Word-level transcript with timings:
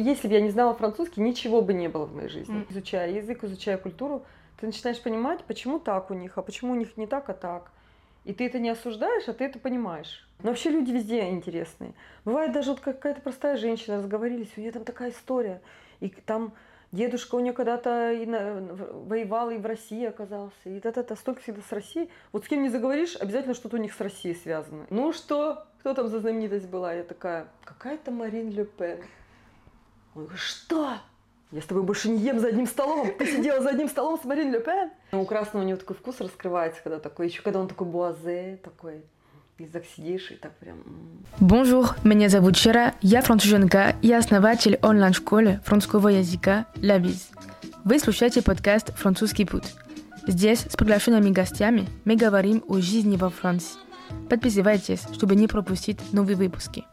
Если 0.00 0.28
бы 0.28 0.34
я 0.34 0.40
не 0.40 0.50
знала 0.50 0.74
французский, 0.74 1.20
ничего 1.20 1.60
бы 1.60 1.74
не 1.74 1.88
было 1.88 2.06
в 2.06 2.14
моей 2.14 2.28
жизни. 2.28 2.60
Mm. 2.60 2.66
Изучая 2.70 3.10
язык, 3.10 3.42
изучая 3.42 3.78
культуру, 3.78 4.24
ты 4.60 4.66
начинаешь 4.66 5.00
понимать, 5.02 5.44
почему 5.44 5.80
так 5.80 6.10
у 6.10 6.14
них, 6.14 6.38
а 6.38 6.42
почему 6.42 6.72
у 6.72 6.76
них 6.76 6.96
не 6.96 7.06
так, 7.06 7.28
а 7.28 7.34
так. 7.34 7.70
И 8.24 8.32
ты 8.32 8.46
это 8.46 8.58
не 8.58 8.68
осуждаешь, 8.68 9.28
а 9.28 9.32
ты 9.32 9.44
это 9.44 9.58
понимаешь. 9.58 10.28
Но 10.42 10.50
вообще 10.50 10.70
люди 10.70 10.92
везде 10.92 11.28
интересные. 11.28 11.94
Бывает 12.24 12.52
даже 12.52 12.70
вот 12.70 12.80
какая-то 12.80 13.20
простая 13.20 13.56
женщина, 13.56 13.98
разговорились, 13.98 14.50
у 14.56 14.60
нее 14.60 14.70
там 14.70 14.84
такая 14.84 15.10
история. 15.10 15.60
И 16.00 16.08
там 16.08 16.52
дедушка 16.92 17.34
у 17.34 17.40
нее 17.40 17.52
когда-то 17.52 18.12
и 18.12 18.24
на, 18.26 18.60
воевал, 19.06 19.50
и 19.50 19.58
в 19.58 19.66
России 19.66 20.04
оказался. 20.04 20.54
И 20.64 20.78
это-то 20.78 21.16
столько 21.16 21.42
всегда 21.42 21.62
с 21.68 21.72
Россией. 21.72 22.08
Вот 22.32 22.44
с 22.44 22.48
кем 22.48 22.62
не 22.62 22.68
заговоришь, 22.68 23.16
обязательно 23.16 23.54
что-то 23.54 23.76
у 23.76 23.80
них 23.80 23.94
с 23.94 24.00
Россией 24.00 24.34
связано. 24.34 24.86
Ну 24.90 25.12
что? 25.12 25.66
Кто 25.80 25.94
там 25.94 26.08
за 26.08 26.20
знаменитость 26.20 26.68
была? 26.68 26.92
Я 26.92 27.02
такая, 27.04 27.48
какая-то 27.64 28.10
Марин 28.10 28.50
Ле 28.50 28.64
Пен. 28.64 28.98
Он 30.14 30.24
говорит, 30.24 30.40
что? 30.40 30.98
Я 31.50 31.62
с 31.62 31.64
тобой 31.64 31.82
больше 31.82 32.10
не 32.10 32.18
ем 32.18 32.40
за 32.40 32.48
одним 32.48 32.66
столом. 32.66 33.10
Ты 33.18 33.26
сидела 33.26 33.62
за 33.62 33.70
одним 33.70 33.88
столом 33.88 34.18
с 34.20 34.24
Марин 34.24 34.52
Ле 34.52 34.60
Пен. 34.60 34.90
У 35.12 35.24
красного 35.24 35.64
у 35.64 35.66
него 35.66 35.78
такой 35.78 35.96
вкус 35.96 36.20
раскрывается, 36.20 36.82
когда 36.82 36.98
такой, 36.98 37.28
еще 37.28 37.40
когда 37.42 37.60
он 37.60 37.68
такой 37.68 37.86
буазе, 37.86 38.58
такой, 38.62 39.02
и 39.56 39.64
так 39.64 39.84
сидишь, 39.86 40.30
и 40.30 40.34
так 40.34 40.54
прям... 40.58 40.76
Bonjour, 41.40 41.88
меня 42.04 42.28
зовут 42.28 42.56
Чера, 42.56 42.94
я 43.00 43.22
француженка 43.22 43.96
и 44.02 44.12
основатель 44.12 44.78
онлайн-школы 44.82 45.60
французского 45.64 46.08
языка 46.08 46.66
«La 46.76 47.00
Biz». 47.00 47.34
Вы 47.84 47.98
слушаете 47.98 48.42
подкаст 48.42 48.94
«Французский 48.96 49.46
путь». 49.46 49.74
Здесь 50.26 50.60
с 50.60 50.76
приглашенными 50.76 51.30
гостями 51.30 51.88
мы 52.04 52.14
говорим 52.14 52.62
о 52.68 52.78
жизни 52.80 53.16
во 53.16 53.30
Франции. 53.30 53.78
Подписывайтесь, 54.28 55.00
чтобы 55.14 55.34
не 55.36 55.48
пропустить 55.48 56.12
новые 56.12 56.36
выпуски. 56.36 56.84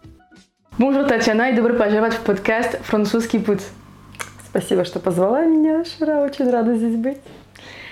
Bonjour 0.77 1.07
Татьяна 1.07 1.51
и 1.51 1.55
добро 1.55 1.73
пожаловать 1.73 2.15
в 2.15 2.23
подкаст 2.23 2.77
«Французский 2.81 3.39
путь». 3.39 3.61
Спасибо, 4.49 4.83
что 4.83 4.99
позвала 4.99 5.45
меня, 5.45 5.85
Шира. 5.85 6.17
Очень 6.17 6.49
рада 6.49 6.75
здесь 6.75 6.97
быть. 6.97 7.19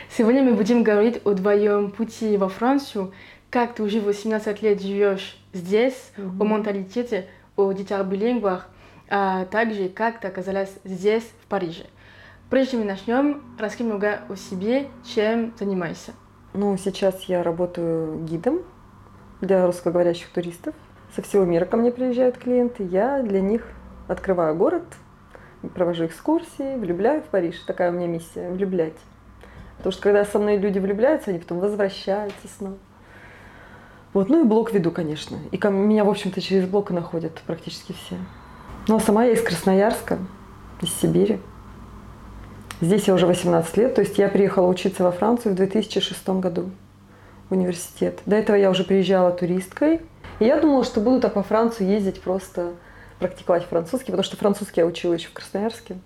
Сегодня 0.09 0.43
мы 0.43 0.53
будем 0.53 0.83
говорить 0.83 1.21
о 1.23 1.33
твоем 1.33 1.91
пути 1.91 2.35
во 2.35 2.49
Францию. 2.49 3.13
Как 3.49 3.73
ты 3.73 3.83
уже 3.83 4.01
18 4.01 4.61
лет 4.61 4.81
живешь 4.81 5.37
здесь, 5.53 6.11
mm-hmm. 6.17 6.41
о 6.41 6.43
менталитете, 6.43 7.27
о 7.55 7.71
детях 7.71 8.05
билингвах, 8.05 8.67
а 9.09 9.45
также 9.45 9.87
как 9.87 10.19
ты 10.19 10.27
оказалась 10.27 10.73
здесь, 10.83 11.23
в 11.41 11.47
Париже. 11.47 11.85
Прежде 12.49 12.71
чем 12.71 12.81
мы 12.81 12.85
начнем, 12.87 13.43
расскажи 13.57 13.85
немного 13.85 14.23
о 14.27 14.35
себе, 14.35 14.87
чем 15.05 15.53
занимаешься. 15.57 16.11
Ну, 16.53 16.75
сейчас 16.75 17.23
я 17.29 17.43
работаю 17.43 18.25
гидом 18.25 18.59
для 19.39 19.65
русскоговорящих 19.65 20.27
туристов. 20.27 20.75
Со 21.15 21.21
всего 21.21 21.45
мира 21.45 21.65
ко 21.65 21.77
мне 21.77 21.91
приезжают 21.91 22.37
клиенты. 22.37 22.83
Я 22.83 23.21
для 23.21 23.39
них 23.39 23.67
открываю 24.07 24.55
город, 24.55 24.83
провожу 25.75 26.05
экскурсии, 26.05 26.75
влюбляю 26.77 27.21
в 27.21 27.25
Париж. 27.25 27.59
Такая 27.67 27.91
у 27.91 27.93
меня 27.93 28.07
миссия– 28.07 28.49
влюблять. 28.51 28.97
Потому 29.77 29.93
что 29.93 30.01
когда 30.01 30.25
со 30.25 30.39
мной 30.39 30.57
люди 30.57 30.79
влюбляются, 30.79 31.29
они 31.29 31.39
потом 31.39 31.59
возвращаются 31.59 32.47
снова. 32.57 32.77
Вот, 34.13 34.29
ну 34.29 34.41
и 34.41 34.43
блог 34.43 34.73
веду, 34.73 34.91
конечно. 34.91 35.37
И 35.51 35.57
ко 35.57 35.69
меня, 35.69 36.03
в 36.03 36.09
общем-то, 36.09 36.39
через 36.41 36.67
блог 36.67 36.91
и 36.91 36.93
находят 36.93 37.41
практически 37.45 37.93
все. 37.93 38.15
Ну 38.87 38.95
а 38.95 38.99
сама 38.99 39.25
я 39.25 39.33
из 39.33 39.41
Красноярска, 39.41 40.19
из 40.81 40.93
Сибири. 40.93 41.39
Здесь 42.81 43.07
я 43.07 43.13
уже 43.13 43.27
18 43.27 43.77
лет, 43.77 43.95
то 43.95 44.01
есть 44.01 44.17
я 44.17 44.27
приехала 44.29 44.67
учиться 44.67 45.03
во 45.03 45.11
Францию 45.11 45.53
в 45.53 45.55
2006 45.55 46.29
году 46.29 46.69
в 47.49 47.53
университет. 47.53 48.19
До 48.25 48.35
этого 48.35 48.55
я 48.55 48.69
уже 48.69 48.83
приезжала 48.83 49.31
туристкой. 49.31 50.01
И 50.39 50.45
я 50.45 50.59
думала, 50.59 50.83
что 50.83 50.99
буду 50.99 51.21
так 51.21 51.33
по 51.33 51.43
Францию 51.43 51.89
ездить 51.89 52.21
просто 52.21 52.73
практиковать 53.19 53.63
французский, 53.65 54.07
потому 54.07 54.23
что 54.23 54.37
французский 54.37 54.81
я 54.81 54.87
учила 54.87 55.13
еще 55.13 55.29
в 55.29 55.33
Красноярске. 55.33 55.97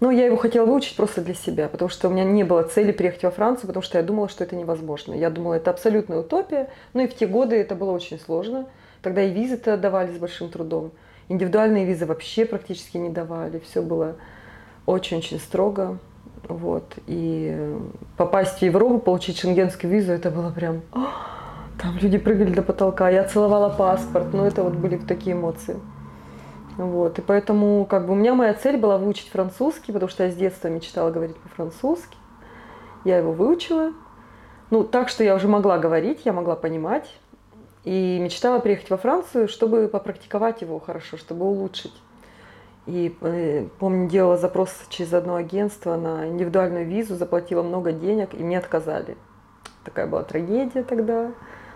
Но 0.00 0.12
я 0.12 0.26
его 0.26 0.36
хотела 0.36 0.64
выучить 0.64 0.96
просто 0.96 1.22
для 1.22 1.34
себя, 1.34 1.68
потому 1.68 1.88
что 1.88 2.08
у 2.08 2.12
меня 2.12 2.22
не 2.22 2.44
было 2.44 2.62
цели 2.62 2.92
приехать 2.92 3.24
во 3.24 3.32
Францию, 3.32 3.66
потому 3.66 3.82
что 3.82 3.98
я 3.98 4.04
думала, 4.04 4.28
что 4.28 4.44
это 4.44 4.54
невозможно. 4.54 5.12
Я 5.12 5.28
думала, 5.28 5.54
это 5.54 5.70
абсолютная 5.70 6.20
утопия. 6.20 6.70
Ну 6.94 7.02
и 7.02 7.08
в 7.08 7.16
те 7.16 7.26
годы 7.26 7.56
это 7.56 7.74
было 7.74 7.90
очень 7.90 8.20
сложно. 8.20 8.66
Тогда 9.02 9.22
и 9.22 9.32
визы-то 9.32 9.76
давали 9.76 10.14
с 10.14 10.18
большим 10.18 10.50
трудом. 10.50 10.92
Индивидуальные 11.28 11.84
визы 11.84 12.06
вообще 12.06 12.44
практически 12.44 12.96
не 12.96 13.10
давали. 13.10 13.58
Все 13.58 13.82
было 13.82 14.16
очень-очень 14.86 15.40
строго. 15.40 15.98
Вот. 16.44 16.94
И 17.08 17.76
попасть 18.16 18.58
в 18.58 18.62
Европу, 18.62 19.00
получить 19.00 19.38
шенгенскую 19.38 19.92
визу, 19.92 20.12
это 20.12 20.30
было 20.30 20.50
прям... 20.50 20.82
Там 21.78 21.96
люди 21.98 22.18
прыгали 22.18 22.52
до 22.52 22.62
потолка. 22.62 23.08
Я 23.08 23.24
целовала 23.24 23.68
паспорт. 23.68 24.32
Ну, 24.32 24.44
это 24.44 24.62
вот 24.62 24.74
были 24.74 24.96
такие 24.96 25.34
эмоции. 25.34 25.78
Вот, 26.76 27.18
и 27.18 27.22
поэтому 27.22 27.86
как 27.86 28.06
бы 28.06 28.12
у 28.12 28.16
меня 28.16 28.34
моя 28.34 28.54
цель 28.54 28.76
была 28.76 28.98
выучить 28.98 29.30
французский, 29.30 29.92
потому 29.92 30.08
что 30.08 30.24
я 30.24 30.30
с 30.30 30.36
детства 30.36 30.68
мечтала 30.68 31.10
говорить 31.10 31.36
по-французски. 31.36 32.16
Я 33.04 33.18
его 33.18 33.32
выучила. 33.32 33.92
Ну, 34.70 34.84
так, 34.84 35.08
что 35.08 35.24
я 35.24 35.34
уже 35.34 35.48
могла 35.48 35.78
говорить, 35.78 36.22
я 36.24 36.32
могла 36.32 36.54
понимать. 36.54 37.12
И 37.84 38.18
мечтала 38.20 38.60
приехать 38.60 38.90
во 38.90 38.96
Францию, 38.96 39.48
чтобы 39.48 39.88
попрактиковать 39.88 40.62
его 40.62 40.78
хорошо, 40.78 41.16
чтобы 41.16 41.46
улучшить. 41.46 41.94
И 42.86 43.16
э, 43.22 43.66
помню, 43.78 44.08
делала 44.08 44.36
запрос 44.36 44.72
через 44.88 45.12
одно 45.12 45.36
агентство 45.36 45.96
на 45.96 46.28
индивидуальную 46.28 46.86
визу, 46.86 47.16
заплатила 47.16 47.62
много 47.62 47.92
денег, 47.92 48.34
и 48.34 48.42
мне 48.42 48.58
отказали. 48.58 49.16
Такая 49.84 50.06
была 50.06 50.22
трагедия 50.22 50.82
тогда. 50.82 51.32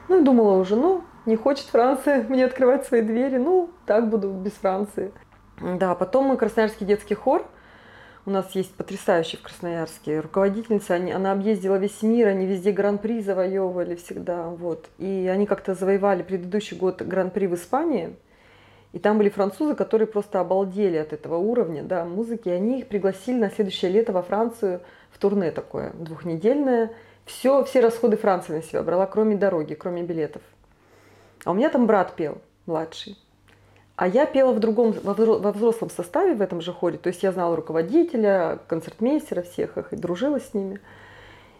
Ну 0.08 0.20
и 0.20 0.24
думала 0.24 0.58
уже, 0.58 0.76
ну, 0.76 1.04
не 1.26 1.36
хочет 1.36 1.66
Франция 1.66 2.22
мне 2.28 2.44
открывать 2.44 2.86
свои 2.86 3.02
двери, 3.02 3.36
ну, 3.36 3.70
так 3.86 4.08
буду 4.08 4.30
без 4.30 4.52
Франции. 4.52 5.12
Да, 5.60 5.94
потом 5.94 6.26
мы 6.26 6.36
Красноярский 6.36 6.86
детский 6.86 7.14
хор. 7.14 7.46
У 8.24 8.30
нас 8.30 8.52
есть 8.52 8.72
потрясающий 8.74 9.36
в 9.36 9.42
Красноярске 9.42 10.20
руководительница, 10.20 10.94
они, 10.94 11.10
она 11.10 11.32
объездила 11.32 11.74
весь 11.74 12.02
мир, 12.02 12.28
они 12.28 12.46
везде 12.46 12.70
гран-при 12.70 13.20
завоевывали 13.20 13.96
всегда, 13.96 14.46
вот. 14.46 14.88
И 14.98 15.28
они 15.32 15.44
как-то 15.44 15.74
завоевали 15.74 16.22
предыдущий 16.22 16.76
год 16.76 17.02
гран-при 17.02 17.48
в 17.48 17.54
Испании, 17.54 18.14
и 18.92 18.98
там 18.98 19.18
были 19.18 19.28
французы, 19.28 19.74
которые 19.74 20.06
просто 20.06 20.38
обалдели 20.38 20.98
от 20.98 21.12
этого 21.12 21.36
уровня, 21.36 21.82
да, 21.82 22.04
музыки, 22.04 22.48
и 22.48 22.52
они 22.52 22.80
их 22.80 22.88
пригласили 22.88 23.38
на 23.38 23.50
следующее 23.50 23.90
лето 23.90 24.12
во 24.12 24.22
Францию 24.22 24.82
в 25.10 25.18
турне 25.18 25.50
такое, 25.50 25.92
двухнедельное. 25.94 26.92
Все, 27.24 27.64
все 27.64 27.80
расходы 27.80 28.16
Франции 28.16 28.52
на 28.52 28.62
себя 28.62 28.82
брала, 28.82 29.06
кроме 29.06 29.36
дороги, 29.36 29.74
кроме 29.74 30.02
билетов. 30.02 30.42
А 31.44 31.50
у 31.50 31.54
меня 31.54 31.68
там 31.70 31.86
брат 31.86 32.14
пел, 32.14 32.38
младший. 32.66 33.16
А 33.96 34.08
я 34.08 34.26
пела 34.26 34.52
в 34.52 34.58
другом, 34.58 34.92
во 35.02 35.52
взрослом 35.52 35.90
составе 35.90 36.34
в 36.34 36.42
этом 36.42 36.60
же 36.60 36.72
хоре. 36.72 36.98
То 36.98 37.08
есть 37.08 37.22
я 37.22 37.32
знала 37.32 37.54
руководителя, 37.54 38.58
концертмейстера 38.66 39.42
всех 39.42 39.76
их 39.78 39.92
и 39.92 39.96
дружила 39.96 40.40
с 40.40 40.54
ними. 40.54 40.80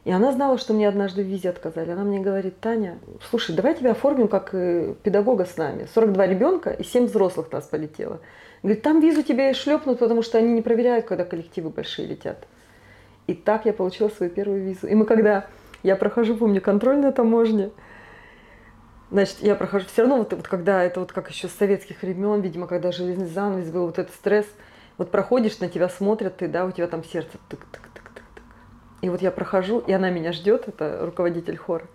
И 0.05 0.11
она 0.11 0.33
знала, 0.33 0.59
что 0.59 0.73
мне 0.73 0.89
однажды 0.89 1.23
в 1.23 1.27
визе 1.27 1.51
отказали. 1.51 1.91
Она 1.91 2.03
мне 2.03 2.19
говорит, 2.19 2.59
Таня, 2.59 2.99
слушай, 3.31 3.55
давай 3.55 3.75
тебя 3.77 3.93
оформим 3.93 4.27
как 4.27 4.53
э, 4.53 4.95
педагога 5.03 5.45
с 5.45 5.57
нами. 5.57 5.87
42 5.95 6.27
ребенка 6.27 6.71
и 6.71 6.83
7 6.83 7.05
взрослых 7.05 7.53
нас 7.53 7.67
полетело. 7.67 8.21
Говорит, 8.65 8.83
там 8.83 9.01
визу 9.01 9.23
тебе 9.23 9.55
шлепнут, 9.55 10.01
потому 10.01 10.23
что 10.23 10.39
они 10.39 10.53
не 10.53 10.63
проверяют, 10.63 11.07
когда 11.07 11.25
коллективы 11.25 11.71
большие 11.71 12.09
летят. 12.09 12.49
И 13.27 13.35
так 13.35 13.67
я 13.67 13.73
получила 13.73 14.09
свою 14.09 14.31
первую 14.31 14.63
визу. 14.63 14.87
И 14.87 14.95
мы 14.95 15.05
когда, 15.05 15.47
я 15.83 15.97
прохожу, 15.97 16.37
помню, 16.37 16.61
контроль 16.61 16.99
на 16.99 17.13
таможне, 17.13 17.71
Значит, 19.13 19.41
я 19.43 19.55
прохожу 19.57 19.85
все 19.93 20.03
равно, 20.03 20.17
вот, 20.17 20.33
вот 20.33 20.49
когда 20.49 20.83
это 20.83 21.01
вот 21.01 21.13
как 21.13 21.31
еще 21.31 21.47
с 21.47 21.53
советских 21.53 22.01
времен, 22.01 22.41
видимо, 22.41 22.67
когда 22.67 22.93
железный 22.93 23.27
занавес 23.27 23.71
был, 23.71 23.85
вот 23.85 23.99
этот 23.99 24.15
стресс, 24.15 24.47
вот 24.97 25.11
проходишь, 25.11 25.59
на 25.61 25.69
тебя 25.69 25.91
смотрят, 25.91 26.39
ты, 26.39 26.49
да, 26.49 26.65
у 26.65 26.71
тебя 26.71 26.87
там 26.87 27.05
сердце 27.05 27.37
тык-тык-тык-тык. 27.51 28.41
И 29.03 29.11
вот 29.11 29.21
я 29.21 29.31
прохожу, 29.31 29.81
и 29.81 29.93
она 29.93 30.09
меня 30.09 30.33
ждет, 30.33 30.67
это 30.67 31.01
руководитель 31.03 31.59
хора. 31.59 31.89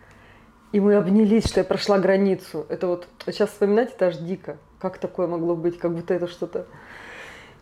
И 0.74 0.80
мы 0.80 0.94
обнялись, 0.94 1.48
что 1.48 1.60
я 1.60 1.64
прошла 1.64 1.98
границу. 1.98 2.68
Это 2.70 2.86
вот, 2.86 3.08
сейчас 3.26 3.50
вспоминать 3.50 3.96
это 3.96 4.08
аж 4.08 4.18
дико. 4.18 4.58
Как 4.78 5.00
такое 5.00 5.26
могло 5.26 5.56
быть, 5.56 5.80
как 5.80 5.96
будто 5.96 6.14
это 6.14 6.28
что-то 6.28 6.68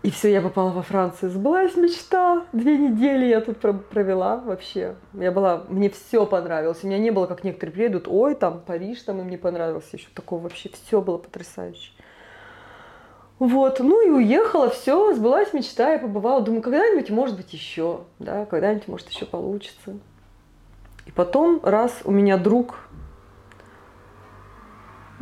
и 0.05 0.11
все, 0.11 0.31
я 0.31 0.39
попала 0.39 0.69
во 0.69 0.83
Францию. 0.83 1.31
Сбылась 1.31 1.75
мечта. 1.75 2.45
Две 2.53 2.77
недели 2.77 3.25
я 3.25 3.41
тут 3.41 3.57
провела 3.57 4.35
вообще. 4.37 4.93
Я 5.13 5.31
была, 5.31 5.63
мне 5.67 5.89
все 5.89 6.27
понравилось. 6.27 6.83
У 6.83 6.87
меня 6.87 6.99
не 6.99 7.09
было, 7.09 7.25
как 7.25 7.43
некоторые 7.43 7.73
приедут, 7.73 8.07
ой, 8.07 8.35
там 8.35 8.61
Париж, 8.61 9.01
там 9.01 9.19
им 9.21 9.29
не 9.29 9.37
понравился. 9.37 9.97
Еще 9.97 10.05
такого 10.13 10.41
вообще 10.41 10.69
все 10.69 11.01
было 11.01 11.17
потрясающе. 11.17 11.91
Вот, 13.39 13.79
ну 13.79 14.07
и 14.07 14.11
уехала, 14.11 14.69
все, 14.69 15.11
сбылась 15.15 15.53
мечта, 15.53 15.93
я 15.93 15.99
побывала, 15.99 16.41
думаю, 16.41 16.61
когда-нибудь, 16.61 17.09
может 17.09 17.35
быть, 17.35 17.51
еще, 17.51 18.01
да, 18.19 18.45
когда-нибудь, 18.45 18.87
может, 18.87 19.09
еще 19.09 19.25
получится. 19.25 19.97
И 21.07 21.11
потом, 21.11 21.61
раз 21.63 22.01
у 22.05 22.11
меня 22.11 22.37
друг 22.37 22.75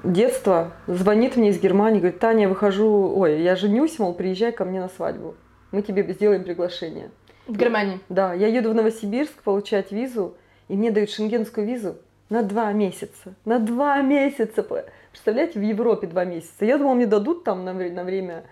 детства 0.03 0.73
звонит 0.87 1.35
мне 1.35 1.49
из 1.49 1.59
Германии, 1.59 1.99
говорит, 1.99 2.19
Таня, 2.19 2.43
я 2.43 2.49
выхожу, 2.49 3.13
ой, 3.15 3.41
я 3.41 3.55
женюсь, 3.55 3.99
мол, 3.99 4.13
приезжай 4.13 4.51
ко 4.51 4.65
мне 4.65 4.79
на 4.79 4.89
свадьбу. 4.89 5.35
Мы 5.71 5.81
тебе 5.81 6.11
сделаем 6.13 6.43
приглашение. 6.43 7.11
В 7.47 7.57
Германии? 7.57 7.99
Да, 8.09 8.33
я 8.33 8.47
еду 8.47 8.71
в 8.71 8.75
Новосибирск 8.75 9.41
получать 9.43 9.91
визу, 9.91 10.35
и 10.67 10.75
мне 10.75 10.91
дают 10.91 11.09
шенгенскую 11.09 11.67
визу 11.67 11.97
на 12.29 12.43
два 12.43 12.71
месяца. 12.71 13.33
На 13.45 13.59
два 13.59 14.01
месяца. 14.01 14.65
Представляете, 15.11 15.59
в 15.59 15.63
Европе 15.63 16.07
два 16.07 16.25
месяца. 16.25 16.65
Я 16.65 16.77
думала, 16.77 16.95
мне 16.95 17.05
дадут 17.05 17.43
там 17.43 17.65
на, 17.65 17.73
на 17.73 18.03
время 18.03 18.43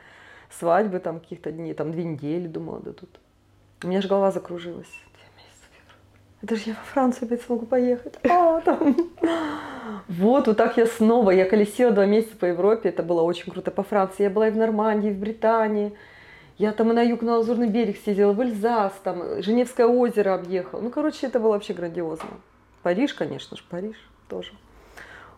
свадьбы 0.49 0.99
там 0.99 1.19
каких-то 1.19 1.51
дней, 1.51 1.73
там 1.73 1.91
две 1.91 2.03
недели, 2.03 2.47
думала, 2.47 2.79
да 2.79 2.91
тут. 2.91 3.19
У 3.83 3.87
меня 3.87 4.01
же 4.01 4.07
голова 4.07 4.31
закружилась. 4.31 4.91
Это 6.41 6.55
же 6.55 6.63
я 6.67 6.73
во 6.73 6.83
Францию 6.93 7.25
опять 7.25 7.41
смогу 7.43 7.65
поехать. 7.65 8.15
А, 8.29 8.61
там. 8.61 8.95
Вот, 10.07 10.47
вот 10.47 10.57
так 10.57 10.77
я 10.77 10.87
снова, 10.87 11.31
я 11.31 11.45
колесила 11.45 11.91
два 11.91 12.05
месяца 12.05 12.35
по 12.35 12.45
Европе, 12.45 12.89
это 12.89 13.03
было 13.03 13.21
очень 13.21 13.51
круто. 13.51 13.71
По 13.71 13.83
Франции 13.83 14.23
я 14.23 14.29
была 14.29 14.47
и 14.47 14.51
в 14.51 14.57
Нормандии, 14.57 15.09
и 15.09 15.13
в 15.13 15.19
Британии. 15.19 15.93
Я 16.57 16.71
там 16.73 16.91
и 16.91 16.93
на 16.93 17.01
юг, 17.01 17.21
на 17.21 17.37
Лазурный 17.37 17.67
берег 17.67 17.97
съездила, 18.03 18.33
в 18.33 18.41
Эльзас, 18.41 18.93
там, 19.03 19.41
Женевское 19.41 19.87
озеро 19.87 20.33
объехала. 20.33 20.81
Ну, 20.81 20.89
короче, 20.89 21.27
это 21.27 21.39
было 21.39 21.51
вообще 21.51 21.73
грандиозно. 21.73 22.29
Париж, 22.83 23.13
конечно 23.13 23.57
же, 23.57 23.63
Париж 23.69 23.95
тоже. 24.27 24.51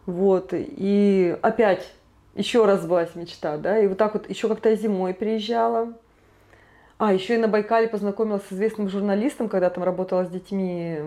Вот, 0.06 0.50
и 0.52 1.38
опять 1.42 1.94
еще 2.36 2.66
раз 2.66 2.82
сбылась 2.82 3.16
мечта, 3.16 3.58
да, 3.58 3.80
и 3.80 3.88
вот 3.88 3.98
так 3.98 4.14
вот 4.16 4.30
еще 4.30 4.48
как-то 4.48 4.76
зимой 4.76 5.14
приезжала. 5.14 5.94
А, 7.06 7.12
еще 7.12 7.36
и 7.36 7.38
на 7.38 7.50
Байкале 7.50 7.90
познакомилась 7.90 8.44
с 8.44 8.54
известным 8.54 8.88
журналистом, 8.88 9.50
когда 9.50 9.70
там 9.70 9.84
работала 9.84 10.24
с 10.24 10.30
детьми. 10.30 11.00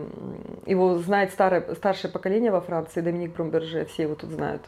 Его 0.67 0.99
знает 0.99 1.33
старое, 1.33 1.75
старшее 1.75 2.11
поколение 2.11 2.51
во 2.51 2.61
Франции, 2.61 3.01
Доминик 3.01 3.35
Бромберже, 3.35 3.87
все 3.87 4.03
его 4.03 4.15
тут 4.15 4.29
знают. 4.29 4.61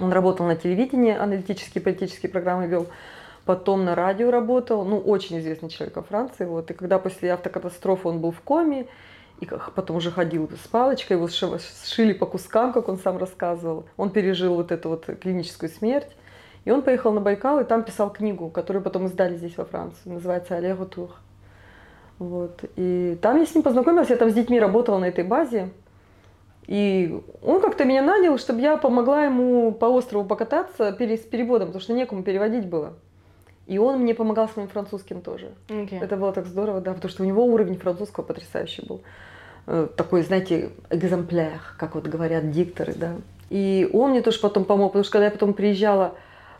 Он 0.00 0.12
работал 0.12 0.44
на 0.44 0.56
телевидении, 0.56 1.14
аналитические 1.14 1.80
политические 1.80 2.32
программы 2.32 2.66
вел, 2.66 2.88
потом 3.44 3.84
на 3.84 3.94
радио 3.94 4.32
работал, 4.32 4.84
ну, 4.84 4.98
очень 4.98 5.38
известный 5.38 5.68
человек 5.68 5.94
во 5.94 6.02
Франции. 6.02 6.44
Вот. 6.44 6.72
И 6.72 6.74
когда 6.74 6.98
после 6.98 7.32
автокатастрофы 7.32 8.08
он 8.08 8.18
был 8.18 8.32
в 8.32 8.40
коме, 8.40 8.88
и 9.38 9.46
потом 9.46 9.98
уже 9.98 10.10
ходил 10.10 10.50
с 10.60 10.66
палочкой, 10.66 11.18
его 11.18 11.28
сшили 11.28 12.14
по 12.14 12.26
кускам, 12.26 12.72
как 12.72 12.88
он 12.88 12.98
сам 12.98 13.16
рассказывал. 13.16 13.86
Он 13.96 14.10
пережил 14.10 14.56
вот 14.56 14.72
эту 14.72 14.88
вот 14.88 15.06
клиническую 15.20 15.70
смерть. 15.70 16.08
И 16.64 16.70
он 16.70 16.82
поехал 16.82 17.12
на 17.12 17.20
Байкал 17.20 17.60
и 17.60 17.64
там 17.64 17.82
писал 17.82 18.10
книгу, 18.10 18.48
которую 18.48 18.82
потом 18.82 19.06
издали 19.06 19.36
здесь 19.36 19.56
во 19.56 19.64
Франции. 19.64 20.08
Называется 20.08 20.56
«Олегу 20.56 20.86
Тур». 20.86 21.10
Вот. 22.18 22.64
И 22.76 23.18
там 23.20 23.38
я 23.38 23.46
с 23.46 23.54
ним 23.54 23.64
познакомилась, 23.64 24.10
я 24.10 24.16
там 24.16 24.30
с 24.30 24.34
детьми 24.34 24.60
работала 24.60 24.98
на 24.98 25.06
этой 25.06 25.24
базе. 25.24 25.70
И 26.68 27.20
он 27.42 27.60
как-то 27.60 27.84
меня 27.84 28.02
нанял, 28.02 28.38
чтобы 28.38 28.60
я 28.60 28.76
помогла 28.76 29.24
ему 29.24 29.72
по 29.72 29.86
острову 29.86 30.24
покататься 30.24 30.92
с 30.92 31.20
переводом, 31.24 31.68
потому 31.68 31.82
что 31.82 31.92
некому 31.92 32.22
переводить 32.22 32.66
было. 32.66 32.92
И 33.66 33.78
он 33.78 34.00
мне 34.00 34.14
помогал 34.14 34.48
с 34.48 34.56
моим 34.56 34.68
французским 34.68 35.20
тоже. 35.20 35.52
Okay. 35.68 36.00
Это 36.00 36.16
было 36.16 36.32
так 36.32 36.46
здорово, 36.46 36.80
да, 36.80 36.94
потому 36.94 37.10
что 37.10 37.22
у 37.22 37.26
него 37.26 37.44
уровень 37.44 37.78
французского 37.78 38.24
потрясающий 38.24 38.86
был. 38.86 39.02
Э, 39.66 39.88
такой, 39.96 40.22
знаете, 40.22 40.70
экземпляр, 40.90 41.60
как 41.78 41.94
вот 41.94 42.06
говорят 42.06 42.50
дикторы, 42.50 42.94
да. 42.94 43.16
И 43.50 43.88
он 43.92 44.10
мне 44.10 44.22
тоже 44.22 44.40
потом 44.40 44.64
помог, 44.64 44.92
потому 44.92 45.04
что 45.04 45.12
когда 45.12 45.26
я 45.26 45.30
потом 45.30 45.54
приезжала, 45.54 46.14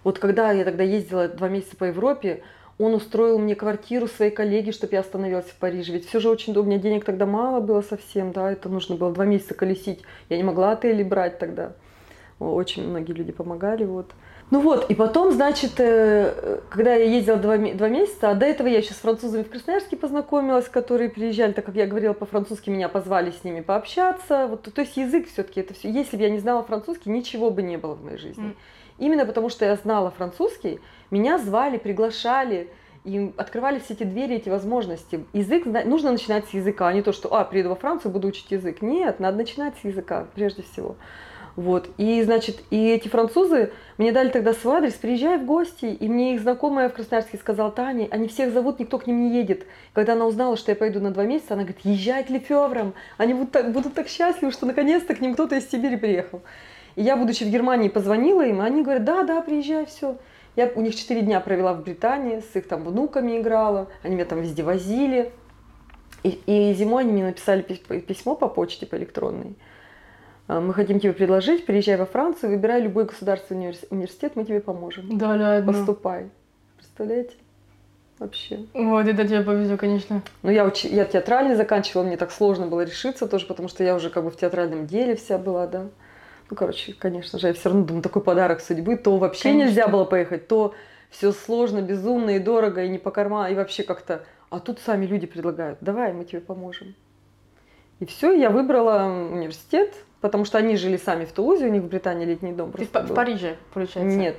вот 0.05 0.19
когда 0.19 0.53
я 0.53 0.65
тогда 0.65 0.85
ездила 0.85 1.29
два 1.29 1.49
месяца 1.49 1.77
по 1.77 1.85
Европе, 1.85 2.43
он 2.79 2.95
устроил 2.95 3.39
мне 3.39 3.55
квартиру 3.55 4.09
своей 4.09 4.31
коллеги, 4.31 4.71
чтобы 4.71 4.95
я 4.95 5.01
остановилась 5.01 5.47
в 5.47 5.57
Париже. 5.57 5.93
Ведь 5.93 6.09
все 6.09 6.21
же 6.21 6.29
очень 6.29 6.53
удобно. 6.53 6.71
У 6.71 6.73
меня 6.73 6.83
денег 6.83 7.05
тогда 7.05 7.27
мало 7.27 7.61
было 7.61 7.83
совсем, 7.83 8.33
да, 8.33 8.51
это 8.51 8.69
нужно 8.69 8.97
было 8.97 9.13
два 9.13 9.25
месяца 9.25 9.55
колесить. 9.55 10.01
Я 10.29 10.37
не 10.37 10.43
могла 10.43 10.73
отели 10.73 11.03
брать 11.03 11.39
тогда. 11.39 11.73
Очень 12.41 12.89
многие 12.89 13.13
люди 13.13 13.31
помогали, 13.31 13.85
вот. 13.85 14.13
Ну 14.51 14.61
вот, 14.61 14.91
и 14.91 14.95
потом, 14.95 15.33
значит, 15.33 15.79
э, 15.79 16.61
когда 16.69 16.95
я 16.95 17.05
ездила 17.05 17.39
два, 17.39 17.57
два 17.57 17.89
месяца, 17.89 18.31
а 18.31 18.35
до 18.35 18.45
этого 18.45 18.67
я 18.67 18.79
еще 18.79 18.93
с 18.93 18.99
французами 18.99 19.45
в 19.45 19.49
Красноярске 19.49 19.97
познакомилась, 19.97 20.69
которые 20.69 21.09
приезжали, 21.09 21.53
так 21.53 21.65
как 21.65 21.75
я 21.75 21.87
говорила 21.87 22.13
по-французски, 22.13 22.69
меня 22.69 22.91
позвали 22.91 23.31
с 23.31 23.45
ними 23.45 23.61
пообщаться. 23.61 24.49
Вот, 24.49 24.63
то 24.63 24.81
есть 24.83 24.97
язык 24.97 25.29
все-таки 25.29 25.61
это 25.61 25.73
все. 25.73 25.91
Если 25.91 26.19
бы 26.19 26.23
я 26.23 26.29
не 26.29 26.39
знала 26.39 26.63
французский, 26.65 27.09
ничего 27.09 27.51
бы 27.51 27.63
не 27.63 27.79
было 27.79 27.95
в 27.95 28.05
моей 28.05 28.19
жизни. 28.19 28.51
Mm. 28.51 28.57
Именно 28.99 29.27
потому, 29.27 29.49
что 29.49 29.65
я 29.65 29.77
знала 29.77 30.11
французский, 30.11 30.81
меня 31.11 31.39
звали, 31.39 31.79
приглашали, 31.79 32.71
и 33.05 33.33
открывали 33.37 33.81
все 33.81 33.95
эти 33.95 34.05
двери, 34.05 34.37
эти 34.37 34.49
возможности. 34.49 35.25
Язык, 35.33 35.65
нужно 35.67 36.13
начинать 36.13 36.47
с 36.47 36.55
языка, 36.55 36.87
а 36.87 36.93
не 36.93 37.03
то, 37.03 37.13
что, 37.13 37.35
а, 37.35 37.45
приеду 37.45 37.71
во 37.71 37.75
Францию, 37.75 38.13
буду 38.13 38.29
учить 38.29 38.51
язык. 38.51 38.81
Нет, 38.81 39.19
надо 39.19 39.39
начинать 39.39 39.75
с 39.81 39.85
языка, 39.85 40.27
прежде 40.35 40.63
всего. 40.63 40.97
Вот. 41.57 41.89
И, 41.99 42.23
значит, 42.23 42.61
и 42.71 42.89
эти 42.89 43.09
французы 43.09 43.73
мне 43.99 44.13
дали 44.13 44.31
тогда 44.31 44.55
свой 44.55 44.79
адрес, 44.79 44.95
приезжай 44.95 45.37
в 45.37 45.45
гости, 45.45 45.87
и 45.87 46.09
мне 46.09 46.35
их 46.35 46.41
знакомая 46.41 46.89
в 46.89 46.95
Красноярске 46.95 47.37
сказала, 47.37 47.71
Таня, 47.71 48.09
они 48.11 48.29
всех 48.29 48.53
зовут, 48.53 48.79
никто 48.79 48.99
к 48.99 49.07
ним 49.07 49.21
не 49.21 49.37
едет. 49.37 49.67
Когда 49.93 50.15
она 50.15 50.27
узнала, 50.27 50.57
что 50.57 50.71
я 50.71 50.77
пойду 50.77 51.01
на 51.01 51.11
два 51.11 51.25
месяца, 51.25 51.55
она 51.55 51.65
говорит, 51.65 51.85
езжай 51.85 52.25
к 52.25 52.31
Лефеврам, 52.31 52.95
они 53.19 53.35
будут 53.35 53.51
так, 53.51 53.73
будут 53.73 53.95
так 53.95 54.09
счастливы, 54.09 54.53
что 54.53 54.65
наконец-то 54.65 55.15
к 55.15 55.21
ним 55.21 55.35
кто-то 55.35 55.57
из 55.57 55.69
Сибири 55.69 55.97
приехал. 55.97 56.43
И 56.97 57.03
я, 57.03 57.17
будучи 57.17 57.45
в 57.45 57.51
Германии, 57.51 57.89
позвонила 57.89 58.47
им, 58.47 58.63
и 58.63 58.65
они 58.65 58.83
говорят, 58.83 59.05
да, 59.05 59.23
да, 59.23 59.41
приезжай, 59.41 59.87
все. 59.87 60.17
Я 60.57 60.71
у 60.75 60.81
них 60.83 60.95
четыре 60.95 61.23
дня 61.23 61.41
провела 61.41 61.73
в 61.73 61.83
Британии, 61.83 62.41
с 62.41 62.57
их 62.57 62.69
там 62.69 62.85
внуками 62.85 63.41
играла, 63.41 63.89
они 64.03 64.15
меня 64.15 64.27
там 64.27 64.41
везде 64.41 64.63
возили. 64.63 65.33
И, 66.23 66.41
и 66.47 66.75
зимой 66.75 67.05
они 67.05 67.13
мне 67.13 67.25
написали 67.25 67.63
письмо 67.63 68.37
по 68.37 68.49
почте, 68.49 68.87
по 68.87 68.97
электронной. 68.97 69.57
А, 70.47 70.61
мы 70.61 70.75
хотим 70.75 71.01
тебе 71.01 71.13
предложить, 71.13 71.67
приезжай 71.67 71.97
во 71.97 72.07
Францию, 72.07 72.51
выбирай 72.51 72.83
любой 72.83 73.07
государственный 73.07 73.75
университет, 73.91 74.33
мы 74.35 74.45
тебе 74.45 74.61
поможем. 74.61 75.19
Да, 75.19 75.31
ладно. 75.31 75.73
Поступай. 75.73 76.31
Представляете? 76.77 77.33
Вообще. 78.19 78.67
Вот, 78.75 79.07
это 79.09 79.27
тебе 79.27 79.43
повезло, 79.43 79.77
конечно. 79.77 80.23
Ну, 80.43 80.51
я, 80.51 80.65
уч... 80.65 80.85
я 80.85 81.05
театральный 81.07 81.57
заканчивала, 81.57 82.05
мне 82.05 82.17
так 82.17 82.31
сложно 82.31 82.67
было 82.67 82.83
решиться 82.83 83.27
тоже, 83.27 83.47
потому 83.47 83.69
что 83.69 83.83
я 83.83 83.97
уже 83.97 84.11
как 84.11 84.23
бы 84.23 84.31
в 84.31 84.37
театральном 84.37 84.87
деле 84.87 85.17
вся 85.17 85.39
была, 85.39 85.67
да. 85.67 85.89
Ну, 86.53 86.57
короче, 86.57 86.93
конечно 86.93 87.39
же, 87.39 87.47
я 87.47 87.55
все 87.55 87.71
равно 87.71 87.87
думаю, 87.87 88.03
такой 88.03 88.21
подарок 88.21 88.61
судьбы, 88.61 88.97
то 88.97 89.17
вообще 89.17 89.45
конечно. 89.45 89.69
нельзя 89.69 89.89
было 89.89 90.05
поехать, 90.05 90.49
то 90.49 90.75
все 91.09 91.33
сложно, 91.33 91.81
безумно 91.81 92.37
и 92.37 92.39
дорого, 92.39 92.85
и 92.85 92.91
не 92.91 92.99
по 92.99 93.11
карману, 93.11 93.51
и 93.51 93.57
вообще 93.57 93.85
как-то... 93.85 94.27
А 94.51 94.61
тут 94.61 94.79
сами 94.79 95.07
люди 95.07 95.27
предлагают, 95.27 95.79
давай, 95.81 96.13
мы 96.13 96.27
тебе 96.27 96.43
поможем. 96.43 96.95
И 98.01 98.05
все, 98.05 98.35
я 98.35 98.51
выбрала 98.51 99.07
университет, 99.07 99.95
потому 100.21 100.45
что 100.45 100.59
они 100.59 100.77
жили 100.77 100.99
сами 100.99 101.25
в 101.25 101.33
Тулузе, 101.33 101.69
у 101.69 101.71
них 101.71 101.85
в 101.85 101.89
Британии 101.89 102.27
летний 102.27 102.53
дом. 102.53 102.71
Ты 102.73 102.85
в, 102.85 102.93
в 102.93 103.15
Париже, 103.15 103.57
получается? 103.73 104.15
Нет, 104.15 104.37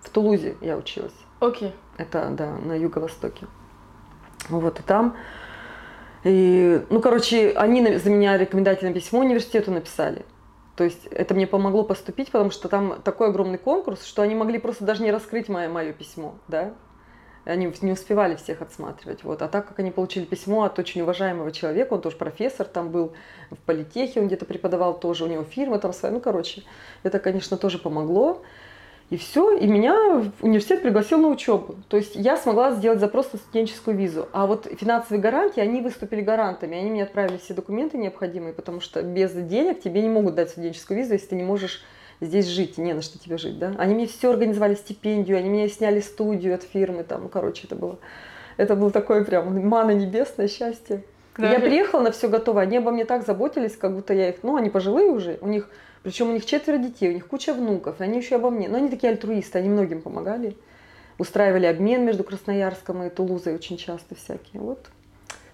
в 0.00 0.08
Тулузе 0.08 0.56
я 0.62 0.78
училась. 0.78 1.12
Окей. 1.40 1.74
Это, 1.98 2.30
да, 2.30 2.56
на 2.56 2.72
юго-востоке. 2.72 3.46
Вот, 4.48 4.80
и 4.80 4.82
там... 4.82 5.14
И, 6.24 6.80
ну, 6.88 7.02
короче, 7.02 7.50
они 7.50 7.98
за 7.98 8.08
меня 8.08 8.38
рекомендательное 8.38 8.94
письмо 8.94 9.20
университету 9.20 9.70
написали. 9.70 10.24
То 10.80 10.84
есть 10.84 11.08
это 11.08 11.34
мне 11.34 11.46
помогло 11.46 11.84
поступить, 11.84 12.30
потому 12.30 12.50
что 12.50 12.70
там 12.70 13.02
такой 13.02 13.28
огромный 13.28 13.58
конкурс, 13.58 14.02
что 14.02 14.22
они 14.22 14.34
могли 14.34 14.58
просто 14.58 14.86
даже 14.86 15.02
не 15.02 15.12
раскрыть 15.12 15.50
мое, 15.50 15.68
мое 15.68 15.92
письмо, 15.92 16.36
да. 16.48 16.72
Они 17.44 17.70
не 17.82 17.92
успевали 17.92 18.34
всех 18.36 18.62
отсматривать. 18.62 19.22
Вот. 19.22 19.42
А 19.42 19.48
так 19.48 19.68
как 19.68 19.78
они 19.78 19.90
получили 19.90 20.24
письмо 20.24 20.62
от 20.62 20.78
очень 20.78 21.02
уважаемого 21.02 21.52
человека, 21.52 21.92
он 21.92 22.00
тоже 22.00 22.16
профессор 22.16 22.66
там 22.66 22.88
был, 22.88 23.12
в 23.50 23.58
политехе 23.58 24.20
он 24.20 24.28
где-то 24.28 24.46
преподавал 24.46 24.98
тоже, 24.98 25.24
у 25.24 25.26
него 25.26 25.44
фирма 25.44 25.78
там 25.78 25.92
своя, 25.92 26.14
ну, 26.14 26.20
короче, 26.22 26.62
это, 27.02 27.18
конечно, 27.18 27.58
тоже 27.58 27.76
помогло. 27.78 28.42
И 29.10 29.16
все, 29.16 29.56
и 29.56 29.66
меня 29.66 30.24
университет 30.40 30.82
пригласил 30.82 31.18
на 31.18 31.28
учебу. 31.28 31.74
То 31.88 31.96
есть 31.96 32.14
я 32.14 32.36
смогла 32.36 32.70
сделать 32.70 33.00
запрос 33.00 33.32
на 33.32 33.40
студенческую 33.40 33.96
визу. 33.96 34.28
А 34.32 34.46
вот 34.46 34.68
финансовые 34.78 35.20
гарантии, 35.20 35.60
они 35.60 35.82
выступили 35.82 36.20
гарантами. 36.20 36.78
Они 36.78 36.90
мне 36.90 37.02
отправили 37.02 37.38
все 37.38 37.52
документы 37.52 37.98
необходимые, 37.98 38.54
потому 38.54 38.80
что 38.80 39.02
без 39.02 39.32
денег 39.32 39.80
тебе 39.80 40.02
не 40.02 40.08
могут 40.08 40.36
дать 40.36 40.50
студенческую 40.50 40.98
визу, 40.98 41.14
если 41.14 41.26
ты 41.26 41.34
не 41.34 41.42
можешь 41.42 41.82
здесь 42.20 42.46
жить, 42.46 42.78
не 42.78 42.92
на 42.92 43.02
что 43.02 43.18
тебе 43.18 43.36
жить, 43.36 43.58
да. 43.58 43.74
Они 43.78 43.94
мне 43.94 44.06
все 44.06 44.30
организовали 44.30 44.74
стипендию, 44.74 45.38
они 45.38 45.48
мне 45.48 45.68
сняли 45.68 46.00
студию 46.00 46.54
от 46.54 46.62
фирмы, 46.62 47.02
там, 47.02 47.28
короче, 47.28 47.66
это 47.66 47.76
было, 47.76 47.98
это 48.56 48.76
было 48.76 48.90
такое 48.90 49.24
прям 49.24 49.66
мана 49.66 49.92
небесное 49.92 50.48
счастье. 50.48 51.02
Да, 51.36 51.50
я 51.50 51.58
приехала 51.58 52.02
на 52.02 52.12
все 52.12 52.28
готово, 52.28 52.60
они 52.60 52.76
обо 52.76 52.90
мне 52.90 53.06
так 53.06 53.24
заботились, 53.24 53.76
как 53.76 53.94
будто 53.94 54.12
я 54.12 54.28
их, 54.28 54.42
ну, 54.42 54.56
они 54.56 54.68
пожилые 54.68 55.10
уже, 55.10 55.38
у 55.40 55.48
них, 55.48 55.70
причем 56.02 56.30
у 56.30 56.32
них 56.32 56.46
четверо 56.46 56.78
детей, 56.78 57.10
у 57.10 57.12
них 57.12 57.26
куча 57.26 57.52
внуков, 57.52 58.00
и 58.00 58.04
они 58.04 58.18
еще 58.18 58.36
обо 58.36 58.50
мне, 58.50 58.68
но 58.68 58.78
они 58.78 58.88
такие 58.88 59.10
альтруисты, 59.10 59.58
они 59.58 59.68
многим 59.68 60.00
помогали, 60.00 60.56
устраивали 61.18 61.66
обмен 61.66 62.04
между 62.04 62.24
Красноярском 62.24 63.02
и 63.02 63.10
Тулузой 63.10 63.54
очень 63.54 63.76
часто 63.76 64.14
всякие, 64.14 64.62
вот. 64.62 64.90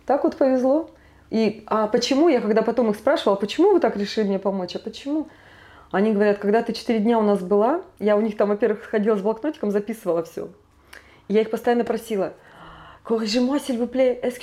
Так 0.07 0.23
вот 0.25 0.37
повезло. 0.37 0.91
И, 1.31 1.65
а 1.67 1.89
почему, 1.89 2.29
я 2.29 2.41
когда 2.41 2.63
потом 2.63 2.91
их 2.91 2.97
спрашивала, 2.97 3.35
почему 3.35 3.73
вы 3.73 3.81
так 3.81 3.97
решили 3.97 4.29
мне 4.29 4.39
помочь, 4.39 4.77
а 4.77 4.79
почему? 4.79 5.27
Они 5.91 6.13
говорят, 6.13 6.39
когда 6.39 6.63
ты 6.63 6.73
4 6.73 7.01
дня 7.01 7.19
у 7.19 7.23
нас 7.23 7.41
была, 7.41 7.83
я 7.99 8.17
у 8.17 8.21
них 8.21 8.37
там, 8.37 8.49
во-первых, 8.49 8.85
ходила 8.85 9.17
с 9.17 9.23
блокнотиком, 9.23 9.73
записывала 9.73 10.23
все. 10.23 10.49
Я 11.27 11.41
их 11.41 11.51
постоянно 11.51 11.83
просила, 11.83 12.35
corrigez-moi, 13.05 13.59
s'il 13.59 13.79
vous 13.79 13.89
plaît, 13.89 14.21
est-ce? 14.23 14.39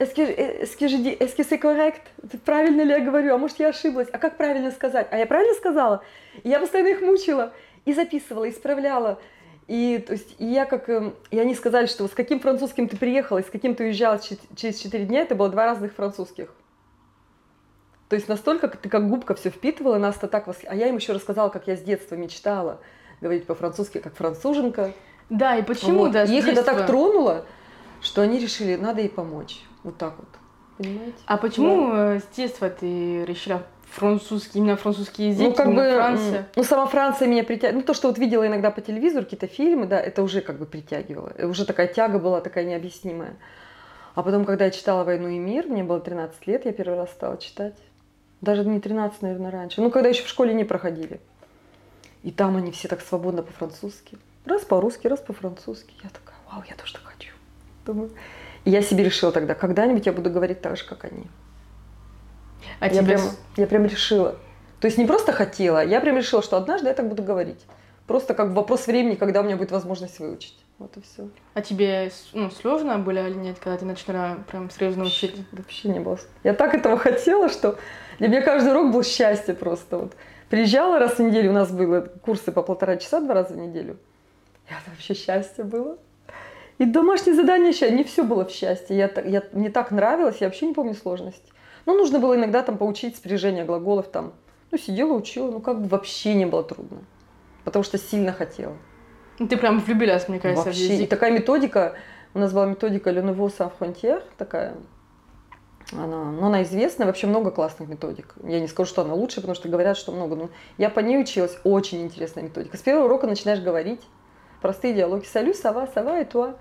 Est-ce 0.00 0.14
que, 0.14 0.22
est-ce 0.22 0.76
que, 0.78 0.86
est-ce 1.22 1.34
que 1.36 1.42
c'est 1.42 1.58
correct? 1.58 2.00
Правильно 2.46 2.80
ли 2.80 2.90
я 2.90 3.00
говорю? 3.00 3.34
А 3.34 3.38
может, 3.38 3.58
я 3.58 3.68
ошиблась? 3.68 4.08
А 4.10 4.18
как 4.18 4.38
правильно 4.38 4.70
сказать? 4.70 5.06
А 5.10 5.18
я 5.18 5.26
правильно 5.26 5.52
сказала? 5.52 6.02
И 6.42 6.48
я 6.48 6.58
постоянно 6.58 6.88
их 6.88 7.02
мучила. 7.02 7.52
И 7.84 7.92
записывала, 7.92 8.48
исправляла. 8.48 9.20
И, 9.68 9.98
то 9.98 10.14
есть, 10.14 10.36
и 10.38 10.46
я 10.46 10.64
как... 10.64 10.88
Эм, 10.88 11.14
и 11.30 11.38
они 11.38 11.54
сказали, 11.54 11.84
что 11.84 12.08
с 12.08 12.12
каким 12.12 12.40
французским 12.40 12.88
ты 12.88 12.96
приехала 12.96 13.38
и 13.38 13.42
с 13.42 13.50
каким 13.50 13.74
ты 13.74 13.84
уезжала 13.84 14.18
через 14.56 14.80
4 14.80 15.04
дня, 15.04 15.20
это 15.20 15.34
было 15.34 15.50
два 15.50 15.66
разных 15.66 15.92
французских. 15.92 16.48
То 18.08 18.16
есть 18.16 18.26
настолько 18.26 18.68
ты 18.68 18.88
как 18.88 19.06
губка 19.06 19.34
все 19.34 19.50
впитывала, 19.50 19.98
нас-то 19.98 20.28
так 20.28 20.46
восхищало. 20.46 20.72
А 20.72 20.76
я 20.76 20.88
им 20.88 20.96
еще 20.96 21.12
рассказала, 21.12 21.50
как 21.50 21.66
я 21.66 21.76
с 21.76 21.82
детства 21.82 22.14
мечтала 22.14 22.80
говорить 23.20 23.46
по-французски, 23.46 23.98
как 23.98 24.16
француженка. 24.16 24.92
Да, 25.28 25.56
и 25.56 25.62
почему, 25.62 26.00
Вот. 26.04 26.12
да, 26.12 26.26
с 26.26 26.30
И 26.30 26.38
их 26.38 26.48
это 26.48 26.64
так 26.64 26.86
тронуло, 26.86 27.44
что 28.00 28.22
они 28.22 28.38
решили, 28.38 28.76
надо 28.76 29.02
ей 29.02 29.10
помочь. 29.10 29.60
Вот 29.82 29.96
так 29.98 30.14
вот. 30.18 30.28
Понимаете? 30.78 31.16
А 31.26 31.36
почему 31.36 31.92
э, 31.92 32.20
с 32.20 32.36
детства 32.36 32.70
ты 32.70 33.24
решила 33.24 33.62
французский, 33.90 34.58
именно 34.58 34.76
французский 34.76 35.28
язык, 35.28 35.48
Ну, 35.48 35.54
как 35.54 35.74
бы, 35.74 35.92
Франция? 35.94 36.48
ну, 36.56 36.62
сама 36.64 36.86
Франция 36.86 37.28
меня 37.28 37.44
притягивала. 37.44 37.80
Ну, 37.80 37.86
то, 37.86 37.94
что 37.94 38.08
вот 38.08 38.18
видела 38.18 38.46
иногда 38.46 38.70
по 38.70 38.80
телевизору, 38.80 39.24
какие-то 39.24 39.46
фильмы, 39.46 39.86
да, 39.86 40.00
это 40.00 40.22
уже 40.22 40.40
как 40.40 40.58
бы 40.58 40.66
притягивало. 40.66 41.32
Уже 41.42 41.64
такая 41.66 41.88
тяга 41.88 42.18
была 42.18 42.40
такая 42.40 42.64
необъяснимая. 42.64 43.36
А 44.14 44.22
потом, 44.22 44.44
когда 44.44 44.64
я 44.66 44.70
читала 44.70 45.04
«Войну 45.04 45.28
и 45.28 45.38
мир», 45.38 45.66
мне 45.66 45.84
было 45.84 46.00
13 46.00 46.46
лет, 46.46 46.64
я 46.64 46.72
первый 46.72 46.96
раз 46.96 47.10
стала 47.10 47.36
читать. 47.36 47.76
Даже 48.40 48.64
не 48.64 48.80
13, 48.80 49.22
наверное, 49.22 49.50
раньше. 49.50 49.80
Ну, 49.80 49.90
когда 49.90 50.08
еще 50.08 50.24
в 50.24 50.28
школе 50.28 50.54
не 50.54 50.64
проходили. 50.64 51.20
И 52.22 52.30
там 52.30 52.56
они 52.56 52.70
все 52.72 52.88
так 52.88 53.00
свободно 53.02 53.42
по-французски. 53.42 54.18
Раз 54.46 54.62
по-русски, 54.62 55.06
раз 55.06 55.20
по-французски. 55.20 55.94
Я 56.02 56.10
такая, 56.10 56.36
вау, 56.50 56.62
я 56.68 56.74
тоже 56.74 56.94
так 56.94 57.02
хочу. 57.04 57.32
Думаю. 57.86 58.10
И 58.64 58.70
я 58.70 58.82
себе 58.82 59.04
решила 59.04 59.32
тогда, 59.32 59.54
когда-нибудь 59.54 60.06
я 60.06 60.12
буду 60.12 60.30
говорить 60.30 60.60
так 60.60 60.76
же, 60.76 60.84
как 60.84 61.04
они. 61.04 61.24
А 62.78 62.86
я, 62.86 62.90
тебе 62.90 63.04
прям, 63.04 63.20
я 63.56 63.66
прям 63.66 63.84
решила. 63.86 64.36
То 64.80 64.86
есть 64.86 64.98
не 64.98 65.06
просто 65.06 65.32
хотела, 65.32 65.84
я 65.84 66.00
прям 66.00 66.16
решила, 66.16 66.42
что 66.42 66.56
однажды 66.56 66.88
я 66.88 66.94
так 66.94 67.08
буду 67.08 67.22
говорить. 67.22 67.60
Просто 68.06 68.34
как 68.34 68.50
вопрос 68.50 68.86
времени, 68.86 69.14
когда 69.14 69.40
у 69.40 69.44
меня 69.44 69.56
будет 69.56 69.70
возможность 69.70 70.18
выучить. 70.18 70.58
Вот 70.78 70.96
и 70.96 71.02
все. 71.02 71.28
А 71.54 71.60
тебе 71.60 72.10
ну, 72.32 72.50
сложно 72.50 72.98
было 72.98 73.28
или 73.28 73.34
нет, 73.34 73.58
когда 73.58 73.76
ты 73.76 73.84
начала 73.84 74.38
прям 74.50 74.70
серьезно 74.70 75.04
учить? 75.04 75.36
Вообще 75.52 75.90
не 75.90 76.00
было. 76.00 76.18
Я 76.42 76.54
так 76.54 76.74
этого 76.74 76.96
хотела, 76.96 77.50
что 77.50 77.78
для 78.18 78.28
меня 78.28 78.40
каждый 78.40 78.72
урок 78.72 78.92
был 78.92 79.04
счастье 79.04 79.54
просто. 79.54 79.98
Вот. 79.98 80.14
Приезжала 80.48 80.98
раз 80.98 81.18
в 81.18 81.18
неделю, 81.20 81.50
у 81.50 81.52
нас 81.52 81.70
было 81.70 82.00
курсы 82.00 82.50
по 82.50 82.62
полтора 82.62 82.96
часа 82.96 83.20
два 83.20 83.34
раза 83.34 83.52
в 83.52 83.58
неделю. 83.58 83.98
И 84.68 84.72
это 84.72 84.90
вообще 84.90 85.14
счастье 85.14 85.64
было. 85.64 85.98
И 86.80 86.86
домашние 86.86 87.36
задания, 87.36 87.72
ща- 87.72 87.90
не 87.90 88.04
все 88.04 88.24
было 88.24 88.46
в 88.46 88.50
счастье. 88.50 88.96
Я, 88.96 89.10
я, 89.26 89.42
мне 89.52 89.68
так 89.68 89.90
нравилось, 89.90 90.38
я 90.40 90.46
вообще 90.46 90.66
не 90.66 90.72
помню 90.72 90.94
сложности. 90.94 91.52
Ну, 91.84 91.94
нужно 91.94 92.18
было 92.18 92.34
иногда 92.36 92.62
там 92.62 92.78
поучить 92.78 93.16
спряжение 93.16 93.64
глаголов 93.66 94.08
там. 94.08 94.32
Ну, 94.70 94.78
сидела, 94.78 95.12
учила, 95.12 95.50
ну, 95.50 95.60
как 95.60 95.82
бы 95.82 95.88
вообще 95.88 96.32
не 96.32 96.46
было 96.46 96.64
трудно. 96.64 97.00
Потому 97.64 97.82
что 97.82 97.98
сильно 97.98 98.32
хотела. 98.32 98.78
Ну, 99.38 99.46
Ты 99.46 99.58
прям 99.58 99.80
влюбилась, 99.80 100.26
мне 100.28 100.40
кажется, 100.40 100.62
в 100.62 100.66
Вообще. 100.68 100.86
И 100.86 100.92
язык. 100.94 101.10
такая 101.10 101.30
методика, 101.32 101.96
у 102.32 102.38
нас 102.38 102.50
была 102.50 102.64
методика 102.64 103.10
Le 103.10 103.22
Nouveau 103.22 103.48
Sans 103.54 103.70
Frontières, 103.78 104.22
такая, 104.38 104.74
она, 105.92 106.30
ну, 106.30 106.46
она 106.46 106.62
известная, 106.62 107.06
вообще 107.06 107.26
много 107.26 107.50
классных 107.50 107.90
методик. 107.90 108.34
Я 108.42 108.58
не 108.58 108.68
скажу, 108.68 108.88
что 108.88 109.02
она 109.02 109.12
лучшая, 109.12 109.42
потому 109.42 109.54
что 109.54 109.68
говорят, 109.68 109.98
что 109.98 110.12
много. 110.12 110.34
Но 110.34 110.50
я 110.78 110.88
по 110.88 111.00
ней 111.00 111.20
училась, 111.20 111.58
очень 111.62 112.00
интересная 112.00 112.44
методика. 112.44 112.78
С 112.78 112.80
первого 112.80 113.04
урока 113.04 113.26
начинаешь 113.26 113.60
говорить 113.60 114.00
простые 114.62 114.94
диалоги. 114.94 115.26
Салю, 115.26 115.52
сова, 115.52 115.86
сова, 115.88 116.20
и 116.20 116.24
туа. 116.24 116.54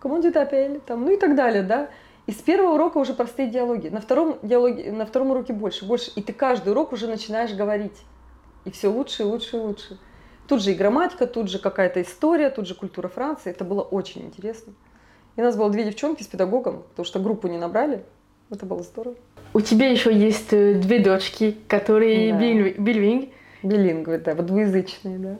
Comment 0.00 0.20
tu 0.22 0.30
t'appelles? 0.30 0.80
Там, 0.86 1.04
ну 1.04 1.10
и 1.12 1.16
так 1.16 1.34
далее, 1.34 1.62
да. 1.62 1.88
И 2.26 2.32
с 2.32 2.36
первого 2.36 2.74
урока 2.74 2.98
уже 2.98 3.14
простые 3.14 3.48
диалоги. 3.48 3.88
На 3.88 4.00
втором, 4.00 4.38
диалоге, 4.42 4.92
на 4.92 5.06
втором 5.06 5.30
уроке 5.30 5.52
больше, 5.52 5.86
больше. 5.86 6.10
И 6.14 6.22
ты 6.22 6.32
каждый 6.32 6.70
урок 6.70 6.92
уже 6.92 7.06
начинаешь 7.08 7.52
говорить. 7.54 7.96
И 8.64 8.70
все 8.70 8.88
лучше, 8.88 9.22
и 9.22 9.26
лучше, 9.26 9.56
и 9.56 9.60
лучше. 9.60 9.98
Тут 10.46 10.62
же 10.62 10.72
и 10.72 10.74
грамматика, 10.74 11.26
тут 11.26 11.50
же 11.50 11.58
какая-то 11.58 12.02
история, 12.02 12.50
тут 12.50 12.66
же 12.66 12.74
культура 12.74 13.08
Франции. 13.08 13.50
Это 13.50 13.64
было 13.64 13.82
очень 13.82 14.22
интересно. 14.26 14.74
И 15.36 15.40
у 15.40 15.44
нас 15.44 15.56
было 15.56 15.70
две 15.70 15.84
девчонки 15.84 16.22
с 16.22 16.26
педагогом, 16.26 16.82
потому 16.90 17.04
что 17.06 17.18
группу 17.18 17.48
не 17.48 17.58
набрали. 17.58 18.02
Это 18.50 18.66
было 18.66 18.82
здорово. 18.82 19.16
У 19.54 19.60
тебя 19.60 19.88
еще 19.90 20.12
есть 20.14 20.52
э, 20.52 20.74
две 20.74 20.98
дочки, 21.00 21.56
которые 21.68 22.32
Да. 22.32 22.38
билинг- 22.40 22.78
билинг. 22.78 23.28
Билингвы, 23.62 24.18
да, 24.18 24.34
вот 24.34 24.46
двуязычные, 24.46 25.18
да. 25.18 25.36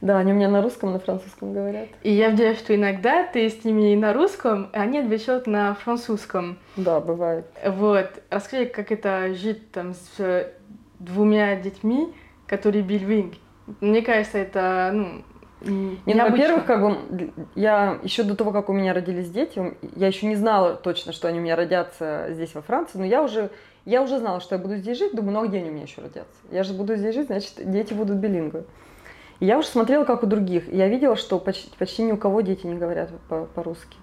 Да, 0.00 0.18
они 0.18 0.32
у 0.32 0.36
меня 0.36 0.48
на 0.48 0.62
русском, 0.62 0.92
на 0.92 1.00
французском 1.00 1.52
говорят. 1.52 1.88
И 2.02 2.12
я 2.12 2.30
видела, 2.30 2.54
что 2.54 2.74
иногда 2.74 3.24
ты 3.24 3.48
с 3.48 3.64
ними 3.64 3.96
на 3.96 4.12
русском, 4.12 4.70
а 4.72 4.82
они 4.82 4.98
отвечают 4.98 5.46
на 5.46 5.74
французском. 5.74 6.58
Да, 6.76 7.00
бывает. 7.00 7.46
Вот. 7.66 8.10
Расскажи, 8.30 8.66
как 8.66 8.92
это 8.92 9.34
жить 9.34 9.72
там 9.72 9.94
с 9.94 10.20
э, 10.20 10.52
двумя 11.00 11.56
детьми, 11.56 12.12
которые 12.46 12.82
билинг. 12.82 13.34
Мне 13.80 14.02
кажется, 14.02 14.38
это, 14.38 14.92
ну, 14.94 15.22
Не, 15.60 15.98
ну, 16.06 16.14
необычно. 16.14 16.30
во-первых, 16.30 16.64
как 16.64 16.80
бы 16.80 17.32
я 17.56 17.98
еще 18.02 18.22
до 18.22 18.36
того, 18.36 18.52
как 18.52 18.68
у 18.68 18.72
меня 18.72 18.94
родились 18.94 19.30
дети, 19.30 19.76
я 19.96 20.06
еще 20.06 20.26
не 20.26 20.36
знала 20.36 20.74
точно, 20.74 21.12
что 21.12 21.28
они 21.28 21.40
у 21.40 21.42
меня 21.42 21.56
родятся 21.56 22.28
здесь 22.30 22.54
во 22.54 22.62
Франции, 22.62 22.98
но 22.98 23.04
я 23.04 23.22
уже 23.22 23.50
я 23.84 24.02
уже 24.02 24.18
знала, 24.18 24.40
что 24.40 24.54
я 24.54 24.60
буду 24.60 24.76
здесь 24.76 24.98
жить. 24.98 25.14
Думаю, 25.14 25.32
ну 25.32 25.40
а 25.42 25.46
где 25.46 25.58
они 25.58 25.70
у 25.70 25.72
меня 25.72 25.84
еще 25.84 26.02
родятся? 26.02 26.36
Я 26.50 26.62
же 26.62 26.74
буду 26.74 26.94
здесь 26.96 27.14
жить, 27.14 27.26
значит, 27.26 27.52
дети 27.56 27.94
будут 27.94 28.16
билингвы. 28.16 28.64
И 29.40 29.46
я 29.46 29.58
уже 29.58 29.68
смотрела, 29.68 30.04
как 30.04 30.22
у 30.22 30.26
других. 30.26 30.68
И 30.68 30.76
я 30.76 30.88
видела, 30.88 31.16
что 31.16 31.38
почти, 31.38 31.70
почти 31.78 32.02
ни 32.02 32.12
у 32.12 32.16
кого 32.16 32.40
дети 32.40 32.66
не 32.66 32.74
говорят 32.74 33.10
по- 33.28 33.44
по-русски. 33.46 33.96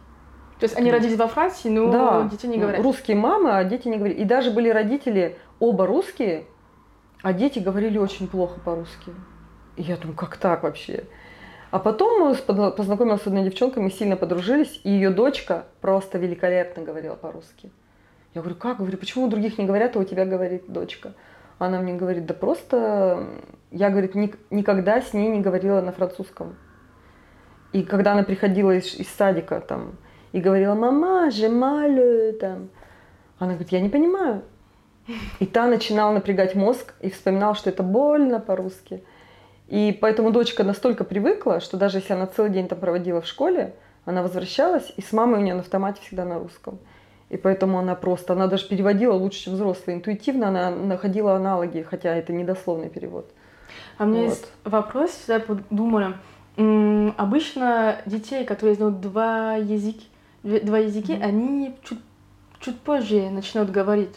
То 0.60 0.64
есть 0.64 0.78
они 0.78 0.92
родились 0.92 1.18
во 1.18 1.28
Франции, 1.28 1.68
но 1.70 1.92
да, 1.92 2.30
дети 2.32 2.46
не 2.46 2.56
ну, 2.56 2.62
говорят. 2.62 2.82
русские 2.82 3.18
мамы, 3.18 3.52
а 3.52 3.64
дети 3.66 3.90
не 3.90 3.98
говорят. 3.98 4.18
И 4.18 4.24
даже 4.24 4.52
были 4.52 4.70
родители 4.70 5.38
оба 5.60 5.86
русские, 5.86 6.46
а 7.22 7.34
дети 7.34 7.60
говорили 7.60 7.98
очень 7.98 8.28
плохо 8.28 8.60
по-русски. 8.64 9.12
И 9.76 9.82
я 9.82 9.98
думаю, 9.98 10.16
как 10.16 10.38
так 10.38 10.64
вообще? 10.64 11.04
А 11.72 11.80
потом 11.80 12.22
мы 12.22 12.36
познакомилась 12.72 13.24
с 13.24 13.28
одной 13.28 13.44
девчонкой, 13.44 13.84
мы 13.84 13.92
сильно 13.92 14.16
подружились, 14.16 14.80
и 14.86 14.92
ее 14.92 15.10
дочка 15.10 15.66
просто 15.82 16.18
великолепно 16.18 16.84
говорила 16.84 17.16
по-русски. 17.16 17.70
Я 18.34 18.42
говорю, 18.42 18.56
как? 18.56 18.78
Говорю, 18.78 18.98
почему 18.98 19.26
у 19.26 19.28
других 19.28 19.58
не 19.58 19.66
говорят, 19.66 19.98
а 19.98 20.00
у 20.00 20.04
тебя 20.06 20.26
говорит 20.26 20.72
дочка? 20.72 21.14
Она 21.58 21.80
мне 21.80 21.94
говорит, 21.94 22.26
да 22.26 22.34
просто 22.34 23.28
я, 23.72 23.90
говорит, 23.90 24.16
ник- 24.16 24.40
никогда 24.50 25.02
с 25.02 25.14
ней 25.14 25.30
не 25.30 25.42
говорила 25.42 25.82
на 25.82 25.92
французском. 25.92 26.56
И 27.72 27.84
когда 27.84 28.14
она 28.14 28.24
приходила 28.24 28.72
из, 28.72 28.94
из 28.96 29.10
садика 29.10 29.60
там 29.60 29.96
и 30.32 30.40
говорила, 30.40 30.76
мама, 30.76 31.32
же 31.32 31.50
малю, 31.50 32.34
там, 32.34 32.70
она 33.40 33.52
говорит, 33.52 33.72
я 33.72 33.82
не 33.82 33.90
понимаю. 33.90 34.44
И 35.40 35.46
та 35.46 35.68
начинала 35.68 36.14
напрягать 36.14 36.56
мозг 36.56 36.94
и 37.00 37.10
вспоминала, 37.10 37.56
что 37.56 37.70
это 37.70 37.84
больно 37.84 38.40
по-русски. 38.40 39.04
И 39.68 39.98
поэтому 40.00 40.32
дочка 40.32 40.64
настолько 40.64 41.04
привыкла, 41.04 41.60
что 41.60 41.78
даже 41.78 41.98
если 41.98 42.14
она 42.14 42.28
целый 42.28 42.52
день 42.52 42.68
там 42.68 42.80
проводила 42.80 43.22
в 43.22 43.28
школе, 43.28 43.76
она 44.06 44.22
возвращалась, 44.22 44.94
и 44.96 45.02
с 45.02 45.12
мамой 45.12 45.40
у 45.40 45.44
нее 45.44 45.54
на 45.54 45.62
автомате 45.62 46.02
всегда 46.02 46.26
на 46.26 46.40
русском. 46.40 46.80
И 47.36 47.38
поэтому 47.38 47.80
она 47.80 47.96
просто, 47.96 48.32
она 48.32 48.48
даже 48.48 48.66
переводила 48.66 49.12
лучше, 49.14 49.44
чем 49.44 49.56
взрослые. 49.56 49.98
Интуитивно 49.98 50.48
она 50.48 50.70
находила 50.72 51.36
аналоги, 51.36 51.82
хотя 51.82 52.16
это 52.16 52.32
недословный 52.32 52.88
перевод. 52.88 53.30
А 53.98 54.06
у 54.06 54.08
меня 54.08 54.22
Вот. 54.22 54.30
есть 54.30 54.48
вопрос, 54.64 55.10
всегда 55.10 55.42
подумала. 55.42 56.14
Обычно 57.18 57.98
детей, 58.06 58.46
которые 58.46 58.76
знают 58.76 59.02
два 59.02 59.56
языка, 59.56 60.00
два 60.44 60.78
языки, 60.78 61.12
Мгм. 61.14 61.24
они 61.26 61.76
чуть, 61.84 62.00
чуть 62.62 62.80
позже 62.80 63.30
начинают 63.30 63.70
говорить. 63.70 64.16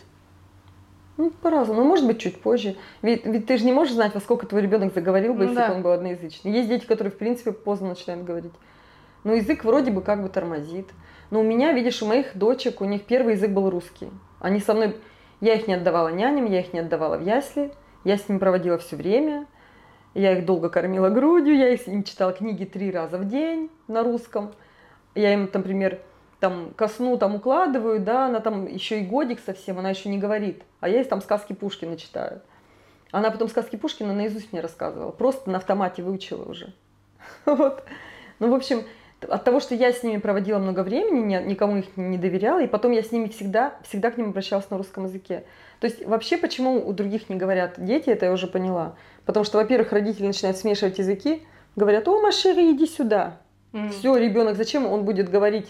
Ну, 1.16 1.32
по-разному. 1.42 1.80
Ну, 1.82 1.88
может 1.88 2.06
быть, 2.06 2.20
чуть 2.20 2.40
позже. 2.40 2.76
Ведь, 3.02 3.26
ведь 3.26 3.46
ты 3.46 3.58
же 3.58 3.64
не 3.64 3.72
можешь 3.72 3.94
знать, 3.94 4.14
во 4.14 4.20
сколько 4.20 4.46
твой 4.46 4.62
ребенок 4.62 4.94
заговорил 4.94 5.32
бы, 5.34 5.40
Ну 5.40 5.44
если 5.46 5.56
да. 5.56 5.68
бы 5.70 5.74
он 5.74 5.82
был 5.82 5.90
одноязычный. 5.90 6.52
Есть 6.52 6.68
дети, 6.68 6.86
которые, 6.86 7.10
в 7.10 7.18
принципе, 7.18 7.50
поздно 7.50 7.88
начинают 7.88 8.22
говорить. 8.24 8.52
Но 9.24 9.32
язык 9.32 9.64
вроде 9.64 9.90
бы 9.90 10.02
как 10.02 10.22
бы 10.22 10.28
тормозит. 10.28 10.86
Но 11.30 11.40
у 11.40 11.42
меня, 11.42 11.72
видишь, 11.72 12.02
у 12.02 12.06
моих 12.06 12.36
дочек, 12.36 12.80
у 12.80 12.84
них 12.84 13.04
первый 13.04 13.34
язык 13.34 13.50
был 13.50 13.70
русский. 13.70 14.10
Они 14.40 14.60
со 14.60 14.74
мной... 14.74 14.96
Я 15.40 15.54
их 15.54 15.68
не 15.68 15.74
отдавала 15.74 16.08
няням, 16.08 16.46
я 16.46 16.60
их 16.60 16.72
не 16.72 16.80
отдавала 16.80 17.16
в 17.16 17.22
ясли. 17.22 17.72
Я 18.04 18.16
с 18.16 18.28
ними 18.28 18.38
проводила 18.38 18.78
все 18.78 18.96
время. 18.96 19.46
Я 20.14 20.36
их 20.36 20.44
долго 20.44 20.68
кормила 20.68 21.10
грудью, 21.10 21.56
я 21.56 21.68
их- 21.68 21.86
им 21.86 22.02
читала 22.02 22.32
книги 22.32 22.64
три 22.64 22.90
раза 22.90 23.18
в 23.18 23.28
день 23.28 23.70
на 23.86 24.02
русском. 24.02 24.52
Я 25.14 25.32
им, 25.32 25.48
например, 25.52 26.00
там 26.40 26.72
ко 26.74 26.88
сну 26.88 27.16
там 27.18 27.36
укладываю, 27.36 28.00
да, 28.00 28.26
она 28.26 28.40
там 28.40 28.66
еще 28.66 29.00
и 29.00 29.06
годик 29.06 29.40
совсем, 29.44 29.78
она 29.78 29.90
еще 29.90 30.08
не 30.08 30.18
говорит. 30.18 30.62
А 30.80 30.88
я 30.88 30.98
ей 30.98 31.04
там 31.04 31.20
сказки 31.20 31.52
Пушкина 31.52 31.96
читаю. 31.96 32.40
Она 33.10 33.30
потом 33.30 33.48
сказки 33.48 33.76
Пушкина 33.76 34.12
наизусть 34.12 34.52
мне 34.52 34.60
рассказывала. 34.60 35.10
Просто 35.10 35.50
на 35.50 35.58
автомате 35.58 36.02
выучила 36.02 36.44
уже. 36.44 36.72
Вот. 37.44 37.84
Ну, 38.38 38.50
в 38.50 38.54
общем, 38.54 38.84
от 39.20 39.44
того, 39.44 39.60
что 39.60 39.74
я 39.74 39.92
с 39.92 40.02
ними 40.02 40.18
проводила 40.18 40.58
много 40.58 40.82
времени, 40.82 41.34
ни- 41.34 41.48
никому 41.50 41.78
их 41.78 41.96
не 41.96 42.18
доверяла, 42.18 42.62
и 42.62 42.66
потом 42.66 42.92
я 42.92 43.02
с 43.02 43.10
ними 43.10 43.28
всегда, 43.28 43.74
всегда 43.82 44.10
к 44.10 44.18
ним 44.18 44.30
обращалась 44.30 44.70
на 44.70 44.78
русском 44.78 45.04
языке. 45.04 45.44
То 45.80 45.86
есть 45.86 46.04
вообще, 46.06 46.36
почему 46.38 46.86
у 46.86 46.92
других 46.92 47.28
не 47.28 47.36
говорят 47.36 47.74
дети, 47.78 48.10
это 48.10 48.26
я 48.26 48.32
уже 48.32 48.46
поняла. 48.46 48.94
Потому 49.24 49.44
что, 49.44 49.58
во-первых, 49.58 49.92
родители 49.92 50.26
начинают 50.26 50.56
смешивать 50.56 50.98
языки, 50.98 51.42
говорят, 51.76 52.06
о, 52.08 52.20
Машери, 52.20 52.72
иди 52.72 52.86
сюда. 52.86 53.38
М. 53.72 53.90
Все, 53.90 54.16
ребенок, 54.16 54.56
зачем 54.56 54.86
он 54.86 55.04
будет 55.04 55.28
говорить 55.28 55.68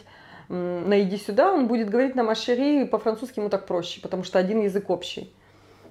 на 0.49 1.03
иди 1.03 1.19
сюда, 1.19 1.53
он 1.53 1.67
будет 1.67 1.91
говорить 1.91 2.15
на 2.15 2.23
машери, 2.23 2.85
по-французски 2.85 3.39
ему 3.39 3.51
так 3.51 3.67
проще, 3.67 4.01
потому 4.01 4.25
что 4.25 4.39
один 4.39 4.63
язык 4.63 4.89
общий. 4.89 5.31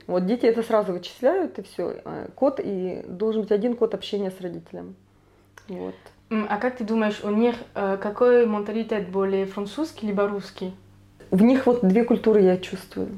Вот 0.08 0.26
дети 0.26 0.46
это 0.46 0.64
сразу 0.64 0.94
вычисляют, 0.94 1.60
и 1.60 1.62
все. 1.62 1.98
Код, 2.34 2.60
и 2.64 3.04
должен 3.08 3.44
быть 3.44 3.52
один 3.52 3.76
код 3.76 3.94
общения 3.94 4.32
с 4.32 4.42
родителем. 4.42 4.96
Вот. 5.68 5.96
А 6.30 6.58
как 6.58 6.78
ты 6.78 6.84
думаешь, 6.84 7.22
у 7.24 7.30
них 7.30 7.56
э, 7.74 7.98
какой 8.02 8.46
менталитет 8.46 9.10
более 9.10 9.46
французский 9.46 10.08
либо 10.08 10.28
русский? 10.28 10.74
В 11.32 11.42
них 11.42 11.66
вот 11.66 11.86
две 11.86 12.04
культуры 12.04 12.42
я 12.42 12.58
чувствую. 12.58 13.10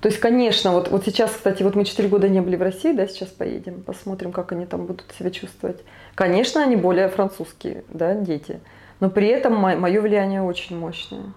То 0.00 0.08
есть, 0.08 0.20
конечно, 0.20 0.72
вот, 0.72 0.88
вот 0.88 1.04
сейчас, 1.04 1.32
кстати, 1.32 1.62
вот 1.62 1.74
мы 1.74 1.84
4 1.84 2.08
года 2.08 2.28
не 2.28 2.40
были 2.40 2.56
в 2.56 2.62
России, 2.62 2.92
да, 2.92 3.06
сейчас 3.06 3.28
поедем, 3.28 3.82
посмотрим, 3.82 4.30
как 4.30 4.52
они 4.52 4.66
там 4.66 4.86
будут 4.86 5.12
себя 5.18 5.30
чувствовать. 5.30 5.82
Конечно, 6.14 6.62
они 6.62 6.76
более 6.76 7.08
французские, 7.08 7.84
да, 7.88 8.14
дети, 8.14 8.60
но 9.00 9.08
при 9.08 9.28
этом 9.28 9.54
мое 9.56 10.00
влияние 10.00 10.42
очень 10.42 10.78
мощное. 10.78 11.32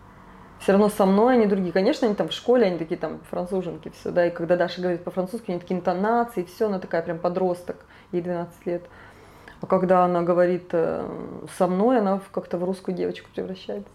Все 0.60 0.74
равно 0.74 0.90
со 0.90 1.06
мной 1.06 1.36
они 1.36 1.46
другие. 1.46 1.72
Конечно, 1.72 2.06
они 2.06 2.16
там 2.16 2.28
в 2.28 2.34
школе, 2.34 2.66
они 2.66 2.78
такие 2.78 3.00
там 3.00 3.22
француженки, 3.30 3.92
все, 3.98 4.12
да, 4.12 4.28
и 4.28 4.30
когда 4.30 4.58
Даша 4.58 4.82
говорит 4.82 5.04
по-французски, 5.04 5.52
они 5.52 5.60
такие 5.60 5.80
интонации, 5.80 6.44
все, 6.44 6.68
она 6.68 6.80
такая 6.80 7.02
прям 7.02 7.18
подросток, 7.18 7.78
ей 8.12 8.22
12 8.22 8.66
лет. 8.66 8.84
А 9.62 9.66
когда 9.66 10.06
она 10.06 10.22
говорит 10.22 10.70
э, 10.72 11.06
со 11.58 11.68
мной, 11.68 12.00
она 12.00 12.22
как-то 12.32 12.58
в 12.58 12.64
русскую 12.64 12.96
девочку 12.96 13.30
превращается. 13.34 13.92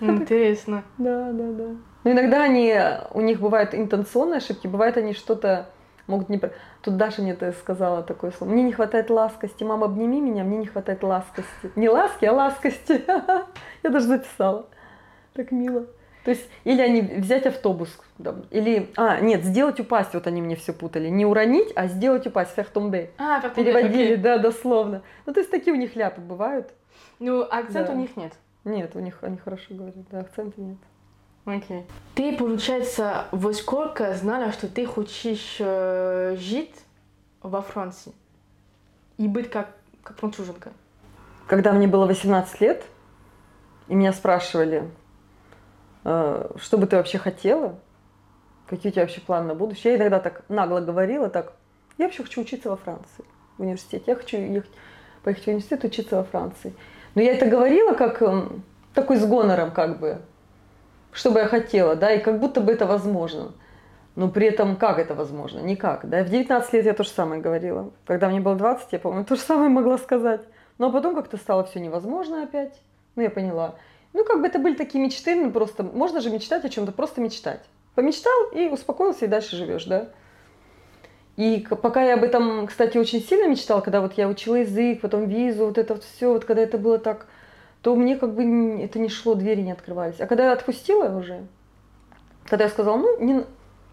Интересно. 0.00 0.82
Да, 0.98 1.30
да, 1.32 1.52
да. 1.52 1.68
Но 2.04 2.10
иногда 2.10 2.42
они, 2.42 2.74
у 3.12 3.20
них 3.20 3.40
бывают 3.40 3.74
интенционные 3.74 4.38
ошибки, 4.38 4.66
бывает 4.66 4.96
они 4.96 5.12
что-то 5.12 5.68
могут 6.06 6.28
не... 6.28 6.40
Тут 6.82 6.96
Даша 6.96 7.22
мне 7.22 7.32
-то 7.32 7.52
сказала 7.52 8.02
такое 8.02 8.30
слово. 8.30 8.50
Мне 8.50 8.62
не 8.62 8.72
хватает 8.72 9.10
ласкости. 9.10 9.64
Мама, 9.64 9.86
обними 9.86 10.20
меня, 10.20 10.44
мне 10.44 10.58
не 10.58 10.66
хватает 10.66 11.02
ласкости. 11.02 11.70
Не 11.74 11.88
ласки, 11.88 12.24
а 12.24 12.32
ласкости. 12.32 13.04
Я 13.82 13.90
даже 13.90 14.06
записала. 14.06 14.66
Так 15.34 15.50
мило. 15.50 15.86
То 16.26 16.32
есть, 16.32 16.48
или 16.64 16.82
они 16.82 17.02
взять 17.02 17.46
автобус, 17.46 17.88
или, 18.50 18.90
а, 18.96 19.20
нет, 19.20 19.44
сделать 19.44 19.78
упасть, 19.78 20.12
вот 20.12 20.26
они 20.26 20.42
мне 20.42 20.56
все 20.56 20.72
путали. 20.72 21.08
Не 21.08 21.24
уронить, 21.24 21.72
а 21.76 21.86
сделать 21.86 22.26
упасть, 22.26 22.50
фертомбе. 22.56 23.12
А, 23.16 23.48
Переводили, 23.50 24.16
okay. 24.16 24.20
да, 24.20 24.38
дословно. 24.38 25.02
Ну, 25.24 25.32
то 25.32 25.38
есть, 25.38 25.52
такие 25.52 25.72
у 25.72 25.78
них 25.78 25.94
ляпы 25.94 26.20
бывают. 26.20 26.72
Ну, 27.20 27.42
акцент 27.42 27.86
да. 27.86 27.92
у 27.92 27.96
них 27.96 28.16
нет. 28.16 28.32
Нет, 28.64 28.96
у 28.96 28.98
них 28.98 29.18
они 29.22 29.36
хорошо 29.36 29.72
говорят, 29.72 29.94
да, 30.10 30.18
акцента 30.18 30.60
нет. 30.60 30.78
Окей. 31.44 31.60
Okay. 31.60 31.84
Ты, 32.16 32.36
получается, 32.36 33.26
во 33.30 33.52
сколько 33.52 34.12
знала, 34.14 34.50
что 34.50 34.66
ты 34.66 34.84
хочешь 34.84 35.58
э, 35.60 36.34
жить 36.40 36.74
во 37.40 37.62
Франции 37.62 38.12
и 39.16 39.28
быть 39.28 39.48
как, 39.48 39.68
как 40.02 40.18
француженка? 40.18 40.72
Когда 41.46 41.72
мне 41.72 41.86
было 41.86 42.04
18 42.06 42.60
лет, 42.62 42.84
и 43.86 43.94
меня 43.94 44.12
спрашивали, 44.12 44.90
что 46.06 46.78
бы 46.78 46.86
ты 46.86 46.96
вообще 46.96 47.18
хотела, 47.18 47.74
какие 48.68 48.90
у 48.90 48.92
тебя 48.92 49.02
вообще 49.02 49.20
планы 49.20 49.48
на 49.48 49.54
будущее, 49.54 49.94
я 49.94 49.98
иногда 49.98 50.20
так 50.20 50.44
нагло 50.48 50.80
говорила, 50.80 51.28
так, 51.28 51.52
я 51.98 52.06
вообще 52.06 52.22
хочу 52.22 52.42
учиться 52.42 52.70
во 52.70 52.76
Франции, 52.76 53.24
в 53.58 53.62
университете, 53.62 54.04
я 54.06 54.14
хочу 54.14 54.36
ехать, 54.36 54.70
поехать 55.24 55.44
в 55.44 55.48
университет 55.48 55.84
учиться 55.84 56.16
во 56.16 56.24
Франции. 56.24 56.74
Но 57.16 57.22
я 57.22 57.32
это 57.32 57.46
говорила 57.46 57.94
как 57.94 58.22
эм, 58.22 58.62
такой 58.94 59.16
с 59.16 59.26
гонором, 59.26 59.72
как 59.72 59.98
бы, 59.98 60.20
что 61.12 61.30
бы 61.30 61.40
я 61.40 61.48
хотела, 61.48 61.96
да, 61.96 62.12
и 62.12 62.20
как 62.20 62.38
будто 62.38 62.60
бы 62.60 62.72
это 62.72 62.86
возможно. 62.86 63.52
Но 64.14 64.28
при 64.30 64.46
этом 64.46 64.76
как 64.76 64.98
это 64.98 65.14
возможно? 65.14 65.58
Никак, 65.58 66.08
да. 66.08 66.22
В 66.24 66.28
19 66.28 66.72
лет 66.72 66.84
я 66.86 66.94
то 66.94 67.04
же 67.04 67.10
самое 67.10 67.40
говорила. 67.40 67.90
Когда 68.06 68.28
мне 68.30 68.40
было 68.40 68.54
20, 68.54 68.92
я, 68.92 68.98
помню, 68.98 69.24
то 69.24 69.36
же 69.36 69.42
самое 69.42 69.68
могла 69.68 69.98
сказать. 69.98 70.40
Но 70.78 70.90
потом 70.90 71.14
как-то 71.14 71.36
стало 71.36 71.64
все 71.64 71.80
невозможно 71.80 72.42
опять. 72.42 72.80
Ну, 73.14 73.22
я 73.22 73.30
поняла. 73.30 73.74
Ну, 74.16 74.24
как 74.24 74.40
бы 74.40 74.46
это 74.46 74.58
были 74.58 74.74
такие 74.74 75.04
мечты, 75.04 75.34
ну, 75.34 75.50
просто 75.50 75.82
можно 75.82 76.22
же 76.22 76.30
мечтать 76.30 76.64
о 76.64 76.70
чем-то, 76.70 76.90
просто 76.90 77.20
мечтать. 77.20 77.60
Помечтал 77.94 78.46
и 78.50 78.66
успокоился, 78.66 79.26
и 79.26 79.28
дальше 79.28 79.56
живешь, 79.56 79.84
да. 79.84 80.08
И 81.36 81.66
пока 81.82 82.02
я 82.02 82.14
об 82.14 82.24
этом, 82.24 82.66
кстати, 82.66 82.96
очень 82.96 83.20
сильно 83.20 83.46
мечтала, 83.46 83.82
когда 83.82 84.00
вот 84.00 84.14
я 84.14 84.26
учила 84.26 84.54
язык, 84.54 85.02
потом 85.02 85.28
визу, 85.28 85.66
вот 85.66 85.76
это 85.76 85.92
вот 85.92 86.04
все, 86.04 86.32
вот 86.32 86.46
когда 86.46 86.62
это 86.62 86.78
было 86.78 86.98
так, 86.98 87.26
то 87.82 87.94
мне 87.94 88.16
как 88.16 88.34
бы 88.34 88.80
это 88.80 88.98
не 88.98 89.10
шло, 89.10 89.34
двери 89.34 89.60
не 89.60 89.72
открывались. 89.72 90.18
А 90.18 90.26
когда 90.26 90.46
я 90.46 90.52
отпустила 90.52 91.14
уже, 91.14 91.46
когда 92.46 92.64
я 92.64 92.70
сказала, 92.70 92.96
ну, 92.96 93.20
не... 93.20 93.44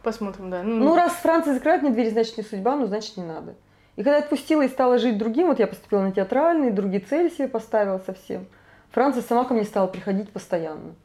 Посмотрим, 0.03 0.49
да. 0.49 0.63
Ну, 0.63 0.85
ну 0.85 0.95
раз 0.95 1.11
Франция 1.15 1.53
закрывает 1.53 1.81
мне 1.81 1.91
двери, 1.91 2.11
значит, 2.11 2.37
не 2.37 2.43
судьба, 2.43 2.77
ну, 2.77 2.85
значит, 2.85 3.17
не 3.17 3.25
надо. 3.25 3.55
И 3.97 4.03
когда 4.03 4.19
я 4.19 4.23
отпустила 4.23 4.61
и 4.61 4.69
стала 4.69 4.99
жить 4.99 5.17
другим, 5.17 5.47
вот 5.47 5.59
я 5.59 5.67
поступила 5.67 5.99
на 5.99 6.13
театральный, 6.13 6.71
другие 6.71 7.01
цели 7.01 7.27
себе 7.27 7.49
поставила 7.49 7.99
совсем. 8.05 8.47
Франция 8.93 9.21
сама 9.23 9.43
ко 9.43 9.53
мне 9.53 9.65
стала 9.65 9.87
приходить 9.87 10.29
постоянно. 10.31 10.95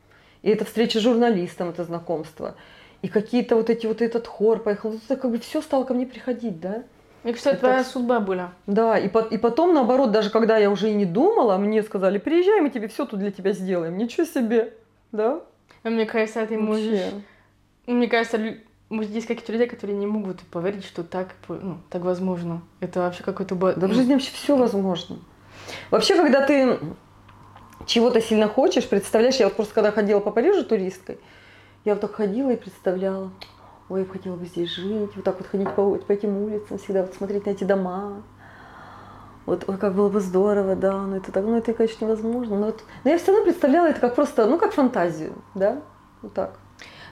И 0.43 0.51
это 0.51 0.65
встреча 0.65 1.01
с 1.01 1.03
журналистом, 1.03 1.71
это 1.71 1.83
знакомство 1.83 2.55
и 3.03 3.09
какие-то 3.09 3.57
вот 3.57 3.71
эти 3.71 3.87
вот 3.87 4.03
этот 4.03 4.27
хор 4.27 4.61
поехал, 4.61 4.95
это 4.95 5.17
как 5.17 5.31
бы 5.31 5.39
все 5.39 5.63
стало 5.63 5.85
ко 5.85 5.95
мне 5.95 6.07
приходить, 6.07 6.61
да. 6.61 6.83
И, 7.25 7.33
кстати, 7.33 7.57
это 7.57 7.67
твоя 7.67 7.85
судьба 7.85 8.21
была. 8.21 8.53
Да, 8.67 8.99
и, 8.99 9.09
по, 9.09 9.21
и 9.21 9.39
потом, 9.39 9.75
наоборот, 9.75 10.13
даже 10.13 10.31
когда 10.31 10.57
я 10.57 10.71
уже 10.71 10.91
и 10.91 10.95
не 10.95 11.05
думала, 11.05 11.57
мне 11.59 11.83
сказали, 11.83 12.19
приезжай, 12.19 12.61
мы 12.61 12.71
тебе 12.71 12.89
все 12.89 13.05
тут 13.07 13.19
для 13.19 13.31
тебя 13.31 13.53
сделаем. 13.53 13.97
Ничего 13.97 14.25
себе, 14.25 14.75
да? 15.13 15.41
А 15.83 15.91
мне 15.91 16.07
кажется, 16.07 16.47
ты 16.47 16.57
можешь... 16.57 17.13
Мне 17.87 18.09
кажется, 18.09 18.39
может, 18.89 19.11
есть 19.11 19.27
какие-то 19.27 19.53
люди, 19.53 19.67
которые 19.67 19.97
не 19.97 20.07
могут 20.07 20.41
поверить, 20.43 20.85
что 20.85 21.03
так, 21.03 21.35
ну, 21.49 21.79
так 21.91 22.03
возможно. 22.03 22.63
Это 22.81 23.01
вообще 23.01 23.23
какой-то... 23.23 23.55
Да 23.55 23.87
в 23.87 23.93
жизни 23.93 24.13
вообще 24.13 24.31
все 24.33 24.57
возможно. 24.57 25.19
Вообще, 25.91 26.15
когда 26.15 26.47
ты 26.47 26.79
чего-то 27.89 28.21
сильно 28.21 28.49
хочешь, 28.49 28.87
представляешь, 28.87 29.37
я 29.37 29.47
вот 29.47 29.57
просто 29.57 29.75
когда 29.75 29.91
ходила 29.91 30.21
по 30.21 30.31
Парижу 30.31 30.65
туристкой, 30.65 31.19
я 31.85 31.95
вот 31.95 32.01
так 32.01 32.15
ходила 32.15 32.51
и 32.51 32.57
представляла, 32.57 33.33
ой, 33.89 34.01
я 34.01 34.07
хотела 34.07 34.37
бы 34.37 34.47
здесь 34.47 34.71
жить, 34.71 35.11
вот 35.17 35.25
так 35.25 35.39
вот 35.39 35.49
ходить 35.49 35.71
по, 35.75 35.97
по 35.97 36.13
этим 36.13 36.37
улицам, 36.37 36.79
всегда 36.79 37.03
вот 37.03 37.15
смотреть 37.15 37.47
на 37.47 37.51
эти 37.51 37.65
дома. 37.65 38.23
Вот, 39.47 39.65
ой, 39.67 39.79
как 39.79 39.95
было 39.95 40.11
бы 40.11 40.21
здорово, 40.21 40.77
да, 40.77 40.99
но 41.07 41.17
это 41.17 41.33
так, 41.33 41.43
ну 41.43 41.57
это, 41.57 41.73
конечно, 41.73 42.05
невозможно. 42.05 42.59
Но, 42.59 42.67
вот, 42.67 42.85
но 43.05 43.11
я 43.11 43.17
все 43.17 43.33
равно 43.33 43.45
представляла 43.45 43.87
это 43.87 44.01
как 44.01 44.15
просто, 44.15 44.47
ну, 44.47 44.59
как 44.59 44.75
фантазию, 44.75 45.33
да, 45.55 45.81
вот 46.21 46.35
так. 46.35 46.59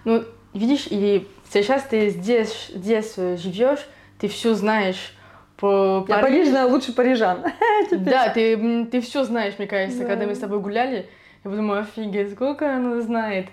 Ну, 0.05 0.23
видишь, 0.53 0.87
и 0.91 1.27
сейчас 1.51 1.85
ты 1.85 2.11
здесь, 2.11 2.71
здесь 2.75 3.15
э, 3.17 3.39
живешь, 3.39 3.89
ты 4.19 4.29
все 4.29 4.53
знаешь 4.55 5.16
по 5.57 6.05
Я 6.09 6.19
Париж 6.19 6.49
знаю 6.49 6.71
лучше 6.71 6.93
парижан. 6.93 7.45
Да, 7.91 8.29
ты, 8.29 8.87
ты 8.87 9.01
все 9.01 9.25
знаешь, 9.25 9.55
мне 9.59 9.67
кажется, 9.67 10.03
да. 10.03 10.07
когда 10.07 10.27
мы 10.27 10.35
с 10.35 10.39
тобой 10.39 10.61
гуляли. 10.61 11.09
Я 11.45 11.51
подумала, 11.51 11.79
офигеть, 11.81 12.33
сколько 12.33 12.75
она 12.75 13.01
знает. 13.01 13.47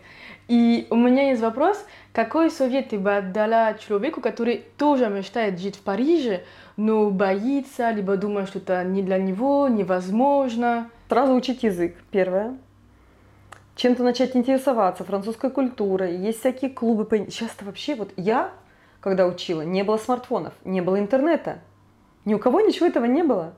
И 0.47 0.87
у 0.89 0.95
меня 0.95 1.29
есть 1.29 1.41
вопрос, 1.41 1.85
какой 2.11 2.51
совет 2.51 2.89
ты 2.89 2.99
бы 2.99 3.15
отдала 3.15 3.75
человеку, 3.75 4.19
который 4.19 4.65
тоже 4.77 5.07
мечтает 5.07 5.59
жить 5.59 5.77
в 5.77 5.81
Париже, 5.81 6.43
но 6.75 7.09
боится, 7.11 7.91
либо 7.91 8.17
думает, 8.17 8.49
что 8.49 8.59
это 8.59 8.83
не 8.83 9.01
для 9.01 9.17
него, 9.17 9.67
невозможно? 9.69 10.89
Сразу 11.07 11.33
учить 11.33 11.63
язык, 11.63 11.95
первое. 12.11 12.57
Чем-то 13.75 14.03
начать 14.03 14.35
интересоваться 14.35 15.03
французской 15.03 15.49
культурой. 15.49 16.17
Есть 16.17 16.39
всякие 16.39 16.71
клубы. 16.71 17.07
Сейчас-то 17.29 17.65
вообще, 17.65 17.95
вот 17.95 18.11
я, 18.17 18.51
когда 18.99 19.27
учила, 19.27 19.61
не 19.61 19.83
было 19.83 19.97
смартфонов, 19.97 20.53
не 20.65 20.81
было 20.81 20.99
интернета. 20.99 21.59
Ни 22.25 22.33
у 22.33 22.39
кого 22.39 22.61
ничего 22.61 22.87
этого 22.87 23.05
не 23.05 23.23
было. 23.23 23.53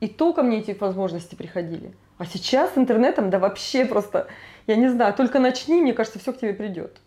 И 0.00 0.08
то 0.08 0.32
ко 0.32 0.42
мне 0.42 0.58
эти 0.58 0.72
возможности 0.72 1.34
приходили. 1.34 1.94
А 2.18 2.26
сейчас 2.26 2.74
с 2.74 2.78
интернетом, 2.78 3.30
да 3.30 3.38
вообще 3.38 3.84
просто, 3.84 4.28
я 4.66 4.76
не 4.76 4.88
знаю, 4.88 5.14
только 5.14 5.38
начни, 5.38 5.80
мне 5.80 5.92
кажется, 5.92 6.18
все 6.18 6.32
к 6.32 6.38
тебе 6.38 6.54
придет. 6.54 6.98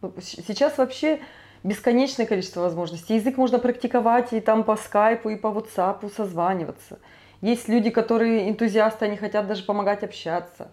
Ну, 0.00 0.12
сейчас 0.20 0.78
вообще 0.78 1.20
бесконечное 1.64 2.26
количество 2.26 2.60
возможностей. 2.60 3.14
Язык 3.14 3.36
можно 3.36 3.58
практиковать 3.58 4.32
и 4.32 4.40
там 4.40 4.64
по 4.64 4.76
скайпу, 4.76 5.30
и 5.30 5.36
по 5.36 5.48
WhatsApp 5.48 6.12
созваниваться. 6.14 6.98
Есть 7.40 7.68
люди, 7.68 7.90
которые 7.90 8.48
энтузиасты, 8.48 9.04
они 9.04 9.16
хотят 9.16 9.46
даже 9.46 9.64
помогать 9.64 10.04
общаться. 10.04 10.68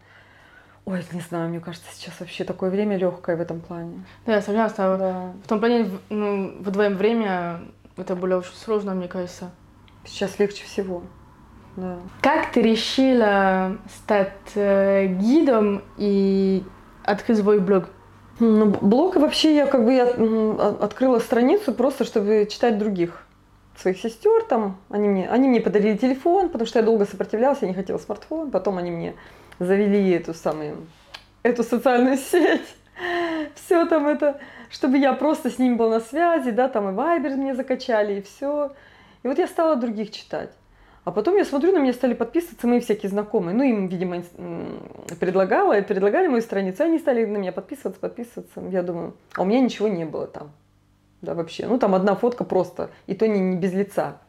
Ой, 0.85 1.03
не 1.11 1.21
знаю, 1.21 1.49
мне 1.49 1.59
кажется, 1.59 1.87
сейчас 1.93 2.19
вообще 2.19 2.43
такое 2.43 2.69
время 2.69 2.97
легкое 2.97 3.37
в 3.37 3.41
этом 3.41 3.59
плане. 3.61 4.05
Да, 4.25 4.35
я 4.35 4.41
согласна. 4.41 4.97
Да. 4.97 5.33
В 5.43 5.47
том 5.47 5.59
плане, 5.59 5.89
ну, 6.09 6.55
вдвоем 6.59 6.95
время 6.95 7.61
это 7.97 8.15
было 8.15 8.37
очень 8.37 8.55
сложно, 8.55 8.95
мне 8.95 9.07
кажется. 9.07 9.51
Сейчас 10.05 10.39
легче 10.39 10.63
всего. 10.63 11.03
Да. 11.75 11.99
Как 12.21 12.51
ты 12.51 12.61
решила 12.61 13.77
стать 13.87 14.33
э, 14.55 15.07
гидом 15.07 15.83
и 15.97 16.63
открыть 17.03 17.39
свой 17.39 17.59
блог? 17.59 17.89
Ну, 18.39 18.65
блог 18.65 19.15
вообще 19.17 19.55
я 19.55 19.65
как 19.65 19.83
бы 19.83 19.93
я 19.93 20.05
открыла 20.05 21.19
страницу 21.19 21.73
просто, 21.73 22.05
чтобы 22.05 22.47
читать 22.49 22.77
других 22.77 23.25
своих 23.77 23.99
сестер 23.99 24.43
там. 24.43 24.77
Они 24.89 25.07
мне, 25.07 25.29
они 25.29 25.47
мне 25.47 25.61
подарили 25.61 25.97
телефон, 25.97 26.49
потому 26.49 26.67
что 26.67 26.79
я 26.79 26.85
долго 26.85 27.05
сопротивлялась, 27.05 27.59
я 27.61 27.67
не 27.67 27.73
хотела 27.73 27.97
смартфон. 27.97 28.51
Потом 28.51 28.77
они 28.77 28.91
мне 28.91 29.15
завели 29.59 30.11
эту 30.11 30.33
самую, 30.33 30.87
эту 31.43 31.63
социальную 31.63 32.17
сеть. 32.31 32.75
Все 33.55 33.85
там 33.85 34.07
это, 34.07 34.39
чтобы 34.69 34.97
я 34.97 35.13
просто 35.13 35.49
с 35.49 35.57
ним 35.57 35.77
был 35.77 35.89
на 35.89 36.01
связи, 36.01 36.51
да, 36.51 36.67
там 36.67 36.89
и 36.89 36.91
Вайбер 36.91 37.31
мне 37.37 37.55
закачали, 37.55 38.19
и 38.19 38.21
все. 38.21 38.73
И 39.23 39.27
вот 39.27 39.37
я 39.37 39.47
стала 39.47 39.75
других 39.75 40.11
читать. 40.11 40.51
А 41.05 41.11
потом 41.11 41.37
я 41.37 41.45
смотрю, 41.45 41.71
на 41.71 41.79
меня 41.79 41.93
стали 41.93 42.13
подписываться 42.13 42.67
мои 42.67 42.79
всякие 42.79 43.09
знакомые. 43.09 43.55
Ну, 43.55 43.63
им, 43.63 43.87
видимо, 43.87 44.21
предлагала, 45.19 45.81
предлагали 45.81 46.27
мою 46.27 46.41
страницу, 46.41 46.83
они 46.83 46.99
стали 46.99 47.25
на 47.25 47.37
меня 47.37 47.51
подписываться, 47.51 47.99
подписываться. 47.99 48.61
Я 48.69 48.83
думаю, 48.83 49.15
а 49.33 49.41
у 49.41 49.45
меня 49.45 49.59
ничего 49.59 49.87
не 49.87 50.05
было 50.05 50.27
там. 50.27 50.51
Да, 51.21 51.33
вообще. 51.33 51.67
Ну, 51.67 51.79
там 51.79 51.95
одна 51.95 52.15
фотка 52.15 52.43
просто, 52.43 52.91
и 53.07 53.15
то 53.15 53.27
не, 53.27 53.39
не 53.39 53.57
без 53.57 53.73
лица. 53.73 54.19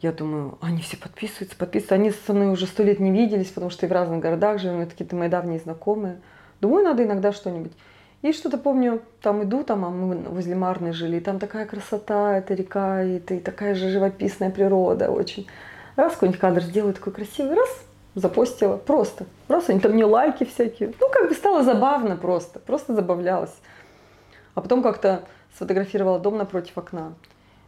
Я 0.00 0.12
думаю, 0.12 0.58
они 0.60 0.80
все 0.80 0.96
подписываются, 0.96 1.56
подписываются. 1.56 1.94
Они 1.96 2.10
со 2.12 2.32
мной 2.32 2.52
уже 2.52 2.66
сто 2.66 2.84
лет 2.84 3.00
не 3.00 3.10
виделись, 3.10 3.48
потому 3.48 3.70
что 3.70 3.84
и 3.84 3.88
в 3.88 3.92
разных 3.92 4.20
городах 4.20 4.60
живем, 4.60 4.80
это 4.80 4.92
какие-то 4.92 5.16
мои 5.16 5.28
давние 5.28 5.58
знакомые. 5.58 6.20
Думаю, 6.60 6.84
надо 6.84 7.02
иногда 7.02 7.32
что-нибудь. 7.32 7.72
И 8.20 8.32
что-то 8.32 8.58
помню, 8.58 9.00
там 9.22 9.44
иду, 9.44 9.62
там, 9.62 9.84
а 9.84 9.90
мы 9.90 10.16
возле 10.16 10.56
Марны 10.56 10.92
жили, 10.92 11.18
и 11.18 11.20
там 11.20 11.38
такая 11.38 11.66
красота, 11.66 12.38
это 12.38 12.52
река, 12.54 13.04
и, 13.04 13.18
и 13.18 13.38
такая 13.38 13.76
же 13.76 13.90
живописная 13.90 14.50
природа 14.50 15.10
очень. 15.10 15.46
Раз 15.94 16.14
какой-нибудь 16.14 16.40
кадр 16.40 16.62
сделаю 16.62 16.94
такой 16.94 17.12
красивый, 17.12 17.54
раз, 17.54 17.68
запостила, 18.16 18.76
просто. 18.76 19.26
Просто 19.46 19.70
они 19.70 19.80
там 19.80 19.92
мне 19.92 20.04
лайки 20.04 20.44
всякие. 20.44 20.92
Ну, 21.00 21.08
как 21.10 21.28
бы 21.28 21.34
стало 21.34 21.62
забавно 21.62 22.16
просто, 22.16 22.58
просто 22.58 22.92
забавлялась. 22.92 23.54
А 24.56 24.62
потом 24.62 24.82
как-то 24.82 25.22
сфотографировала 25.54 26.18
дом 26.18 26.38
напротив 26.38 26.76
окна, 26.76 27.12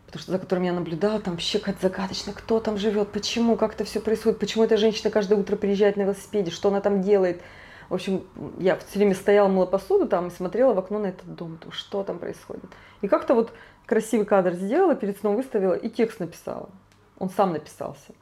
потому 0.07 0.21
что 0.21 0.33
за 0.33 0.41
которым 0.41 0.65
я 0.65 0.73
наблюдала, 0.73 1.21
там 1.21 1.35
вообще 1.35 1.61
как 1.61 1.77
загадочно, 1.81 2.33
кто 2.33 2.59
там 2.59 2.77
живет, 2.77 3.13
почему, 3.13 3.55
как 3.55 3.75
это 3.75 3.85
все 3.85 4.01
происходит, 4.01 4.41
почему 4.41 4.65
эта 4.65 4.77
женщина 4.77 5.13
каждое 5.13 5.39
утро 5.39 5.55
приезжает 5.55 5.97
на 5.97 6.03
велосипеде, 6.03 6.51
что 6.51 6.71
она 6.71 6.81
там 6.81 7.03
делает– 7.03 7.41
в 7.91 7.95
общем, 7.95 8.25
я 8.59 8.77
все 8.77 8.99
время 9.01 9.17
стояла, 9.17 9.49
мыла 9.49 9.67
посуду 9.67 10.07
там 10.07 10.29
и 10.29 10.31
смотрела 10.31 10.73
в 10.75 10.79
окно 10.79 11.01
на 11.01 11.07
этот 11.07 11.35
дом, 11.35 11.59
то 11.59 11.73
что 11.73 12.05
там 12.05 12.21
происходит. 12.21 12.65
И 13.03 13.09
как-то 13.09 13.35
вот 13.35 13.53
красивый 13.85 14.25
кадр 14.25 14.55
сделала, 14.55 14.95
перед 14.95 15.19
сном 15.19 15.35
выставила 15.35 15.75
и 15.75 15.91
текст 15.91 16.21
написала. 16.21 16.71
Он 17.19 17.29
сам 17.29 17.53
написался. 17.53 18.13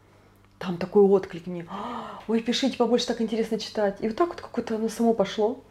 Там 0.58 0.78
такой 0.78 1.02
отклик 1.02 1.46
мне. 1.46 1.66
Ой, 2.26 2.40
пишите 2.40 2.78
побольше, 2.78 3.06
так 3.06 3.20
интересно 3.20 3.58
читать. 3.58 3.98
И 4.00 4.08
вот 4.08 4.16
так 4.16 4.28
вот 4.28 4.40
какое-то 4.40 4.76
оно 4.76 4.88
само 4.88 5.12
пошло. 5.12 5.62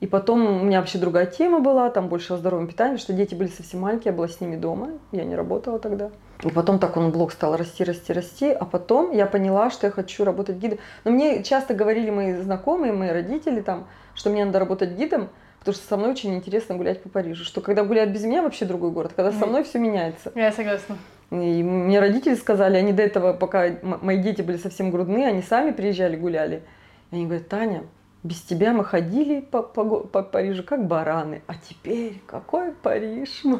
И 0.00 0.06
потом 0.06 0.62
у 0.62 0.64
меня 0.64 0.80
вообще 0.80 0.98
другая 0.98 1.26
тема 1.26 1.60
была, 1.60 1.90
там 1.90 2.08
больше 2.08 2.32
о 2.32 2.36
здоровом 2.38 2.66
питании, 2.66 2.96
что 2.96 3.12
дети 3.12 3.34
были 3.34 3.48
совсем 3.48 3.80
маленькие, 3.80 4.12
я 4.12 4.16
была 4.16 4.28
с 4.28 4.40
ними 4.40 4.56
дома, 4.56 4.92
я 5.12 5.24
не 5.24 5.36
работала 5.36 5.78
тогда. 5.78 6.10
И 6.42 6.48
потом 6.50 6.78
так 6.78 6.96
он 6.96 7.10
блог 7.10 7.32
стал 7.32 7.56
расти, 7.56 7.84
расти, 7.84 8.12
расти. 8.14 8.50
А 8.50 8.64
потом 8.64 9.12
я 9.12 9.26
поняла, 9.26 9.70
что 9.70 9.86
я 9.86 9.90
хочу 9.90 10.24
работать 10.24 10.56
гидом. 10.56 10.78
Но 11.04 11.10
мне 11.10 11.42
часто 11.42 11.74
говорили 11.74 12.08
мои 12.08 12.32
знакомые, 12.34 12.94
мои 12.94 13.10
родители 13.10 13.60
там, 13.60 13.86
что 14.14 14.30
мне 14.30 14.46
надо 14.46 14.58
работать 14.58 14.92
гидом, 14.92 15.28
потому 15.58 15.74
что 15.74 15.86
со 15.86 15.96
мной 15.98 16.12
очень 16.12 16.34
интересно 16.34 16.76
гулять 16.76 17.02
по 17.02 17.10
Парижу. 17.10 17.44
Что 17.44 17.60
когда 17.60 17.84
гуляют 17.84 18.10
без 18.10 18.24
меня, 18.24 18.42
вообще 18.42 18.64
другой 18.64 18.90
город. 18.90 19.12
Когда 19.14 19.32
со 19.32 19.46
мной 19.46 19.64
все 19.64 19.78
меняется. 19.78 20.32
Я 20.34 20.50
согласна. 20.50 20.96
И 21.30 21.62
мне 21.62 22.00
родители 22.00 22.34
сказали, 22.34 22.76
они 22.76 22.92
до 22.92 23.02
этого, 23.02 23.34
пока 23.34 23.66
мои 23.82 24.16
дети 24.16 24.40
были 24.40 24.56
совсем 24.56 24.90
грудные, 24.90 25.28
они 25.28 25.42
сами 25.42 25.70
приезжали, 25.70 26.16
гуляли. 26.16 26.62
И 27.10 27.16
они 27.16 27.26
говорят, 27.26 27.48
Таня, 27.48 27.82
без 28.22 28.40
тебя 28.42 28.72
мы 28.72 28.84
ходили 28.84 29.40
по, 29.40 29.62
по, 29.62 30.00
по 30.00 30.22
Парижу 30.22 30.62
как 30.62 30.86
бараны, 30.86 31.42
а 31.46 31.54
теперь 31.54 32.20
какой 32.26 32.72
Париж? 32.72 33.42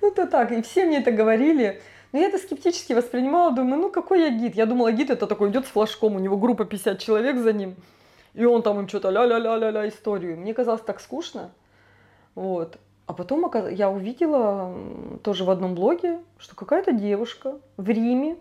Ну, 0.00 0.08
это 0.08 0.26
так. 0.26 0.50
И 0.52 0.60
все 0.62 0.84
мне 0.84 0.98
это 0.98 1.12
говорили. 1.12 1.80
Но 2.12 2.18
я 2.18 2.26
это 2.26 2.38
скептически 2.38 2.92
воспринимала, 2.92 3.52
думаю, 3.52 3.82
ну 3.82 3.90
какой 3.90 4.20
я 4.20 4.30
гид? 4.30 4.54
Я 4.54 4.66
думала, 4.66 4.92
гид 4.92 5.10
это 5.10 5.26
такой 5.26 5.50
идет 5.50 5.66
с 5.66 5.70
флажком, 5.70 6.16
у 6.16 6.18
него 6.18 6.36
группа 6.36 6.64
50 6.64 6.98
человек 6.98 7.38
за 7.38 7.52
ним, 7.52 7.74
и 8.34 8.44
он 8.44 8.62
там 8.62 8.78
им 8.78 8.88
что-то 8.88 9.10
ля-ля-ля-ля-ля 9.10 9.88
историю. 9.88 10.36
Мне 10.36 10.54
казалось 10.54 10.82
так 10.82 11.00
скучно. 11.00 11.50
Вот. 12.34 12.78
А 13.06 13.12
потом 13.12 13.50
я 13.70 13.90
увидела 13.90 14.74
тоже 15.22 15.44
в 15.44 15.50
одном 15.50 15.74
блоге, 15.74 16.20
что 16.38 16.54
какая-то 16.54 16.92
девушка 16.92 17.58
в 17.76 17.88
Риме, 17.88 18.36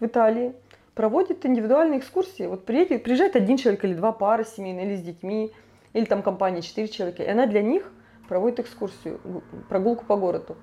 в 0.00 0.04
Италии, 0.04 0.54
проводит 0.98 1.46
индивидуальные 1.46 2.00
экскурсии. 2.00 2.46
Вот 2.46 2.64
приедет, 2.64 3.04
приезжает 3.04 3.36
один 3.36 3.56
человек 3.56 3.84
или 3.84 3.94
два 3.94 4.10
пары 4.10 4.44
семейные, 4.44 4.86
или 4.86 4.96
с 4.96 5.00
детьми, 5.00 5.52
или 5.92 6.04
там 6.04 6.22
компания 6.22 6.60
четыре 6.60 6.88
человека. 6.88 7.22
И 7.22 7.28
она 7.28 7.46
для 7.46 7.62
них 7.62 7.92
проводит 8.26 8.58
экскурсию, 8.58 9.20
прогулку 9.68 10.04
по 10.04 10.16
городу. 10.16 10.56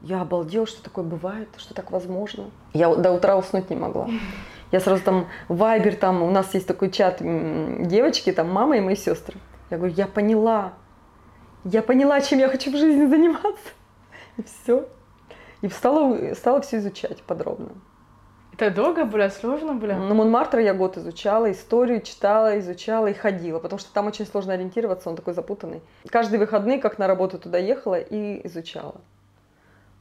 Я 0.00 0.20
обалдела, 0.20 0.66
что 0.66 0.82
такое 0.82 1.04
бывает, 1.04 1.48
что 1.58 1.74
так 1.74 1.92
возможно. 1.92 2.50
Я 2.72 2.92
до 2.92 3.12
утра 3.12 3.36
уснуть 3.36 3.70
не 3.70 3.76
могла. 3.76 4.08
Я 4.72 4.80
сразу 4.80 5.04
там 5.04 5.28
Вайбер, 5.46 5.94
там 5.94 6.24
у 6.24 6.30
нас 6.32 6.52
есть 6.54 6.66
такой 6.66 6.90
чат 6.90 7.18
девочки, 7.20 8.32
там 8.32 8.50
мама 8.50 8.78
и 8.78 8.80
мои 8.80 8.96
сестры. 8.96 9.38
Я 9.70 9.76
говорю, 9.76 9.94
я 9.94 10.08
поняла, 10.08 10.72
я 11.62 11.82
поняла, 11.82 12.20
чем 12.20 12.40
я 12.40 12.48
хочу 12.48 12.72
в 12.72 12.76
жизни 12.76 13.06
заниматься. 13.06 13.68
И 14.38 14.42
все. 14.42 14.88
И 15.60 15.68
стала, 15.68 16.34
стала 16.34 16.60
все 16.62 16.78
изучать 16.78 17.22
подробно. 17.22 17.68
Это 18.62 18.76
долго 18.76 19.04
было, 19.04 19.28
сложно 19.28 19.74
было? 19.74 19.92
На 19.92 20.14
Монмартр 20.14 20.58
я 20.58 20.72
год 20.72 20.96
изучала, 20.96 21.50
историю 21.50 22.00
читала, 22.00 22.58
изучала 22.60 23.08
и 23.08 23.12
ходила, 23.12 23.58
потому 23.58 23.80
что 23.80 23.92
там 23.92 24.06
очень 24.06 24.24
сложно 24.24 24.52
ориентироваться, 24.54 25.10
он 25.10 25.16
такой 25.16 25.34
запутанный. 25.34 25.80
Каждые 26.08 26.38
выходные, 26.38 26.78
как 26.78 26.98
на 26.98 27.08
работу 27.08 27.38
туда 27.38 27.58
ехала 27.58 27.98
и 27.98 28.46
изучала. 28.46 29.00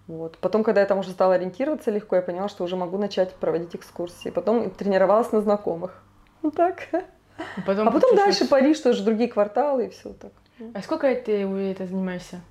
Вот. 0.08 0.38
Потом, 0.38 0.64
когда 0.64 0.82
я 0.82 0.88
там 0.88 1.00
уже 1.00 1.10
стала 1.10 1.36
ориентироваться 1.36 1.90
легко, 1.90 2.18
я 2.18 2.22
поняла, 2.22 2.50
что 2.50 2.64
уже 2.64 2.76
могу 2.76 2.98
начать 2.98 3.34
проводить 3.34 3.76
экскурсии. 3.76 4.30
Потом 4.30 4.70
тренировалась 4.70 5.32
на 5.32 5.42
знакомых. 5.42 6.04
Вот 6.42 6.56
так. 6.56 6.88
А 6.94 7.62
потом, 7.66 7.88
а 7.88 7.92
потом 7.92 8.16
дальше 8.16 8.48
Париж, 8.48 8.80
тоже 8.80 9.04
другие 9.04 9.30
кварталы 9.30 9.88
и 9.88 9.90
все 9.90 10.14
так. 10.14 10.32
А 10.76 10.82
сколько 10.84 11.14
ты 11.16 11.44
это 11.44 11.88
занимаешься? 11.88 12.42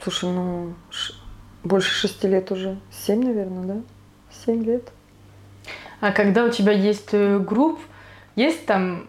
Слушай, 0.00 0.30
ну, 0.30 0.74
больше 1.64 1.90
шести 1.90 2.28
лет 2.28 2.52
уже. 2.52 2.78
Семь, 2.92 3.24
наверное, 3.24 3.64
да? 3.64 3.82
Семь 4.30 4.62
лет. 4.62 4.92
А 6.00 6.12
когда 6.12 6.44
у 6.44 6.50
тебя 6.50 6.72
есть 6.72 7.10
э, 7.12 7.38
групп, 7.38 7.80
есть 8.34 8.66
там 8.66 9.08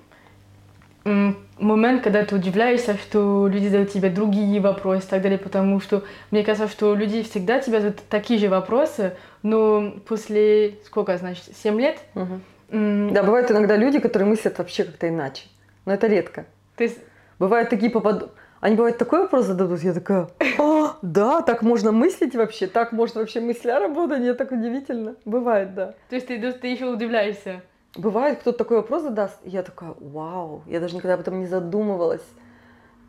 момент, 1.04 2.04
когда 2.04 2.26
ты 2.26 2.36
удивляешься, 2.36 2.98
что 2.98 3.48
люди 3.48 3.68
задают 3.68 3.92
тебе 3.92 4.10
другие 4.10 4.60
вопросы 4.60 5.06
и 5.06 5.10
так 5.10 5.22
далее, 5.22 5.40
потому 5.40 5.80
что 5.80 6.04
мне 6.32 6.44
кажется, 6.44 6.68
что 6.68 6.96
люди 6.96 7.24
всегда 7.24 7.60
тебя 7.60 7.80
задают 7.80 8.02
такие 8.10 8.38
же 8.40 8.50
вопросы, 8.50 9.16
но 9.42 9.92
после, 10.06 10.80
сколько, 10.86 11.18
значит, 11.18 11.46
7 11.56 11.80
лет? 11.80 12.00
Угу. 12.14 13.14
Да, 13.14 13.24
бывают 13.24 13.50
иногда 13.50 13.78
люди, 13.78 14.00
которые 14.00 14.28
мыслят 14.28 14.58
вообще 14.58 14.84
как-то 14.84 15.08
иначе, 15.08 15.44
но 15.86 15.94
это 15.94 16.08
редко. 16.08 16.46
То 16.76 16.84
есть... 16.84 16.98
Бывают 17.40 17.70
такие 17.70 17.92
попадут... 17.92 18.32
Они 18.60 18.76
бывают 18.76 18.98
такой 18.98 19.22
вопрос 19.22 19.46
зададут, 19.46 19.82
я 19.84 19.94
такая, 19.94 20.30
а, 20.58 20.98
да, 21.04 21.42
так 21.42 21.62
можно 21.62 21.92
мыслить 21.92 22.36
вообще, 22.36 22.66
так 22.66 22.92
может 22.92 23.16
вообще 23.16 23.40
мысля 23.40 23.80
работать, 23.80 24.22
это 24.22 24.36
так 24.36 24.52
удивительно. 24.52 25.16
Бывает, 25.26 25.76
да. 25.76 25.94
То 26.10 26.16
есть 26.16 26.28
ты, 26.28 26.52
ты 26.54 26.68
еще 26.68 26.86
удивляешься? 26.86 27.62
Бывает, 27.96 28.40
кто-то 28.40 28.58
такой 28.58 28.78
вопрос 28.78 29.04
задаст, 29.04 29.38
и 29.44 29.50
я 29.50 29.62
такая, 29.62 29.94
вау, 30.00 30.64
я 30.66 30.80
даже 30.80 30.96
никогда 30.96 31.14
об 31.14 31.20
этом 31.20 31.40
не 31.40 31.46
задумывалась. 31.46 32.26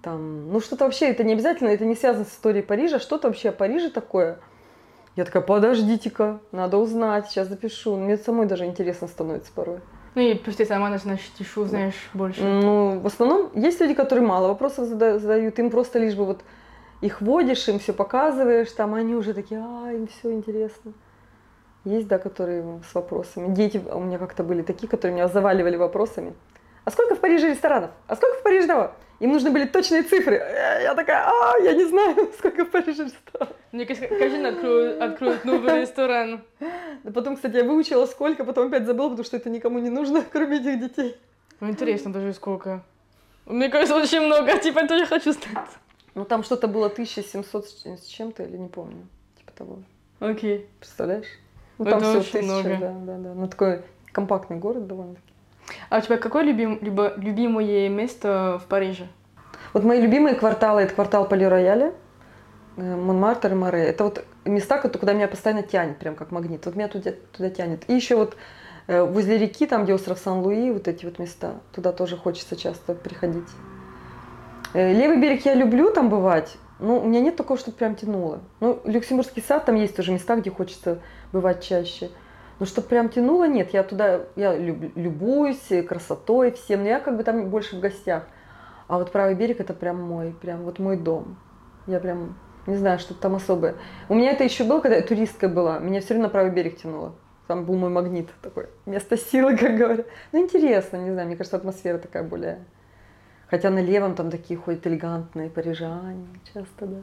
Там, 0.02 0.52
ну 0.52 0.60
что-то 0.60 0.84
вообще, 0.84 1.08
это 1.08 1.24
не 1.24 1.32
обязательно, 1.32 1.68
это 1.68 1.84
не 1.84 1.94
связано 1.94 2.24
с 2.24 2.28
историей 2.28 2.62
Парижа, 2.62 2.98
что-то 2.98 3.28
вообще 3.28 3.48
о 3.48 3.52
Париже 3.52 3.90
такое. 3.90 4.38
Я 5.16 5.24
такая, 5.24 5.42
подождите-ка, 5.42 6.40
надо 6.52 6.76
узнать, 6.76 7.28
сейчас 7.28 7.48
запишу. 7.48 7.96
Мне 7.96 8.16
самой 8.16 8.46
даже 8.46 8.66
интересно 8.66 9.08
становится 9.08 9.50
порой. 9.52 9.80
Ну 10.14 10.22
и 10.22 10.34
плюс 10.34 10.56
ты 10.56 10.64
сама 10.64 10.88
начинаешь 10.88 11.20
тишу, 11.38 11.64
знаешь 11.64 12.08
больше. 12.14 12.42
Ну, 12.42 12.98
в 13.00 13.06
основном 13.06 13.50
есть 13.54 13.80
люди, 13.80 13.94
которые 13.94 14.26
мало 14.26 14.48
вопросов 14.48 14.86
задают, 14.86 15.58
им 15.58 15.70
просто 15.70 15.98
лишь 15.98 16.14
бы 16.14 16.24
вот 16.24 16.40
их 17.00 17.20
водишь, 17.20 17.68
им 17.68 17.78
все 17.78 17.92
показываешь, 17.92 18.70
там 18.72 18.94
они 18.94 19.14
уже 19.14 19.34
такие, 19.34 19.60
а, 19.60 19.92
им 19.92 20.08
все 20.08 20.32
интересно. 20.32 20.92
Есть, 21.84 22.08
да, 22.08 22.18
которые 22.18 22.80
с 22.90 22.94
вопросами. 22.94 23.54
Дети 23.54 23.80
у 23.92 24.00
меня 24.00 24.18
как-то 24.18 24.42
были 24.42 24.62
такие, 24.62 24.88
которые 24.88 25.14
меня 25.14 25.28
заваливали 25.28 25.76
вопросами. 25.76 26.34
А 26.84 26.90
сколько 26.90 27.14
в 27.14 27.20
Париже 27.20 27.50
ресторанов? 27.50 27.90
А 28.06 28.16
сколько 28.16 28.38
в 28.38 28.42
Париже 28.42 28.66
того? 28.66 28.92
Им 29.20 29.32
нужны 29.32 29.50
были 29.50 29.64
точные 29.64 30.02
цифры. 30.02 30.36
Я 30.36 30.94
такая, 30.94 31.26
а, 31.26 31.58
я 31.58 31.72
не 31.74 31.84
знаю, 31.84 32.30
сколько 32.38 32.64
в 32.64 32.70
Париже 32.70 33.04
ресторанов. 33.04 33.56
Мне 33.72 33.84
кажется, 33.84 34.08
каждый 34.08 34.48
откроет, 34.48 35.00
откроет 35.00 35.44
новый 35.44 35.80
ресторан. 35.80 36.42
Да 37.02 37.12
потом, 37.12 37.34
кстати, 37.34 37.56
я 37.56 37.64
выучила 37.64 38.06
сколько, 38.06 38.44
потом 38.44 38.68
опять 38.68 38.86
забыла, 38.86 39.10
потому 39.10 39.24
что 39.24 39.36
это 39.36 39.50
никому 39.50 39.80
не 39.80 39.90
нужно, 39.90 40.24
кроме 40.32 40.58
этих 40.58 40.80
детей. 40.80 41.16
Ну, 41.60 41.68
интересно 41.68 42.12
даже 42.12 42.32
сколько. 42.32 42.84
Мне 43.46 43.68
кажется, 43.68 43.96
очень 43.96 44.20
много, 44.20 44.56
типа, 44.58 44.80
я 44.80 44.86
тоже 44.86 45.06
хочу 45.06 45.32
знать. 45.32 45.68
Ну, 46.14 46.24
там 46.24 46.44
что-то 46.44 46.68
было 46.68 46.86
1700 46.86 47.66
с 47.66 48.04
чем-то, 48.06 48.44
или 48.44 48.56
не 48.56 48.68
помню, 48.68 49.08
типа 49.38 49.52
того. 49.52 49.78
Окей. 50.20 50.68
Представляешь? 50.78 51.26
Ну, 51.78 51.84
там 51.84 51.98
это 51.98 52.22
все 52.22 52.38
очень 52.38 52.48
много. 52.48 52.76
Да, 52.80 52.92
да, 52.92 53.16
да. 53.18 53.34
Ну, 53.34 53.48
такой 53.48 53.82
компактный 54.12 54.56
город 54.56 54.86
довольно-таки. 54.86 55.32
А 55.90 55.98
у 55.98 56.00
тебя 56.00 56.16
какое 56.16 56.42
любим, 56.42 56.78
любо, 56.80 57.14
любимое 57.16 57.88
место 57.88 58.60
в 58.62 58.68
Париже? 58.68 59.08
Вот 59.72 59.84
мои 59.84 60.00
любимые 60.00 60.34
кварталы– 60.34 60.80
это 60.82 60.94
квартал 60.94 61.26
Пали-Рояля, 61.26 61.92
э, 62.76 62.96
Монмартр 62.96 63.52
и 63.52 63.54
Море. 63.54 63.84
Это 63.84 64.04
вот 64.04 64.24
места, 64.44 64.78
куда 64.78 65.12
меня 65.12 65.28
постоянно 65.28 65.62
тянет, 65.62 65.98
прям 65.98 66.14
как 66.14 66.30
магнит. 66.30 66.64
Вот 66.64 66.74
меня 66.74 66.88
туда, 66.88 67.12
туда 67.32 67.50
тянет. 67.50 67.84
И 67.88 67.94
еще 67.94 68.16
вот 68.16 68.36
э, 68.86 69.02
возле 69.02 69.38
реки, 69.38 69.66
там, 69.66 69.84
где 69.84 69.94
остров 69.94 70.18
Сан-Луи, 70.18 70.70
вот 70.70 70.88
эти 70.88 71.04
вот 71.04 71.18
места, 71.18 71.60
туда 71.74 71.92
тоже 71.92 72.16
хочется 72.16 72.56
часто 72.56 72.94
приходить. 72.94 73.48
Э, 74.74 74.92
левый 74.92 75.20
берег 75.20 75.44
я 75.44 75.54
люблю 75.54 75.92
там 75.92 76.08
бывать, 76.08 76.56
ну, 76.78 76.98
у 77.00 77.06
меня 77.06 77.20
нет 77.20 77.36
такого, 77.36 77.58
чтобы 77.58 77.76
прям 77.76 77.96
тянуло. 77.96 78.40
Ну, 78.60 78.80
Люксембургский 78.84 79.42
сад, 79.42 79.64
там 79.64 79.74
есть 79.74 79.96
тоже 79.96 80.12
места, 80.12 80.36
где 80.36 80.50
хочется 80.50 81.00
бывать 81.32 81.62
чаще. 81.62 82.10
Но 82.58 82.66
чтобы 82.66 82.88
прям 82.88 83.08
тянуло, 83.08 83.46
нет. 83.46 83.72
Я 83.72 83.82
туда, 83.82 84.22
я 84.36 84.56
люб, 84.56 84.96
любуюсь 84.96 85.68
красотой 85.86 86.52
всем, 86.52 86.82
но 86.82 86.88
я 86.88 87.00
как 87.00 87.16
бы 87.16 87.24
там 87.24 87.48
больше 87.48 87.76
в 87.76 87.80
гостях. 87.80 88.24
А 88.88 88.98
вот 88.98 89.12
правый 89.12 89.34
берег 89.34 89.60
это 89.60 89.74
прям 89.74 90.00
мой, 90.00 90.34
прям 90.40 90.62
вот 90.62 90.78
мой 90.78 90.96
дом. 90.96 91.38
Я 91.86 92.00
прям 92.00 92.36
не 92.66 92.76
знаю, 92.76 92.98
что 92.98 93.14
там 93.14 93.34
особое. 93.34 93.76
У 94.08 94.14
меня 94.14 94.32
это 94.32 94.44
еще 94.44 94.64
было, 94.64 94.80
когда 94.80 94.96
я 94.96 95.02
туристка 95.02 95.48
была. 95.48 95.78
Меня 95.78 96.00
все 96.00 96.14
равно 96.14 96.26
на 96.26 96.30
правый 96.30 96.50
берег 96.50 96.78
тянуло. 96.78 97.14
Там 97.46 97.64
был 97.64 97.76
мой 97.76 97.90
магнит 97.90 98.28
такой, 98.42 98.66
место 98.84 99.16
силы, 99.16 99.56
как 99.58 99.76
говорят. 99.76 100.06
Ну, 100.32 100.40
интересно, 100.40 100.98
не 100.98 101.10
знаю, 101.10 101.28
мне 101.28 101.36
кажется, 101.36 101.56
атмосфера 101.56 101.98
такая 101.98 102.22
более 102.22 102.64
Хотя 103.48 103.70
на 103.70 103.78
левом 103.78 104.14
там 104.14 104.30
такие 104.30 104.60
ходят 104.60 104.86
элегантные 104.86 105.48
парижане 105.48 106.26
часто, 106.52 106.86
да. 106.86 106.98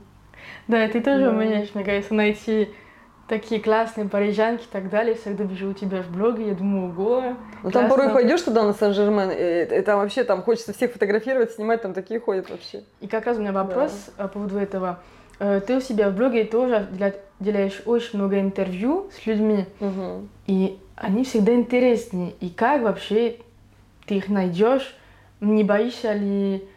Да, 0.67 0.87
ты 0.87 1.01
тоже 1.01 1.25
да. 1.25 1.31
умеешь, 1.31 1.73
мне 1.73 1.83
кажется, 1.83 2.13
найти 2.13 2.69
такие 3.27 3.59
классные 3.61 4.07
парижанки 4.07 4.63
и 4.63 4.67
так 4.71 4.89
далее. 4.89 5.15
Всегда 5.15 5.43
вижу 5.43 5.69
у 5.69 5.73
тебя 5.73 6.01
в 6.01 6.09
блоге, 6.09 6.49
я 6.49 6.53
думаю, 6.53 6.89
ого. 6.89 7.35
Ну 7.63 7.71
там 7.71 7.89
порой 7.89 8.09
пойдешь 8.09 8.41
туда 8.41 8.63
на 8.63 8.73
Сан-Жермен, 8.73 9.31
и, 9.31 9.79
и 9.79 9.81
там 9.81 9.99
вообще 9.99 10.23
там 10.23 10.43
хочется 10.43 10.73
всех 10.73 10.91
фотографировать, 10.91 11.51
снимать, 11.51 11.81
там 11.81 11.93
такие 11.93 12.19
ходят 12.19 12.49
вообще. 12.49 12.83
И 13.01 13.07
как 13.07 13.25
раз 13.25 13.37
у 13.37 13.41
меня 13.41 13.51
вопрос 13.51 14.09
да. 14.17 14.23
по 14.23 14.29
поводу 14.29 14.57
этого. 14.57 14.99
Э, 15.39 15.59
ты 15.65 15.77
у 15.77 15.81
себя 15.81 16.09
в 16.09 16.15
блоге 16.15 16.45
тоже 16.45 16.87
делаешь 17.39 17.81
очень 17.85 18.19
много 18.19 18.39
интервью 18.39 19.09
с 19.11 19.25
людьми, 19.25 19.65
угу. 19.79 20.27
и 20.47 20.79
они 20.95 21.23
всегда 21.23 21.53
интереснее. 21.53 22.33
И 22.39 22.49
как 22.49 22.83
вообще 22.83 23.37
ты 24.05 24.15
их 24.15 24.29
найдешь? 24.29 24.95
Не 25.41 25.63
боишься 25.63 26.13
ли 26.13 26.67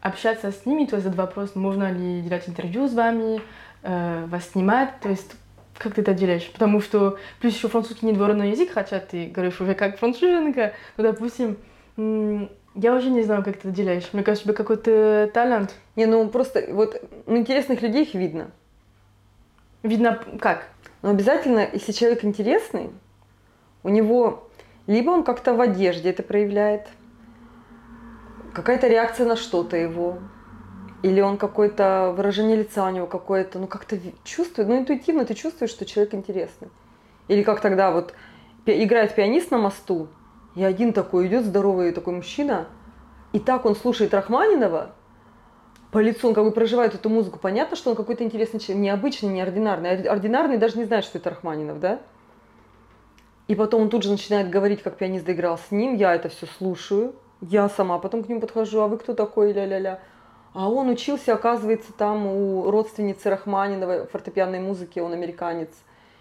общаться 0.00 0.52
с 0.52 0.64
ними? 0.64 0.86
То 0.86 0.96
есть 0.96 1.06
этот 1.06 1.18
вопрос, 1.18 1.54
можно 1.54 1.92
ли 1.92 2.22
делать 2.22 2.48
интервью 2.48 2.88
с 2.88 2.94
вами, 2.94 3.42
э, 3.82 4.24
вас 4.26 4.50
снимать? 4.50 5.00
То 5.00 5.10
есть 5.10 5.32
как 5.78 5.94
ты 5.94 6.02
это 6.02 6.12
делаешь? 6.12 6.50
Потому 6.52 6.80
что 6.80 7.18
плюс 7.40 7.54
еще 7.54 7.68
французский 7.68 8.06
не 8.06 8.12
дворовой 8.12 8.50
язык, 8.50 8.70
хотя 8.72 8.98
ты 8.98 9.26
говоришь 9.26 9.60
уже 9.60 9.74
как 9.74 9.98
француженка, 9.98 10.74
но, 10.96 11.04
допустим, 11.04 11.56
я 12.74 12.94
уже 12.94 13.10
не 13.10 13.22
знаю, 13.22 13.42
как 13.42 13.56
ты 13.56 13.68
это 13.68 13.76
делаешь. 13.76 14.08
Мне 14.12 14.22
кажется, 14.22 14.44
у 14.44 14.46
тебя 14.48 14.56
какой-то 14.56 15.30
талант. 15.32 15.74
Не, 15.96 16.06
ну 16.06 16.28
просто 16.28 16.64
вот 16.70 17.00
ну, 17.26 17.36
интересных 17.36 17.82
людей 17.82 18.02
их 18.02 18.14
видно. 18.14 18.50
Видно 19.82 20.20
как? 20.40 20.68
Но 21.02 21.10
обязательно, 21.10 21.68
если 21.72 21.92
человек 21.92 22.24
интересный, 22.24 22.90
у 23.82 23.88
него 23.88 24.48
либо 24.86 25.10
он 25.10 25.22
как-то 25.22 25.54
в 25.54 25.60
одежде 25.60 26.10
это 26.10 26.22
проявляет, 26.22 26.88
какая-то 28.54 28.88
реакция 28.88 29.26
на 29.26 29.36
что-то 29.36 29.76
его, 29.76 30.18
или 31.02 31.20
он 31.20 31.38
какое-то 31.38 32.12
выражение 32.16 32.56
лица 32.56 32.86
у 32.86 32.90
него 32.90 33.06
какое-то, 33.06 33.58
ну 33.58 33.66
как-то 33.66 33.98
чувствует, 34.24 34.68
ну 34.68 34.78
интуитивно 34.78 35.24
ты 35.24 35.34
чувствуешь, 35.34 35.70
что 35.70 35.86
человек 35.86 36.14
интересный. 36.14 36.68
Или 37.28 37.42
как 37.42 37.60
тогда 37.60 37.90
вот 37.90 38.14
играет 38.66 39.14
пианист 39.14 39.50
на 39.50 39.58
мосту, 39.58 40.08
и 40.54 40.64
один 40.64 40.92
такой 40.92 41.26
идет 41.28 41.44
здоровый 41.44 41.92
такой 41.92 42.14
мужчина, 42.14 42.66
и 43.32 43.38
так 43.38 43.64
он 43.64 43.76
слушает 43.76 44.14
Рахманинова, 44.14 44.92
по 45.90 45.98
лицу 45.98 46.28
он 46.28 46.34
как 46.34 46.44
бы 46.44 46.50
проживает 46.50 46.94
эту 46.94 47.08
музыку. 47.08 47.38
Понятно, 47.38 47.76
что 47.76 47.90
он 47.90 47.96
какой-то 47.96 48.22
интересный 48.22 48.60
человек, 48.60 48.82
необычный, 48.82 49.30
неординарный. 49.30 50.02
Ординарный 50.02 50.58
даже 50.58 50.76
не 50.76 50.84
знает, 50.84 51.04
что 51.04 51.18
это 51.18 51.30
Рахманинов, 51.30 51.80
да? 51.80 52.00
И 53.46 53.54
потом 53.54 53.82
он 53.82 53.88
тут 53.88 54.02
же 54.02 54.10
начинает 54.10 54.50
говорить, 54.50 54.82
как 54.82 54.96
пианист 54.96 55.24
доиграл 55.24 55.56
с 55.56 55.70
ним. 55.70 55.94
Я 55.94 56.14
это 56.14 56.28
все 56.28 56.46
слушаю. 56.58 57.14
Я 57.40 57.68
сама 57.70 57.98
потом 57.98 58.22
к 58.22 58.28
нему 58.28 58.40
подхожу, 58.40 58.80
а 58.80 58.88
вы 58.88 58.98
кто 58.98 59.14
такой, 59.14 59.52
ля-ля-ля. 59.52 60.00
А 60.54 60.68
он 60.68 60.88
учился, 60.88 61.34
оказывается, 61.34 61.92
там 61.92 62.26
у 62.26 62.70
родственницы 62.70 63.30
Рахманинова 63.30 64.06
фортепианной 64.06 64.60
музыки, 64.60 64.98
он 64.98 65.12
американец. 65.12 65.70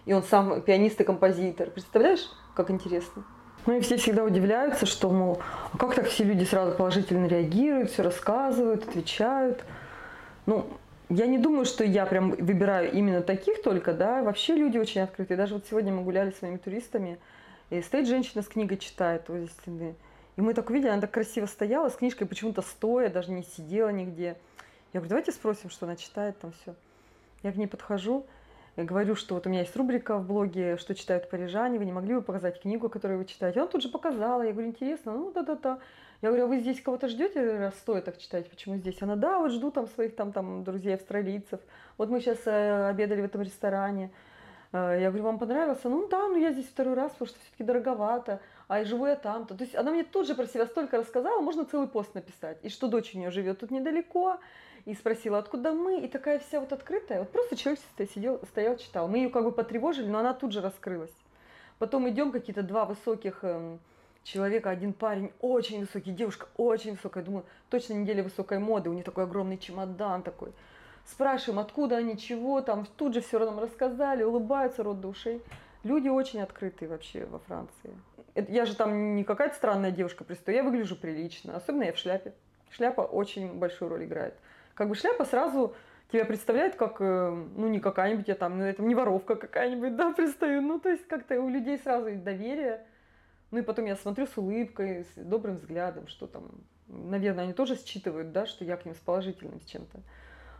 И 0.05 0.13
он 0.13 0.23
сам 0.23 0.61
пианист 0.61 1.01
и 1.01 1.03
композитор. 1.03 1.69
Представляешь, 1.69 2.29
как 2.55 2.71
интересно? 2.71 3.23
Ну 3.65 3.73
и 3.73 3.81
все 3.81 3.97
всегда 3.97 4.23
удивляются, 4.23 4.85
что, 4.85 5.09
мол, 5.09 5.39
а 5.73 5.77
как 5.77 5.93
так 5.95 6.07
все 6.07 6.23
люди 6.23 6.45
сразу 6.45 6.75
положительно 6.75 7.25
реагируют, 7.25 7.91
все 7.91 8.03
рассказывают, 8.03 8.87
отвечают. 8.87 9.65
Ну, 10.45 10.65
я 11.09 11.25
не 11.25 11.37
думаю, 11.37 11.65
что 11.65 11.83
я 11.83 12.05
прям 12.05 12.31
выбираю 12.31 12.91
именно 12.91 13.21
таких 13.21 13.61
только, 13.61 13.93
да, 13.93 14.23
вообще 14.23 14.55
люди 14.55 14.77
очень 14.77 15.01
открытые. 15.01 15.37
Даже 15.37 15.55
вот 15.55 15.65
сегодня 15.69 15.93
мы 15.93 16.03
гуляли 16.03 16.31
с 16.31 16.37
своими 16.37 16.57
туристами, 16.57 17.17
и 17.69 17.81
стоит 17.81 18.07
женщина 18.07 18.41
с 18.41 18.47
книгой 18.47 18.77
читает 18.77 19.27
возле 19.27 19.47
стены. 19.47 19.95
И 20.37 20.41
мы 20.41 20.53
так 20.53 20.69
увидели, 20.69 20.89
она 20.89 21.01
так 21.01 21.11
красиво 21.11 21.47
стояла 21.47 21.89
с 21.89 21.95
книжкой, 21.95 22.27
почему-то 22.27 22.61
стоя, 22.61 23.09
даже 23.09 23.31
не 23.31 23.43
сидела 23.43 23.89
нигде. 23.89 24.37
Я 24.93 24.99
говорю, 24.99 25.09
давайте 25.09 25.31
спросим, 25.31 25.69
что 25.69 25.85
она 25.85 25.95
читает 25.95 26.39
там 26.39 26.51
все. 26.61 26.75
Я 27.43 27.51
к 27.51 27.55
ней 27.55 27.67
подхожу, 27.67 28.25
я 28.77 28.83
говорю, 28.83 29.15
что 29.15 29.33
вот 29.33 29.47
у 29.47 29.49
меня 29.49 29.61
есть 29.61 29.75
рубрика 29.75 30.17
в 30.17 30.27
блоге, 30.27 30.77
что 30.77 30.93
читают 30.93 31.27
парижане, 31.31 31.79
вы 31.79 31.85
не 31.85 31.91
могли 31.91 32.13
бы 32.13 32.21
показать 32.21 32.61
книгу, 32.61 32.87
которую 32.89 33.17
вы 33.17 33.25
читаете? 33.25 33.59
Она 33.59 33.67
тут 33.67 33.81
же 33.81 33.89
показала, 33.89 34.43
я 34.43 34.53
говорю, 34.53 34.69
интересно, 34.69 35.13
ну 35.13 35.31
да-да-да. 35.31 35.79
Я 36.21 36.29
говорю, 36.29 36.45
а 36.45 36.47
вы 36.47 36.59
здесь 36.59 36.81
кого-то 36.81 37.07
ждете, 37.07 37.57
раз 37.57 37.73
стоит 37.75 38.05
так 38.05 38.19
читать, 38.19 38.47
почему 38.49 38.77
здесь? 38.77 39.01
Она, 39.01 39.15
да, 39.15 39.39
вот 39.39 39.51
жду 39.51 39.71
там 39.71 39.87
своих 39.87 40.15
там, 40.15 40.31
там 40.31 40.63
друзей 40.63 40.93
австралийцев. 40.93 41.59
Вот 41.97 42.09
мы 42.09 42.19
сейчас 42.21 42.37
э, 42.45 42.89
обедали 42.89 43.21
в 43.21 43.25
этом 43.25 43.41
ресторане. 43.41 44.11
Э, 44.71 44.97
я 44.99 45.09
говорю, 45.09 45.25
вам 45.25 45.39
понравился? 45.39 45.89
Ну 45.89 46.07
да, 46.07 46.27
ну 46.27 46.37
я 46.37 46.51
здесь 46.51 46.67
второй 46.67 46.93
раз, 46.93 47.11
потому 47.13 47.29
что 47.29 47.39
все-таки 47.39 47.63
дороговато. 47.63 48.39
А 48.67 48.83
живу 48.83 49.05
я 49.05 49.15
там-то. 49.15 49.55
То 49.55 49.63
есть 49.63 49.75
она 49.75 49.91
мне 49.91 50.03
тут 50.03 50.27
же 50.27 50.35
про 50.35 50.45
себя 50.45 50.65
столько 50.65 50.97
рассказала, 50.97 51.41
можно 51.41 51.65
целый 51.65 51.87
пост 51.87 52.13
написать. 52.15 52.57
И 52.63 52.69
что 52.69 52.87
дочь 52.87 53.15
у 53.15 53.17
нее 53.17 53.31
живет 53.31 53.59
тут 53.59 53.71
недалеко, 53.71 54.39
и 54.87 54.93
спросила, 54.93 55.37
откуда 55.37 55.73
мы, 55.73 55.99
и 55.99 56.07
такая 56.07 56.39
вся 56.39 56.61
вот 56.61 56.71
открытая. 56.71 57.19
Вот 57.19 57.29
просто 57.29 57.57
человек 57.57 57.81
сидел, 58.13 58.39
стоял, 58.49 58.77
читал. 58.77 59.09
Мы 59.09 59.17
ее 59.17 59.29
как 59.29 59.43
бы 59.43 59.51
потревожили, 59.51 60.07
но 60.07 60.19
она 60.19 60.33
тут 60.33 60.53
же 60.53 60.61
раскрылась. 60.61 61.13
Потом 61.77 62.09
идем 62.09 62.31
какие-то 62.31 62.63
два 62.63 62.85
высоких 62.85 63.43
эм, 63.43 63.79
человека, 64.23 64.69
один 64.69 64.93
парень 64.93 65.33
очень 65.41 65.81
высокий, 65.81 66.11
девушка 66.11 66.47
очень 66.55 66.93
высокая. 66.93 67.21
Думаю, 67.21 67.43
точно 67.69 67.93
неделя 67.93 68.23
высокой 68.23 68.59
моды, 68.59 68.89
у 68.89 68.93
них 68.93 69.03
такой 69.03 69.25
огромный 69.25 69.57
чемодан 69.57 70.23
такой. 70.23 70.53
Спрашиваем, 71.05 71.59
откуда 71.59 71.97
они, 71.97 72.17
чего 72.17 72.61
там, 72.61 72.85
тут 72.97 73.13
же 73.13 73.19
все 73.19 73.39
нам 73.39 73.59
рассказали, 73.59 74.23
улыбаются 74.23 74.83
рот 74.83 75.01
до 75.01 75.09
ушей. 75.09 75.41
Люди 75.83 76.07
очень 76.07 76.41
открытые 76.41 76.87
вообще 76.87 77.25
во 77.25 77.39
Франции. 77.39 77.93
Я 78.47 78.65
же 78.65 78.75
там 78.75 79.15
не 79.15 79.23
какая-то 79.23 79.55
странная 79.55 79.91
девушка 79.91 80.23
пристаю, 80.23 80.57
я 80.57 80.63
выгляжу 80.63 80.95
прилично, 80.95 81.55
особенно 81.55 81.83
я 81.83 81.93
в 81.93 81.97
шляпе. 81.97 82.33
Шляпа 82.69 83.01
очень 83.01 83.53
большую 83.53 83.89
роль 83.89 84.05
играет 84.05 84.35
как 84.77 84.89
бы 84.89 84.95
шляпа 84.95 85.25
сразу 85.25 85.75
тебя 86.11 86.23
представляет 86.23 86.75
как, 86.75 86.97
э, 87.01 87.29
ну, 87.31 87.67
не 87.67 87.79
какая-нибудь, 87.79 88.27
я 88.27 88.35
там, 88.35 88.59
ну, 88.59 88.63
это 88.63 88.81
не 88.83 88.95
воровка 88.95 89.35
какая-нибудь, 89.35 89.95
да, 89.95 90.13
пристаю. 90.15 90.61
Ну, 90.61 90.79
то 90.79 90.89
есть 90.89 91.05
как-то 91.07 91.41
у 91.41 91.49
людей 91.49 91.77
сразу 91.79 92.15
доверие. 92.15 92.85
Ну, 93.49 93.59
и 93.59 93.61
потом 93.61 93.85
я 93.85 93.95
смотрю 93.95 94.27
с 94.27 94.37
улыбкой, 94.37 95.05
с 95.05 95.15
добрым 95.17 95.57
взглядом, 95.57 96.07
что 96.07 96.27
там, 96.27 96.51
наверное, 96.87 97.45
они 97.45 97.53
тоже 97.53 97.75
считывают, 97.75 98.31
да, 98.31 98.45
что 98.45 98.63
я 98.63 98.77
к 98.77 98.85
ним 98.85 98.93
с 98.93 98.99
положительным 98.99 99.59
с 99.61 99.65
чем-то. 99.65 99.99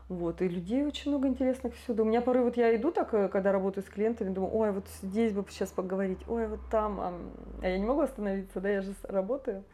Вот, 0.09 0.41
и 0.41 0.47
людей 0.47 0.85
очень 0.85 1.11
много 1.11 1.27
интересных 1.27 1.75
всюду. 1.75 2.03
У 2.03 2.05
меня 2.05 2.21
порой 2.21 2.43
вот 2.43 2.55
я 2.55 2.73
иду 2.75 2.91
так, 2.91 3.13
э, 3.13 3.27
когда 3.27 3.51
работаю 3.51 3.83
с 3.83 3.89
клиентами, 3.89 4.33
думаю, 4.33 4.55
ой, 4.55 4.71
вот 4.71 4.87
здесь 5.01 5.33
бы 5.33 5.45
сейчас 5.49 5.69
поговорить, 5.69 6.19
ой, 6.27 6.47
вот 6.47 6.61
там, 6.71 6.99
а, 7.01 7.13
я 7.61 7.77
не 7.77 7.85
могу 7.85 8.01
остановиться, 8.01 8.61
да, 8.61 8.69
я 8.69 8.81
же 8.81 8.93
работаю. 9.03 9.65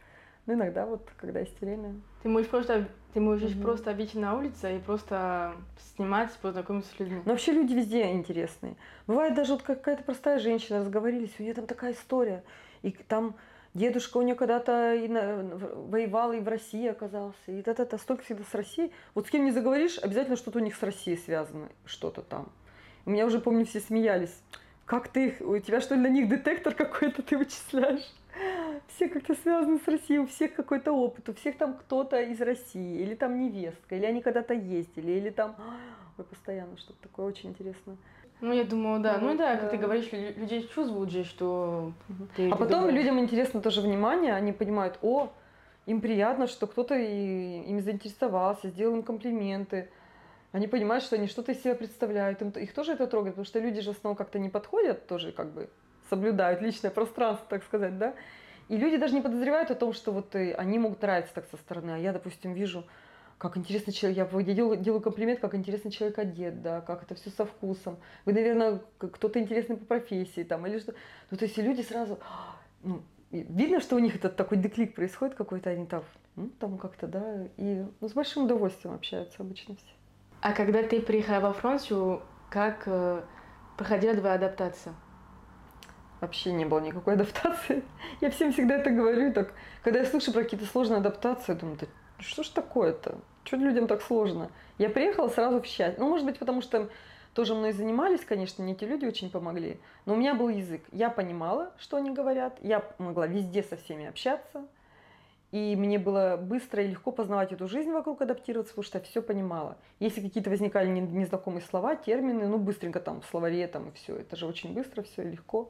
Ну, 0.45 0.55
иногда 0.55 0.85
вот, 0.85 1.07
когда 1.17 1.39
есть 1.39 1.59
время. 1.61 2.01
Ты 2.23 2.29
можешь 2.29 2.49
просто, 2.49 2.87
ты 3.13 3.21
можешь 3.21 3.51
mm-hmm. 3.51 3.61
просто 3.61 3.93
выйти 3.93 4.17
на 4.17 4.35
улицу 4.35 4.67
и 4.67 4.79
просто 4.79 5.53
снимать, 5.95 6.31
познакомиться 6.41 6.93
с 6.93 6.99
людьми. 6.99 7.21
Но 7.25 7.31
вообще 7.31 7.53
люди 7.53 7.73
везде 7.73 8.11
интересные. 8.11 8.75
Бывает 9.07 9.35
даже 9.35 9.53
вот 9.53 9.61
какая-то 9.61 10.03
простая 10.03 10.39
женщина, 10.39 10.79
разговорились, 10.79 11.33
у 11.39 11.43
нее 11.43 11.53
там 11.53 11.67
такая 11.67 11.93
история. 11.93 12.43
И 12.81 12.91
там 12.91 13.35
дедушка 13.73 14.17
у 14.17 14.21
нее 14.21 14.35
когда-то 14.35 14.95
и 14.95 15.07
на, 15.07 15.43
воевал 15.87 16.33
и 16.33 16.39
в 16.39 16.47
России 16.47 16.87
оказался. 16.87 17.35
И 17.47 17.59
это-то 17.59 17.97
столько 17.97 18.23
всегда 18.23 18.43
с 18.43 18.53
Россией. 18.53 18.91
Вот 19.15 19.27
с 19.27 19.29
кем 19.29 19.45
не 19.45 19.51
заговоришь, 19.51 19.97
обязательно 19.99 20.37
что-то 20.37 20.59
у 20.59 20.61
них 20.61 20.75
с 20.75 20.83
Россией 20.83 21.17
связано, 21.17 21.69
что-то 21.85 22.21
там. 22.21 22.51
У 23.05 23.09
меня 23.09 23.25
уже, 23.25 23.39
помню, 23.39 23.65
все 23.65 23.79
смеялись. 23.79 24.35
Как 24.85 25.07
ты, 25.07 25.37
у 25.39 25.57
тебя 25.59 25.81
что 25.81 25.95
ли 25.95 26.01
на 26.01 26.07
них 26.07 26.29
детектор 26.29 26.73
какой-то 26.73 27.21
ты 27.21 27.37
вычисляешь? 27.37 28.13
все 28.95 29.09
как-то 29.09 29.35
связаны 29.35 29.79
с 29.79 29.87
Россией, 29.87 30.19
у 30.19 30.27
всех 30.27 30.55
какой-то 30.55 30.91
опыт, 30.91 31.29
у 31.29 31.33
всех 31.33 31.57
там 31.57 31.75
кто-то 31.75 32.21
из 32.21 32.41
России, 32.41 33.01
или 33.01 33.15
там 33.15 33.39
невестка, 33.39 33.95
или 33.95 34.05
они 34.05 34.21
когда-то 34.21 34.53
ездили, 34.53 35.11
или 35.11 35.29
там... 35.29 35.55
Ой, 36.17 36.25
постоянно 36.25 36.77
что-то 36.77 37.01
такое 37.01 37.25
очень 37.25 37.49
интересно. 37.49 37.97
Ну, 38.43 38.51
я 38.51 38.65
думаю, 38.65 38.99
да. 38.99 39.19
Ну, 39.19 39.29
ну 39.31 39.37
да, 39.37 39.55
как 39.55 39.71
ты 39.71 39.77
говоришь, 39.77 40.11
людей 40.11 40.69
чувствуют 40.75 41.11
же, 41.11 41.23
что 41.23 41.93
ты 42.35 42.49
А 42.49 42.57
потом 42.57 42.81
думаешь. 42.81 42.93
людям 42.93 43.17
интересно 43.17 43.61
тоже 43.61 43.79
внимание, 43.79 44.33
они 44.33 44.51
понимают, 44.51 44.99
о, 45.01 45.31
им 45.85 46.01
приятно, 46.01 46.47
что 46.47 46.67
кто-то 46.67 46.93
ими 46.93 47.79
заинтересовался, 47.79 48.67
сделал 48.67 48.95
им 48.95 49.03
комплименты. 49.03 49.87
Они 50.51 50.67
понимают, 50.67 51.05
что 51.05 51.15
они 51.15 51.27
что-то 51.27 51.53
из 51.53 51.61
себя 51.63 51.73
представляют, 51.73 52.41
им, 52.41 52.49
их 52.49 52.73
тоже 52.73 52.91
это 52.91 53.07
трогает, 53.07 53.35
потому 53.35 53.45
что 53.45 53.59
люди 53.59 53.79
же 53.79 53.93
снова 53.93 54.15
как-то 54.15 54.39
не 54.39 54.49
подходят, 54.49 55.07
тоже 55.07 55.31
как 55.31 55.53
бы 55.53 55.69
соблюдают 56.09 56.61
личное 56.61 56.91
пространство, 56.91 57.45
так 57.47 57.63
сказать, 57.63 57.97
да. 57.97 58.13
И 58.67 58.75
люди 58.75 58.97
даже 58.97 59.13
не 59.13 59.21
подозревают 59.21 59.71
о 59.71 59.75
том, 59.75 59.93
что 59.93 60.11
вот 60.11 60.35
э, 60.35 60.53
они 60.55 60.79
могут 60.79 61.01
нравиться 61.01 61.33
так 61.33 61.45
со 61.49 61.55
стороны. 61.55 61.91
А 61.91 61.97
я, 61.97 62.11
допустим, 62.11 62.51
вижу, 62.51 62.83
как 63.43 63.57
интересно 63.57 63.91
человек, 63.91 64.31
я 64.31 64.53
делаю, 64.53 64.77
делаю 64.77 65.01
комплимент, 65.01 65.41
как 65.41 65.53
интересно 65.53 65.91
человек 65.91 66.17
одет, 66.17 66.61
да, 66.61 66.79
как 66.79 67.03
это 67.03 67.13
все 67.15 67.29
со 67.29 67.45
вкусом. 67.45 67.97
Вы, 68.23 68.31
наверное, 68.31 68.79
кто-то 68.97 69.37
интересный 69.37 69.75
по 69.75 69.83
профессии 69.83 70.43
там 70.43 70.65
или 70.65 70.79
что. 70.79 70.93
Ну, 71.29 71.35
то 71.35 71.43
есть 71.43 71.57
люди 71.57 71.81
сразу, 71.81 72.19
ну, 72.83 73.01
видно, 73.31 73.81
что 73.81 73.97
у 73.97 73.99
них 73.99 74.15
этот 74.15 74.37
такой 74.37 74.59
деклик 74.59 74.95
происходит 74.95 75.35
какой-то, 75.35 75.71
они 75.71 75.85
там, 75.85 76.05
ну, 76.37 76.47
там 76.57 76.77
как-то, 76.77 77.05
да, 77.05 77.49
и 77.57 77.85
ну, 77.99 78.07
с 78.07 78.13
большим 78.13 78.45
удовольствием 78.45 78.95
общаются 78.95 79.35
обычно 79.41 79.75
все. 79.75 79.93
А 80.39 80.53
когда 80.53 80.81
ты 80.81 81.01
приехала 81.01 81.41
во 81.41 81.51
Францию, 81.53 82.21
как 82.49 82.83
э, 82.85 83.23
проходила 83.75 84.15
твоя 84.15 84.35
адаптация? 84.35 84.95
вообще 86.21 86.53
не 86.53 86.63
было 86.63 86.79
никакой 86.79 87.13
адаптации. 87.15 87.83
Я 88.21 88.29
всем 88.29 88.53
всегда 88.53 88.75
это 88.75 88.89
говорю. 88.89 89.33
Так, 89.33 89.53
когда 89.83 89.99
я 89.99 90.05
слышу 90.05 90.31
про 90.31 90.43
какие-то 90.43 90.65
сложные 90.65 90.99
адаптации, 90.99 91.51
я 91.51 91.59
думаю, 91.59 91.77
да 91.77 91.87
что 92.23 92.43
ж 92.43 92.49
такое-то? 92.49 93.17
Что 93.43 93.57
людям 93.57 93.87
так 93.87 94.01
сложно? 94.01 94.49
Я 94.77 94.89
приехала 94.89 95.27
сразу 95.27 95.61
в 95.61 95.65
счастье. 95.65 95.95
Ну, 95.97 96.09
может 96.09 96.25
быть, 96.25 96.39
потому 96.39 96.61
что 96.61 96.89
тоже 97.33 97.55
мной 97.55 97.73
занимались, 97.73 98.23
конечно, 98.23 98.63
мне 98.63 98.73
эти 98.73 98.85
люди 98.85 99.05
очень 99.05 99.29
помогли. 99.29 99.79
Но 100.05 100.13
у 100.13 100.17
меня 100.17 100.33
был 100.35 100.49
язык. 100.49 100.83
Я 100.91 101.09
понимала, 101.09 101.73
что 101.77 101.97
они 101.97 102.11
говорят. 102.11 102.57
Я 102.61 102.83
могла 102.99 103.27
везде 103.27 103.63
со 103.63 103.75
всеми 103.75 104.05
общаться. 104.05 104.65
И 105.51 105.75
мне 105.75 105.99
было 105.99 106.35
быстро 106.35 106.81
и 106.83 106.87
легко 106.87 107.11
познавать 107.11 107.51
эту 107.51 107.67
жизнь 107.67 107.91
вокруг, 107.91 108.23
адаптироваться, 108.23 108.73
потому 108.73 108.85
что 108.85 108.97
я 108.97 109.03
все 109.03 109.21
понимала. 109.21 109.77
Если 109.99 110.19
какие-то 110.19 110.49
возникали 110.49 110.87
незнакомые 110.87 111.61
слова, 111.61 111.95
термины, 111.95 112.47
ну 112.47 112.57
быстренько 112.57 112.99
там 112.99 113.21
в 113.21 113.25
словаре 113.25 113.67
там 113.67 113.89
и 113.89 113.91
все. 113.91 114.15
Это 114.15 114.35
же 114.35 114.47
очень 114.47 114.73
быстро, 114.73 115.03
все 115.03 115.21
легко. 115.21 115.69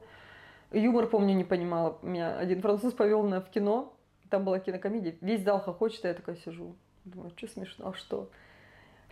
Юмор, 0.72 1.06
помню, 1.06 1.34
не 1.34 1.44
понимала. 1.44 1.98
Меня 2.00 2.38
один 2.38 2.62
француз 2.62 2.94
повел 2.94 3.24
на 3.24 3.42
в 3.42 3.50
кино, 3.50 3.92
там 4.30 4.44
была 4.44 4.58
кинокомедия, 4.58 5.16
весь 5.20 5.42
зал 5.42 5.60
хохочет, 5.60 6.04
а 6.06 6.08
я 6.08 6.14
такая 6.14 6.36
сижу. 6.36 6.74
Думаю, 7.04 7.30
что 7.36 7.48
смешно, 7.48 7.88
а 7.88 7.94
что? 7.94 8.30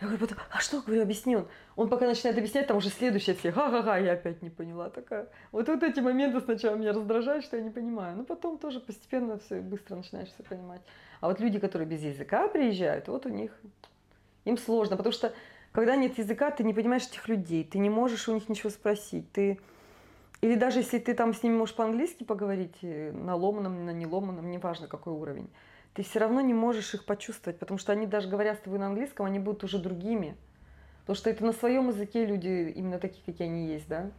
Я 0.01 0.07
говорю, 0.07 0.25
потом, 0.25 0.37
а 0.49 0.59
что, 0.59 0.81
говорю, 0.81 1.03
объясни 1.03 1.35
он. 1.35 1.47
Он 1.75 1.87
пока 1.87 2.07
начинает 2.07 2.37
объяснять, 2.37 2.67
там 2.67 2.77
уже 2.77 2.89
следующее 2.89 3.35
все, 3.35 3.51
ха-ха-ха, 3.51 3.97
я 3.97 4.13
опять 4.13 4.41
не 4.41 4.49
поняла. 4.49 4.89
Такая. 4.89 5.29
Вот, 5.51 5.67
вот 5.67 5.83
эти 5.83 5.99
моменты 5.99 6.41
сначала 6.41 6.75
меня 6.75 6.91
раздражают, 6.93 7.45
что 7.45 7.57
я 7.57 7.63
не 7.63 7.69
понимаю. 7.69 8.17
Но 8.17 8.23
потом 8.23 8.57
тоже 8.57 8.79
постепенно 8.79 9.37
все 9.37 9.61
быстро 9.61 9.95
начинаешь 9.95 10.29
все 10.29 10.43
понимать. 10.43 10.81
А 11.21 11.27
вот 11.29 11.39
люди, 11.39 11.59
которые 11.59 11.87
без 11.87 12.01
языка 12.01 12.47
приезжают, 12.47 13.07
вот 13.07 13.25
у 13.25 13.29
них, 13.29 13.51
им 14.45 14.57
сложно, 14.57 14.97
потому 14.97 15.13
что 15.13 15.33
когда 15.71 15.95
нет 15.95 16.17
языка, 16.17 16.51
ты 16.51 16.63
не 16.63 16.73
понимаешь 16.73 17.07
этих 17.07 17.27
людей, 17.27 17.63
ты 17.63 17.77
не 17.79 17.89
можешь 17.89 18.27
у 18.27 18.33
них 18.33 18.49
ничего 18.49 18.69
спросить, 18.69 19.31
ты 19.31 19.59
или 20.41 20.55
даже 20.55 20.79
если 20.79 20.99
ты 20.99 21.13
там 21.13 21.33
с 21.33 21.41
ними 21.41 21.55
можешь 21.55 21.73
по-английски 21.73 22.25
поговорить, 22.25 22.75
э, 22.81 23.13
на 23.13 23.33
ломаном, 23.33 23.85
на 23.85 23.91
неломаном, 23.91 24.51
неважно 24.51 24.87
какой 24.87 25.13
уровень, 25.13 25.49
ты 25.93 26.03
все 26.03 26.19
равно 26.19 26.41
не 26.41 26.53
можешь 26.53 26.93
их 26.93 27.05
почувствовать, 27.05 27.59
потому 27.59 27.77
что 27.77 27.91
они 27.91 28.07
даже 28.07 28.27
говоря 28.27 28.55
с 28.55 28.59
тобой 28.59 28.79
на 28.79 28.87
английском, 28.87 29.25
они 29.25 29.39
будут 29.39 29.63
уже 29.63 29.77
другими. 29.77 30.35
Потому 31.01 31.15
что 31.15 31.29
это 31.29 31.45
на 31.45 31.53
своем 31.53 31.89
языке 31.89 32.25
люди 32.25 32.71
именно 32.75 32.97
такие, 32.97 33.21
какие 33.25 33.47
они 33.47 33.67
есть, 33.67 33.87
да. 33.87 34.09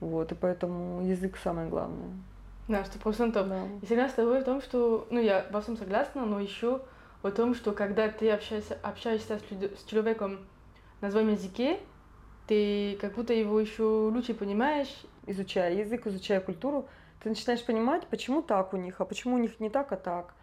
Вот, 0.00 0.32
и 0.32 0.34
поэтому 0.34 1.06
язык 1.06 1.38
самое 1.42 1.68
главное. 1.68 2.10
Да, 2.68 2.84
сто 2.84 2.98
процентов. 2.98 3.48
Да. 3.48 3.66
Я 3.82 3.88
согласна 3.88 4.08
с 4.08 4.14
тобой 4.14 4.40
в 4.40 4.44
том, 4.44 4.60
что, 4.60 5.06
ну, 5.10 5.20
я 5.20 5.46
во 5.50 5.60
всем 5.60 5.76
согласна, 5.76 6.26
но 6.26 6.40
еще 6.40 6.82
о 7.22 7.30
том, 7.30 7.54
что 7.54 7.72
когда 7.72 8.08
ты 8.08 8.30
общаешься, 8.30 8.76
общаешься 8.82 9.38
с, 9.38 9.50
люд... 9.50 9.78
с 9.78 9.84
человеком 9.84 10.40
на 11.00 11.10
своем 11.10 11.30
языке, 11.30 11.78
ты 12.46 12.98
как 13.00 13.14
будто 13.14 13.32
его 13.32 13.58
еще 13.60 13.82
лучше 13.82 14.34
понимаешь. 14.34 14.92
Изучая 15.26 15.74
язык, 15.74 16.06
изучая 16.08 16.40
культуру, 16.40 16.88
ты 17.22 17.28
начинаешь 17.28 17.64
понимать, 17.64 18.06
почему 18.08 18.42
так 18.42 18.74
у 18.74 18.76
них, 18.76 19.00
а 19.00 19.04
почему 19.04 19.36
у 19.36 19.38
них 19.38 19.60
не 19.60 19.70
так, 19.70 19.92
а 19.92 19.96
так. 19.96 20.34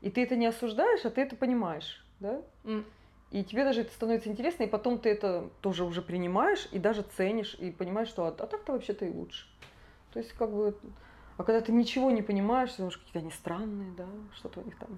И 0.00 0.10
ты 0.10 0.22
это 0.22 0.36
не 0.36 0.46
осуждаешь, 0.46 1.04
а 1.04 1.10
ты 1.10 1.22
это 1.22 1.36
понимаешь, 1.36 2.04
да? 2.20 2.40
Mm. 2.64 2.84
И 3.30 3.42
тебе 3.44 3.64
даже 3.64 3.80
это 3.80 3.92
становится 3.92 4.28
интересно, 4.28 4.64
и 4.64 4.68
потом 4.68 4.98
ты 4.98 5.10
это 5.10 5.50
тоже 5.60 5.84
уже 5.84 6.00
принимаешь 6.00 6.68
и 6.70 6.78
даже 6.78 7.02
ценишь, 7.02 7.54
и 7.54 7.70
понимаешь, 7.70 8.08
что 8.08 8.26
а, 8.26 8.28
а 8.28 8.46
так-то 8.46 8.72
вообще-то 8.72 9.04
и 9.04 9.10
лучше. 9.10 9.46
То 10.12 10.20
есть 10.20 10.32
как 10.32 10.52
бы... 10.52 10.76
А 11.36 11.42
когда 11.42 11.60
ты 11.60 11.72
ничего 11.72 12.10
не 12.10 12.22
понимаешь, 12.22 12.70
ты 12.70 12.78
думаешь, 12.78 12.96
какие-то 12.96 13.18
они 13.18 13.30
странные, 13.30 13.92
да, 13.96 14.06
что-то 14.34 14.60
у 14.60 14.64
них 14.64 14.76
там. 14.78 14.88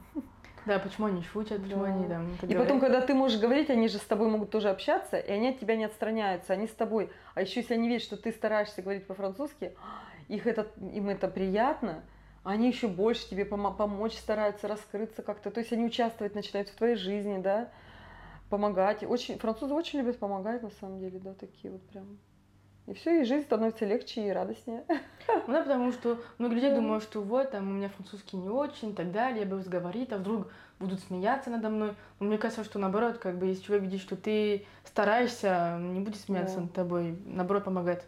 Да, 0.66 0.78
почему 0.78 1.06
они 1.06 1.22
шутят, 1.22 1.62
почему 1.62 1.84
да. 1.84 1.88
они 1.88 2.06
там... 2.06 2.36
И 2.42 2.54
потом, 2.54 2.78
когда 2.78 3.00
ты 3.00 3.14
можешь 3.14 3.40
говорить, 3.40 3.70
они 3.70 3.88
же 3.88 3.98
с 3.98 4.02
тобой 4.02 4.28
могут 4.28 4.50
тоже 4.50 4.68
общаться, 4.68 5.18
и 5.18 5.32
они 5.32 5.48
от 5.48 5.58
тебя 5.58 5.76
не 5.76 5.84
отстраняются, 5.84 6.52
они 6.52 6.66
с 6.66 6.72
тобой. 6.72 7.10
А 7.34 7.40
еще 7.40 7.60
если 7.60 7.74
они 7.74 7.88
видят, 7.88 8.02
что 8.02 8.16
ты 8.16 8.30
стараешься 8.32 8.82
говорить 8.82 9.06
по-французски, 9.06 9.72
их 10.28 10.46
это, 10.46 10.68
им 10.92 11.08
это 11.08 11.26
приятно, 11.28 12.04
они 12.48 12.68
еще 12.68 12.88
больше 12.88 13.28
тебе 13.28 13.42
пом- 13.42 13.76
помочь 13.76 14.14
стараются 14.14 14.68
раскрыться 14.68 15.22
как-то. 15.22 15.50
То 15.50 15.60
есть 15.60 15.72
они 15.72 15.84
участвовать 15.84 16.34
начинают 16.34 16.68
в 16.68 16.74
твоей 16.74 16.96
жизни, 16.96 17.38
да, 17.38 17.70
помогать. 18.48 19.02
Очень, 19.02 19.38
французы 19.38 19.74
очень 19.74 19.98
любят 20.00 20.18
помогать, 20.18 20.62
на 20.62 20.70
самом 20.70 20.98
деле, 20.98 21.18
да, 21.18 21.34
такие 21.34 21.70
вот 21.70 21.82
прям. 21.88 22.18
И 22.86 22.94
все, 22.94 23.20
и 23.20 23.24
жизнь 23.24 23.44
становится 23.44 23.84
легче 23.84 24.26
и 24.26 24.30
радостнее. 24.30 24.84
Ну 24.88 25.52
да, 25.52 25.60
потому 25.60 25.92
что 25.92 26.18
многие 26.38 26.54
люди 26.54 26.74
думают, 26.74 27.04
что 27.04 27.20
вот, 27.20 27.50
там, 27.50 27.68
у 27.68 27.72
меня 27.72 27.90
французский 27.90 28.38
не 28.38 28.48
очень 28.48 28.90
и 28.90 28.94
так 28.94 29.12
далее, 29.12 29.42
я 29.42 29.46
боюсь 29.46 29.66
говорить, 29.66 30.10
а 30.12 30.16
вдруг 30.16 30.48
будут 30.78 31.00
смеяться 31.00 31.50
надо 31.50 31.68
мной. 31.68 31.94
Но 32.18 32.26
мне 32.26 32.38
кажется, 32.38 32.64
что 32.64 32.78
наоборот, 32.78 33.18
как 33.18 33.36
бы, 33.36 33.46
если 33.46 33.62
человек 33.62 33.84
видит, 33.84 34.00
что 34.00 34.16
ты 34.16 34.64
стараешься, 34.84 35.78
не 35.78 36.00
будет 36.00 36.16
смеяться 36.16 36.56
да. 36.56 36.62
над 36.62 36.72
тобой, 36.72 37.18
наоборот, 37.26 37.64
помогает. 37.64 38.06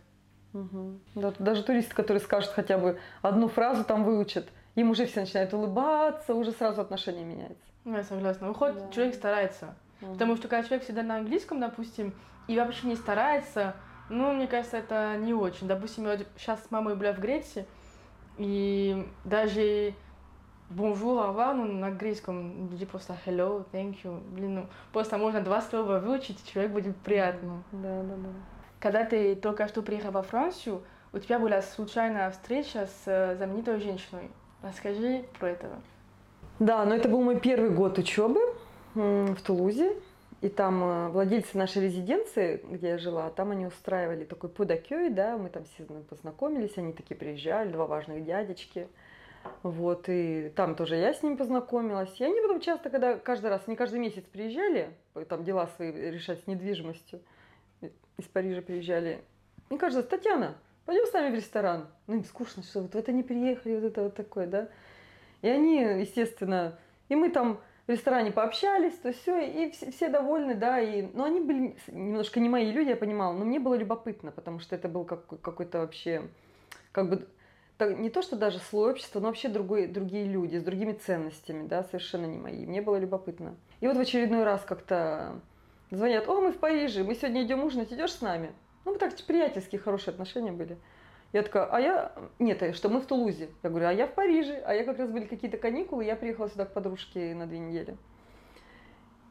Угу. 0.52 0.98
Да, 1.14 1.32
даже 1.38 1.62
туристы, 1.62 1.94
которые 1.94 2.20
скажут 2.20 2.50
хотя 2.50 2.78
бы 2.78 2.98
одну 3.22 3.48
фразу 3.48 3.84
там 3.84 4.04
выучат, 4.04 4.48
им 4.74 4.90
уже 4.90 5.06
все 5.06 5.20
начинают 5.20 5.52
улыбаться, 5.54 6.34
уже 6.34 6.52
сразу 6.52 6.80
отношение 6.80 7.24
меняется. 7.24 7.64
Ну, 7.84 7.96
я 7.96 8.04
согласна. 8.04 8.50
Уход 8.50 8.74
да. 8.74 8.92
человек 8.92 9.14
старается. 9.14 9.74
Угу. 10.02 10.12
Потому 10.12 10.36
что 10.36 10.48
когда 10.48 10.66
человек 10.66 10.84
всегда 10.84 11.02
на 11.02 11.16
английском, 11.16 11.60
допустим, 11.60 12.14
и 12.48 12.56
вообще 12.56 12.86
не 12.88 12.96
старается, 12.96 13.74
ну, 14.08 14.32
мне 14.32 14.46
кажется, 14.46 14.78
это 14.78 15.16
не 15.16 15.32
очень. 15.34 15.68
Допустим, 15.68 16.06
я 16.06 16.18
сейчас 16.36 16.64
с 16.64 16.70
мамой 16.70 16.96
была 16.96 17.12
в 17.12 17.20
Греции, 17.20 17.66
и 18.38 19.06
даже 19.24 19.94
bonjour, 20.70 21.28
revoir, 21.28 21.54
ну, 21.54 21.64
на 21.64 21.88
английском 21.88 22.70
люди 22.70 22.86
просто 22.86 23.16
hello, 23.26 23.64
thank 23.72 24.02
you. 24.02 24.20
Блин, 24.32 24.54
ну, 24.54 24.66
просто 24.92 25.18
можно 25.18 25.40
два 25.40 25.60
слова 25.60 25.98
выучить, 25.98 26.40
и 26.42 26.52
человек 26.52 26.72
будет 26.72 26.96
приятно. 26.96 27.62
Да, 27.72 28.02
да, 28.02 28.16
да. 28.16 28.28
Когда 28.80 29.04
ты 29.04 29.36
только 29.36 29.68
что 29.68 29.82
приехал 29.82 30.10
во 30.10 30.22
Францию, 30.22 30.82
у 31.12 31.18
тебя 31.18 31.38
была 31.38 31.60
случайная 31.60 32.30
встреча 32.30 32.86
с 32.86 33.02
э, 33.06 33.36
знаменитой 33.36 33.78
женщиной. 33.78 34.30
Расскажи 34.62 35.24
про 35.38 35.50
это. 35.50 35.68
Да, 36.58 36.84
но 36.84 36.94
это 36.94 37.08
был 37.08 37.22
мой 37.22 37.38
первый 37.38 37.70
год 37.70 37.98
учебы 37.98 38.40
в 38.94 39.36
Тулузе. 39.44 39.96
И 40.40 40.48
там 40.48 40.82
э, 40.82 41.08
владельцы 41.08 41.58
нашей 41.58 41.82
резиденции, 41.82 42.64
где 42.70 42.88
я 42.90 42.98
жила, 42.98 43.28
там 43.28 43.50
они 43.50 43.66
устраивали 43.66 44.24
такой 44.24 44.48
пудакёй, 44.48 45.10
да, 45.10 45.36
мы 45.36 45.50
там 45.50 45.64
все 45.64 45.84
познакомились, 45.84 46.78
они 46.78 46.94
такие 46.94 47.16
приезжали, 47.16 47.70
два 47.70 47.86
важных 47.86 48.24
дядечки. 48.24 48.88
Вот, 49.62 50.04
и 50.08 50.50
там 50.56 50.74
тоже 50.74 50.96
я 50.96 51.12
с 51.12 51.22
ними 51.22 51.34
познакомилась. 51.34 52.18
И 52.18 52.24
они 52.24 52.40
потом 52.40 52.60
часто, 52.60 52.88
когда 52.88 53.16
каждый 53.16 53.50
раз, 53.50 53.66
не 53.66 53.76
каждый 53.76 54.00
месяц 54.00 54.24
приезжали, 54.24 54.90
там 55.28 55.44
дела 55.44 55.66
свои 55.76 55.92
решать 55.92 56.42
с 56.42 56.46
недвижимостью, 56.46 57.20
из 58.20 58.26
Парижа 58.26 58.62
приезжали. 58.62 59.22
Мне 59.68 59.78
кажется, 59.78 60.02
Татьяна, 60.02 60.56
пойдем 60.86 61.06
с 61.06 61.12
нами 61.12 61.30
в 61.30 61.34
ресторан. 61.34 61.88
Ну, 62.06 62.14
им 62.16 62.24
скучно, 62.24 62.62
что 62.62 62.82
вот 62.82 62.94
в 62.94 62.96
это 62.96 63.12
не 63.12 63.22
приехали, 63.22 63.76
вот 63.76 63.84
это 63.84 64.02
вот 64.02 64.14
такое, 64.14 64.46
да. 64.46 64.68
И 65.42 65.48
они, 65.48 65.78
естественно, 65.80 66.78
и 67.08 67.14
мы 67.14 67.30
там 67.30 67.60
в 67.86 67.90
ресторане 67.90 68.30
пообщались, 68.30 68.94
то 68.94 69.12
все, 69.12 69.40
и 69.40 69.70
все, 69.72 69.90
все 69.90 70.08
довольны, 70.08 70.54
да, 70.54 70.78
и, 70.80 71.02
но 71.12 71.24
они 71.24 71.40
были 71.40 71.76
немножко 71.88 72.38
не 72.38 72.48
мои 72.48 72.70
люди, 72.70 72.90
я 72.90 72.96
понимала, 72.96 73.32
но 73.32 73.44
мне 73.44 73.58
было 73.58 73.74
любопытно, 73.74 74.30
потому 74.30 74.60
что 74.60 74.76
это 74.76 74.88
был 74.88 75.04
как, 75.04 75.26
какой-то 75.40 75.78
вообще, 75.78 76.28
как 76.92 77.08
бы, 77.08 77.26
не 77.80 78.10
то, 78.10 78.22
что 78.22 78.36
даже 78.36 78.58
слой 78.58 78.92
общества, 78.92 79.20
но 79.20 79.28
вообще 79.28 79.48
другой, 79.48 79.86
другие 79.86 80.24
люди 80.26 80.56
с 80.56 80.62
другими 80.62 80.92
ценностями, 80.92 81.66
да, 81.66 81.82
совершенно 81.82 82.26
не 82.26 82.38
мои. 82.38 82.66
Мне 82.66 82.82
было 82.82 82.96
любопытно. 82.96 83.56
И 83.80 83.86
вот 83.86 83.96
в 83.96 84.00
очередной 84.00 84.44
раз 84.44 84.62
как-то 84.62 85.40
Звонят, 85.90 86.28
о, 86.28 86.40
мы 86.40 86.52
в 86.52 86.58
Париже, 86.58 87.02
мы 87.02 87.16
сегодня 87.16 87.42
идем 87.42 87.64
ужинать, 87.64 87.92
идешь 87.92 88.12
с 88.12 88.20
нами? 88.20 88.52
Ну, 88.84 88.92
мы 88.92 88.98
так 88.98 89.14
приятельские, 89.26 89.80
хорошие 89.80 90.12
отношения 90.12 90.52
были. 90.52 90.78
Я 91.32 91.42
такая, 91.42 91.64
а 91.64 91.80
я... 91.80 92.12
Нет, 92.38 92.76
что 92.76 92.88
мы 92.88 93.00
в 93.00 93.06
Тулузе. 93.06 93.50
Я 93.62 93.70
говорю, 93.70 93.86
а 93.86 93.92
я 93.92 94.06
в 94.06 94.14
Париже. 94.14 94.62
А 94.64 94.72
я 94.72 94.84
как 94.84 94.98
раз 94.98 95.10
были 95.10 95.24
какие-то 95.24 95.58
каникулы, 95.58 96.04
я 96.04 96.16
приехала 96.16 96.48
сюда 96.48 96.64
к 96.64 96.72
подружке 96.72 97.34
на 97.34 97.46
две 97.46 97.58
недели. 97.58 97.96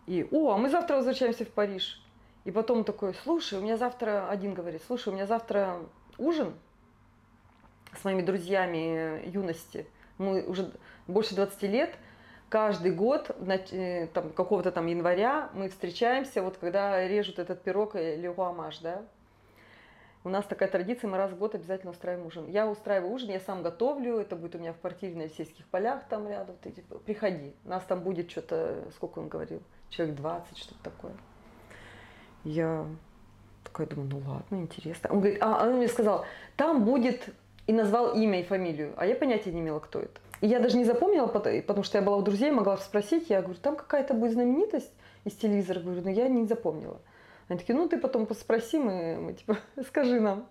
И, 0.05 0.27
о, 0.31 0.51
а 0.51 0.57
мы 0.57 0.69
завтра 0.69 0.95
возвращаемся 0.95 1.45
в 1.45 1.49
Париж. 1.49 2.01
И 2.43 2.51
потом 2.51 2.83
такой, 2.83 3.13
слушай, 3.13 3.57
у 3.57 3.61
меня 3.61 3.77
завтра, 3.77 4.29
один 4.29 4.53
говорит, 4.53 4.81
слушай, 4.85 5.09
у 5.09 5.11
меня 5.13 5.27
завтра 5.27 5.77
ужин 6.17 6.53
с 7.97 8.03
моими 8.03 8.21
друзьями 8.21 9.27
юности. 9.29 9.85
Мы 10.17 10.43
уже 10.43 10.71
больше 11.07 11.35
20 11.35 11.61
лет, 11.63 11.95
каждый 12.49 12.91
год, 12.91 13.31
э, 13.71 14.07
там, 14.07 14.31
какого-то 14.31 14.71
там 14.71 14.87
января, 14.87 15.49
мы 15.53 15.69
встречаемся, 15.69 16.41
вот 16.41 16.57
когда 16.57 17.07
режут 17.07 17.39
этот 17.39 17.61
пирог 17.61 17.95
леруамаш, 17.95 18.79
да, 18.79 19.03
у 20.25 20.29
нас 20.29 20.45
такая 20.45 20.67
традиция, 20.67 21.09
мы 21.09 21.17
раз 21.17 21.31
в 21.31 21.37
год 21.37 21.55
обязательно 21.55 21.91
устраиваем 21.91 22.27
ужин. 22.27 22.47
Я 22.49 22.67
устраиваю 22.67 23.13
ужин, 23.13 23.29
я 23.29 23.39
сам 23.39 23.63
готовлю, 23.63 24.19
это 24.19 24.35
будет 24.35 24.55
у 24.55 24.59
меня 24.59 24.73
в 24.73 24.79
квартире 24.79 25.15
на 25.15 25.21
Елисейских 25.23 25.65
полях 25.67 26.03
там 26.09 26.27
рядом. 26.27 26.57
Ты, 26.61 26.71
типа, 26.71 26.97
приходи, 26.99 27.53
нас 27.63 27.83
там 27.85 28.01
будет 28.01 28.29
что-то, 28.29 28.83
сколько 28.95 29.19
он 29.19 29.29
говорил, 29.29 29.61
человек 29.89 30.15
20, 30.17 30.57
что-то 30.57 30.83
такое. 30.83 31.13
Я 32.43 32.85
такая 33.63 33.87
думаю, 33.87 34.09
ну 34.09 34.21
ладно, 34.29 34.57
интересно. 34.57 35.09
Он 35.09 35.19
говорит, 35.21 35.39
а, 35.41 35.65
он 35.65 35.77
мне 35.77 35.87
сказал, 35.87 36.25
там 36.57 36.83
будет, 36.83 37.29
и 37.67 37.71
назвал 37.71 38.13
имя 38.13 38.41
и 38.41 38.43
фамилию, 38.43 38.93
а 38.97 39.05
я 39.05 39.15
понятия 39.15 39.51
не 39.51 39.61
имела, 39.61 39.79
кто 39.79 39.99
это. 39.99 40.19
Я 40.41 40.59
даже 40.59 40.77
не 40.77 40.85
запомнила, 40.85 41.27
потому 41.27 41.83
что 41.83 41.97
я 41.97 42.03
была 42.03 42.17
у 42.17 42.21
друзей, 42.21 42.51
могла 42.51 42.77
спросить. 42.77 43.29
Я 43.29 43.41
говорю, 43.41 43.59
там 43.59 43.75
какая-то 43.75 44.13
будет 44.13 44.33
знаменитость 44.33 44.93
из 45.25 45.33
телевизора. 45.33 45.81
Говорю, 45.81 46.01
но 46.01 46.09
я 46.09 46.27
не 46.29 46.45
запомнила. 46.45 47.01
Они 47.49 47.59
такие, 47.59 47.75
ну 47.75 47.89
ты 47.89 47.97
потом 47.97 48.31
спроси, 48.33 48.77
мы, 48.77 49.17
мы 49.19 49.33
типа, 49.33 49.57
скажи 49.87 50.19
нам. 50.19 50.47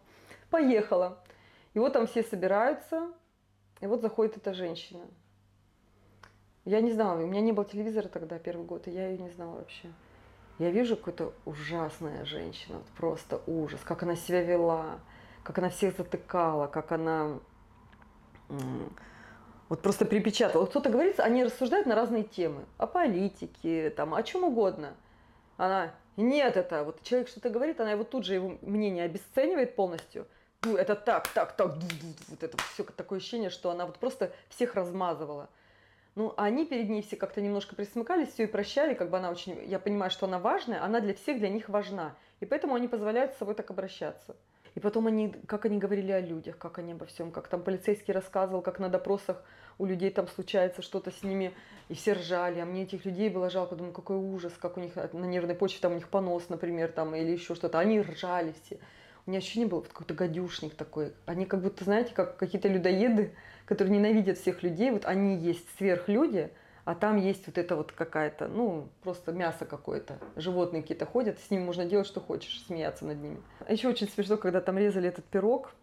Поехала. 0.50 1.18
И 1.74 1.78
вот 1.78 1.92
там 1.92 2.06
все 2.06 2.22
собираются, 2.22 3.08
и 3.80 3.86
вот 3.86 4.02
заходит 4.02 4.36
эта 4.36 4.52
женщина. 4.52 5.04
Я 6.64 6.80
не 6.80 6.92
знала, 6.92 7.22
у 7.22 7.26
меня 7.26 7.40
не 7.40 7.52
было 7.52 7.64
телевизора 7.64 8.08
тогда, 8.08 8.38
первый 8.38 8.66
год, 8.66 8.88
и 8.88 8.90
я 8.90 9.08
ее 9.08 9.18
не 9.18 9.30
знала 9.30 9.56
вообще. 9.56 9.88
Я 10.58 10.70
вижу 10.70 10.96
какая-то 10.96 11.32
ужасная 11.44 12.24
женщина, 12.24 12.78
вот 12.78 12.86
просто 12.96 13.40
ужас, 13.46 13.80
как 13.84 14.02
она 14.02 14.16
себя 14.16 14.42
вела, 14.42 14.98
как 15.44 15.58
она 15.58 15.70
всех 15.70 15.96
затыкала, 15.96 16.66
как 16.66 16.90
она 16.92 17.38
вот 19.68 19.82
просто 19.82 20.04
припечатала. 20.04 20.62
Вот 20.62 20.70
кто-то 20.70 20.90
говорит, 20.90 21.20
они 21.20 21.44
рассуждают 21.44 21.86
на 21.86 21.94
разные 21.94 22.24
темы, 22.24 22.64
о 22.78 22.86
политике, 22.86 23.90
там, 23.90 24.14
о 24.14 24.22
чем 24.22 24.44
угодно. 24.44 24.94
Она, 25.56 25.94
нет, 26.16 26.56
это, 26.56 26.84
вот 26.84 27.02
человек 27.02 27.28
что-то 27.28 27.50
говорит, 27.50 27.80
она 27.80 27.92
его 27.92 28.04
тут 28.04 28.24
же 28.24 28.34
его 28.34 28.58
мнение 28.62 29.04
обесценивает 29.04 29.76
полностью. 29.76 30.26
Ну, 30.62 30.76
это 30.76 30.96
так, 30.96 31.28
так, 31.28 31.52
так, 31.56 31.76
вот 32.28 32.42
это 32.42 32.56
все 32.72 32.82
такое 32.84 33.18
ощущение, 33.18 33.50
что 33.50 33.70
она 33.70 33.86
вот 33.86 33.98
просто 33.98 34.32
всех 34.48 34.74
размазывала. 34.74 35.48
Ну, 36.14 36.34
они 36.36 36.66
перед 36.66 36.88
ней 36.88 37.02
все 37.02 37.16
как-то 37.16 37.40
немножко 37.40 37.76
присмыкались, 37.76 38.32
все 38.32 38.44
и 38.44 38.46
прощали, 38.46 38.94
как 38.94 39.08
бы 39.10 39.18
она 39.18 39.30
очень, 39.30 39.64
я 39.66 39.78
понимаю, 39.78 40.10
что 40.10 40.26
она 40.26 40.40
важная, 40.40 40.82
она 40.82 40.98
для 40.98 41.14
всех, 41.14 41.38
для 41.38 41.48
них 41.48 41.68
важна. 41.68 42.16
И 42.40 42.46
поэтому 42.46 42.74
они 42.74 42.88
позволяют 42.88 43.34
с 43.34 43.38
собой 43.38 43.54
так 43.54 43.70
обращаться. 43.70 44.34
И 44.78 44.80
потом 44.80 45.08
они, 45.08 45.34
как 45.48 45.64
они 45.64 45.76
говорили 45.76 46.12
о 46.12 46.20
людях, 46.20 46.56
как 46.56 46.78
они 46.78 46.92
обо 46.92 47.04
всем, 47.04 47.32
как 47.32 47.48
там 47.48 47.64
полицейский 47.64 48.14
рассказывал, 48.14 48.62
как 48.62 48.78
на 48.78 48.88
допросах 48.88 49.42
у 49.76 49.86
людей 49.86 50.08
там 50.08 50.28
случается 50.28 50.82
что-то 50.82 51.10
с 51.10 51.24
ними, 51.24 51.52
и 51.88 51.94
все 51.94 52.12
ржали, 52.12 52.60
а 52.60 52.64
мне 52.64 52.84
этих 52.84 53.04
людей 53.04 53.28
было 53.28 53.50
жалко, 53.50 53.74
думаю, 53.74 53.92
какой 53.92 54.18
ужас, 54.18 54.52
как 54.56 54.76
у 54.76 54.80
них 54.80 54.94
на 54.94 55.24
нервной 55.24 55.56
почве 55.56 55.80
там 55.80 55.90
у 55.90 55.94
них 55.96 56.06
понос, 56.06 56.48
например, 56.48 56.92
там, 56.92 57.16
или 57.16 57.32
еще 57.32 57.56
что-то, 57.56 57.80
они 57.80 58.00
ржали 58.00 58.54
все. 58.62 58.78
У 59.26 59.30
меня 59.30 59.38
ощущение 59.40 59.68
было 59.68 59.80
какой-то 59.80 60.14
гадюшник 60.14 60.76
такой. 60.76 61.12
Они 61.26 61.44
как 61.44 61.60
будто, 61.60 61.82
знаете, 61.82 62.14
как 62.14 62.36
какие-то 62.36 62.68
людоеды, 62.68 63.34
которые 63.64 63.98
ненавидят 63.98 64.38
всех 64.38 64.62
людей, 64.62 64.92
вот 64.92 65.06
они 65.06 65.38
есть 65.38 65.66
сверхлюди, 65.76 66.50
а 66.88 66.94
там 66.94 67.18
есть 67.18 67.46
вот 67.46 67.58
это 67.58 67.76
вот 67.76 67.92
какая-то, 67.92 68.48
ну, 68.48 68.88
просто 69.02 69.30
мясо 69.30 69.66
какое-то. 69.66 70.18
Животные 70.36 70.80
какие-то 70.80 71.04
ходят, 71.04 71.38
с 71.38 71.50
ними 71.50 71.62
можно 71.62 71.84
делать, 71.84 72.06
что 72.06 72.18
хочешь, 72.18 72.64
смеяться 72.66 73.04
над 73.04 73.18
ними. 73.18 73.42
А 73.66 73.70
еще 73.70 73.88
очень 73.88 74.08
смешно, 74.08 74.38
когда 74.38 74.62
там 74.62 74.78
резали 74.78 75.06
этот 75.06 75.26
пирог, 75.26 75.74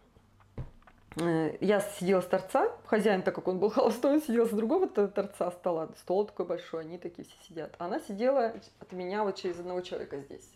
э, 1.21 1.57
я 1.61 1.79
сидела 1.79 2.21
с 2.21 2.25
торца, 2.25 2.71
хозяин, 2.87 3.21
так 3.21 3.35
как 3.35 3.47
он 3.47 3.59
был 3.59 3.69
холостой, 3.75 4.13
он 4.13 4.21
сидел 4.23 4.47
с 4.47 4.49
другого 4.49 4.87
торца 4.87 5.51
стола, 5.51 5.89
стол 5.99 6.25
такой 6.25 6.47
большой, 6.47 6.81
они 6.81 6.97
такие 6.97 7.27
все 7.27 7.37
сидят. 7.47 7.75
Она 7.77 7.99
сидела 7.99 8.55
от 8.79 8.91
меня 8.91 9.23
вот 9.23 9.35
через 9.35 9.59
одного 9.59 9.81
человека 9.81 10.17
здесь. 10.21 10.49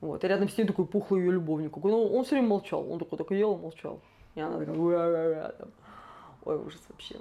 Вот, 0.00 0.24
и 0.24 0.26
рядом 0.26 0.48
с 0.48 0.56
ней 0.56 0.64
такой 0.64 0.86
пухлый 0.86 1.20
ее 1.20 1.32
любовник. 1.32 1.76
Ну, 1.76 2.06
он 2.06 2.24
все 2.24 2.36
время 2.36 2.48
молчал, 2.48 2.90
он 2.90 2.98
такой, 2.98 3.18
такой 3.18 3.36
ел 3.36 3.54
и 3.58 3.60
молчал. 3.60 4.00
И 4.34 4.40
она 4.40 4.58
такая, 4.60 5.54
ой, 6.46 6.56
ужас 6.56 6.80
вообще. 6.88 7.16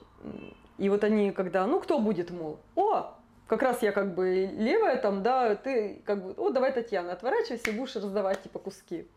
И 0.78 0.90
вот 0.90 1.04
они, 1.04 1.32
когда, 1.32 1.66
ну, 1.68 1.80
кто 1.80 2.00
будет, 2.00 2.32
мол, 2.32 2.60
о, 2.76 3.16
как 3.48 3.62
раз 3.62 3.82
я 3.82 3.92
как 3.92 4.16
бы 4.16 4.50
левая 4.54 4.98
там, 4.98 5.24
да, 5.24 5.56
ты 5.56 6.02
как 6.06 6.24
бы, 6.24 6.34
о, 6.34 6.50
давай, 6.50 6.72
Татьяна, 6.72 7.14
отворачивайся 7.14 7.70
и 7.70 7.78
будешь 7.78 7.96
раздавать 7.96 8.42
типа 8.42 8.60
куски. 8.60 9.08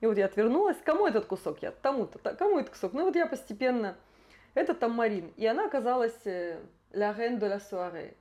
И 0.00 0.06
вот 0.06 0.16
я 0.16 0.26
отвернулась, 0.26 0.76
кому 0.84 1.06
этот 1.06 1.26
кусок 1.26 1.62
я? 1.62 1.70
Тому-то, 1.70 2.18
кому 2.34 2.58
этот 2.58 2.70
кусок? 2.70 2.92
Ну 2.92 3.04
вот 3.04 3.16
я 3.16 3.26
постепенно, 3.26 3.96
это 4.54 4.74
там 4.74 4.92
Марин. 4.92 5.32
И 5.36 5.46
она 5.46 5.66
оказалась 5.66 6.18
э, 6.24 6.58
la 6.92 7.12
reine 7.12 7.38
de 7.38 7.48
la 7.48 7.60
soirée 7.60 8.14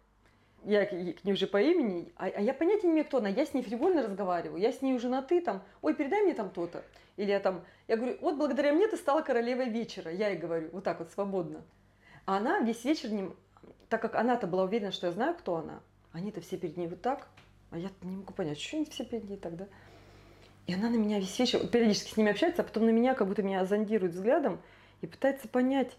я 0.66 0.86
к 0.86 0.92
ней 0.92 1.34
уже 1.34 1.48
по 1.48 1.62
имени, 1.62 2.12
а, 2.18 2.26
а 2.26 2.42
я 2.42 2.54
понятия 2.54 2.88
не 2.88 2.94
имею, 2.94 3.06
кто 3.06 3.18
она. 3.18 3.30
Я 3.30 3.46
с 3.46 3.54
ней 3.54 3.64
фривольно 3.64 4.04
разговариваю, 4.04 4.60
я 4.60 4.72
с 4.72 4.82
ней 4.82 4.94
уже 4.94 5.10
на 5.10 5.22
ты 5.22 5.42
там, 5.42 5.64
ой, 5.82 5.94
передай 5.94 6.22
мне 6.24 6.34
там 6.34 6.50
то-то. 6.50 6.84
Или 7.18 7.32
я 7.32 7.40
там, 7.40 7.64
я 7.88 7.98
говорю, 7.98 8.18
вот 8.22 8.36
благодаря 8.36 8.74
мне 8.74 8.88
ты 8.88 8.98
стала 8.98 9.22
королевой 9.22 9.70
вечера. 9.70 10.12
Я 10.12 10.30
ей 10.30 10.38
говорю, 10.38 10.70
вот 10.72 10.84
так 10.84 11.00
вот, 11.00 11.12
свободно. 11.12 11.64
А 12.30 12.38
она 12.38 12.60
весь 12.60 12.86
вечер, 12.86 13.10
не, 13.12 13.28
так 13.90 14.04
как 14.04 14.14
она-то 14.14 14.46
была 14.46 14.66
уверена, 14.66 14.92
что 14.92 15.08
я 15.08 15.14
знаю, 15.14 15.34
кто 15.34 15.56
она, 15.56 15.80
они-то 16.12 16.42
все 16.42 16.58
перед 16.58 16.78
ней 16.78 16.88
вот 16.88 17.02
так, 17.02 17.28
а 17.72 17.78
я 17.80 17.90
не 18.04 18.18
могу 18.18 18.34
понять, 18.34 18.62
что 18.62 18.78
они 18.78 18.86
все 18.86 19.04
перед 19.04 19.28
ней 19.28 19.38
тогда. 19.38 19.66
И 20.68 20.76
она 20.76 20.92
на 20.92 20.98
меня 20.98 21.18
весь 21.18 21.40
вечер, 21.40 21.66
периодически 21.66 22.14
с 22.14 22.18
ними 22.18 22.30
общается, 22.30 22.62
а 22.62 22.66
потом 22.66 22.86
на 22.86 22.92
меня 22.92 23.16
как 23.16 23.28
будто 23.28 23.42
меня 23.42 23.66
зондирует 23.66 24.14
взглядом 24.14 24.62
и 25.02 25.08
пытается 25.08 25.48
понять, 25.48 25.98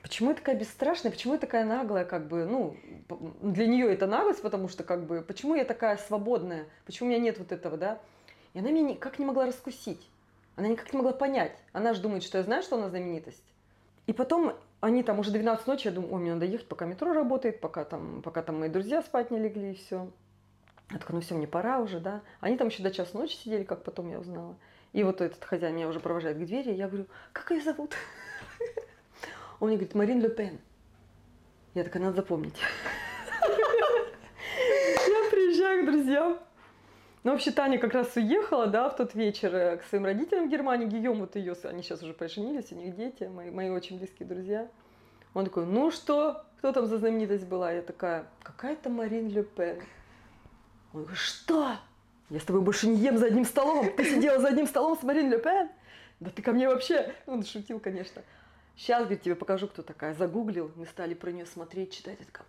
Почему 0.00 0.30
я 0.30 0.36
такая 0.36 0.56
бесстрашная, 0.56 1.12
почему 1.12 1.34
я 1.34 1.38
такая 1.38 1.64
наглая, 1.64 2.04
как 2.06 2.28
бы, 2.28 2.44
ну, 2.44 2.76
для 3.42 3.66
нее 3.66 3.92
это 3.92 4.06
наглость, 4.06 4.42
потому 4.42 4.68
что, 4.68 4.82
как 4.82 5.06
бы, 5.06 5.20
почему 5.20 5.54
я 5.54 5.64
такая 5.64 5.98
свободная, 5.98 6.66
почему 6.86 7.10
у 7.10 7.12
меня 7.12 7.22
нет 7.22 7.38
вот 7.38 7.52
этого, 7.52 7.76
да? 7.76 8.00
И 8.54 8.58
она 8.58 8.70
меня 8.70 8.94
никак 8.94 9.20
не 9.20 9.26
могла 9.26 9.46
раскусить, 9.46 10.08
она 10.56 10.66
никак 10.66 10.92
не 10.92 10.96
могла 10.96 11.12
понять. 11.12 11.52
Она 11.72 11.92
же 11.92 12.00
думает, 12.00 12.24
что 12.24 12.38
я 12.38 12.42
знаю, 12.42 12.62
что 12.62 12.76
она 12.76 12.88
знаменитость. 12.88 13.44
И 14.08 14.12
потом 14.12 14.56
они 14.82 15.04
там 15.04 15.20
уже 15.20 15.30
12 15.30 15.66
ночи, 15.68 15.86
я 15.86 15.92
думаю, 15.92 16.12
ой, 16.12 16.20
мне 16.20 16.34
надо 16.34 16.44
ехать, 16.44 16.66
пока 16.66 16.86
метро 16.86 17.12
работает, 17.12 17.60
пока 17.60 17.84
там, 17.84 18.20
пока 18.20 18.42
там 18.42 18.58
мои 18.58 18.68
друзья 18.68 19.00
спать 19.00 19.30
не 19.30 19.38
легли 19.38 19.70
и 19.70 19.74
все. 19.76 20.10
Я 20.90 20.98
такая, 20.98 21.14
ну 21.14 21.20
все, 21.20 21.36
мне 21.36 21.46
пора 21.46 21.78
уже, 21.78 22.00
да. 22.00 22.20
Они 22.40 22.56
там 22.56 22.66
еще 22.66 22.82
до 22.82 22.90
часа 22.90 23.16
ночи 23.16 23.36
сидели, 23.36 23.62
как 23.62 23.84
потом 23.84 24.10
я 24.10 24.18
узнала. 24.18 24.56
И 24.92 25.04
вот 25.04 25.20
этот 25.20 25.44
хозяин 25.44 25.76
меня 25.76 25.86
уже 25.86 26.00
провожает 26.00 26.36
к 26.36 26.40
двери, 26.40 26.72
я 26.72 26.88
говорю, 26.88 27.06
как 27.32 27.52
ее 27.52 27.62
зовут? 27.62 27.94
Он 29.60 29.68
мне 29.68 29.76
говорит, 29.76 29.94
Марин 29.94 30.20
Ле 30.20 30.28
Пен. 30.28 30.58
Я 31.74 31.84
такая, 31.84 32.02
надо 32.02 32.16
запомнить. 32.16 32.56
Я 33.40 35.30
приезжаю 35.30 35.84
к 35.84 35.86
друзьям. 35.86 36.40
Ну, 37.24 37.30
вообще, 37.30 37.52
Таня 37.52 37.78
как 37.78 37.94
раз 37.94 38.16
уехала, 38.16 38.66
да, 38.66 38.88
в 38.88 38.96
тот 38.96 39.14
вечер 39.14 39.54
э, 39.54 39.76
к 39.76 39.84
своим 39.84 40.04
родителям 40.04 40.48
в 40.48 40.50
Германии. 40.50 40.86
Гийом, 40.86 41.20
вот 41.20 41.36
ее, 41.36 41.54
они 41.64 41.82
сейчас 41.82 42.02
уже 42.02 42.14
поженились, 42.14 42.72
у 42.72 42.74
них 42.74 42.96
дети, 42.96 43.24
мои, 43.24 43.50
мои 43.50 43.70
очень 43.70 43.98
близкие 43.98 44.28
друзья. 44.28 44.68
Он 45.32 45.44
такой, 45.44 45.64
ну 45.64 45.92
что, 45.92 46.44
кто 46.58 46.72
там 46.72 46.86
за 46.86 46.98
знаменитость 46.98 47.46
была? 47.46 47.70
Я 47.70 47.82
такая, 47.82 48.26
какая-то 48.42 48.90
Марин 48.90 49.28
Ле 49.28 49.44
Пен. 49.44 49.80
Он 50.92 51.02
говорит, 51.02 51.18
что? 51.18 51.76
Я 52.28 52.40
с 52.40 52.44
тобой 52.44 52.60
больше 52.60 52.88
не 52.88 52.96
ем 52.96 53.16
за 53.18 53.26
одним 53.26 53.44
столом. 53.44 53.94
Ты 53.96 54.04
сидела 54.04 54.40
за 54.40 54.48
одним 54.48 54.66
столом 54.66 54.98
с 54.98 55.02
Марин 55.04 55.30
Ле 55.30 55.38
Пен? 55.38 55.68
Да 56.18 56.30
ты 56.30 56.42
ко 56.42 56.52
мне 56.52 56.68
вообще... 56.68 57.14
Он 57.26 57.44
шутил, 57.44 57.78
конечно. 57.78 58.22
Сейчас, 58.76 59.00
говорит, 59.02 59.22
тебе 59.22 59.36
покажу, 59.36 59.68
кто 59.68 59.82
такая. 59.82 60.14
Загуглил, 60.14 60.72
мы 60.76 60.86
стали 60.86 61.14
про 61.14 61.30
нее 61.30 61.46
смотреть, 61.46 61.92
читать. 61.92 62.16
Я 62.18 62.26
такая, 62.26 62.46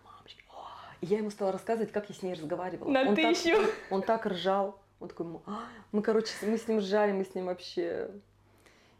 я 1.04 1.18
ему 1.18 1.30
стала 1.30 1.52
рассказывать, 1.52 1.92
как 1.92 2.08
я 2.08 2.14
с 2.14 2.22
ней 2.22 2.34
разговаривала. 2.34 2.90
На 2.90 3.02
он 3.08 3.14
тысячу. 3.14 3.56
Так, 3.56 3.70
он 3.90 4.02
так 4.02 4.26
ржал. 4.26 4.78
Он 5.00 5.08
такой, 5.08 5.26
«А, 5.46 5.64
мы, 5.92 6.02
короче, 6.02 6.32
мы 6.42 6.56
с 6.56 6.66
ним 6.68 6.78
ржали, 6.78 7.12
мы 7.12 7.24
с 7.24 7.34
ним 7.34 7.46
вообще... 7.46 8.10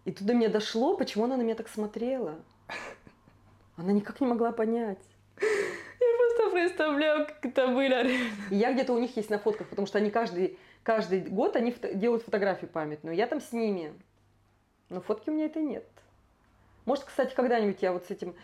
И 0.05 0.13
туда 0.13 0.35
мне 0.35 0.49
дошло, 0.49 0.97
почему 0.97 1.25
она 1.25 1.37
на 1.37 1.43
меня 1.43 1.55
так 1.55 1.69
смотрела. 1.69 2.37
Она 3.77 3.93
никак 3.93 4.21
не 4.21 4.27
могла 4.27 4.53
понять. 4.53 4.99
Я 5.41 6.17
просто 6.19 6.51
представляю, 6.53 7.27
как 7.27 7.47
это 7.47 7.69
было. 7.69 8.03
И 8.51 8.57
я 8.57 8.73
где-то 8.73 8.93
у 8.93 8.99
них 8.99 9.17
есть 9.17 9.31
на 9.31 9.39
фотках, 9.39 9.69
потому 9.69 9.87
что 9.87 9.99
они 9.99 10.11
каждый, 10.11 10.59
каждый 10.83 11.21
год 11.23 11.57
они 11.57 11.71
фото- 11.73 11.95
делают 11.95 12.23
фотографию 12.23 12.69
памятную. 12.71 13.17
Я 13.17 13.27
там 13.27 13.41
с 13.41 13.53
ними. 13.53 13.95
Но 14.91 15.01
фотки 15.01 15.31
у 15.31 15.33
меня 15.33 15.47
этой 15.47 15.63
нет. 15.63 15.87
Может, 16.85 17.05
кстати, 17.05 17.35
когда-нибудь 17.35 17.81
я 17.81 17.93
вот 17.93 18.05
с 18.05 18.11
этим... 18.11 18.35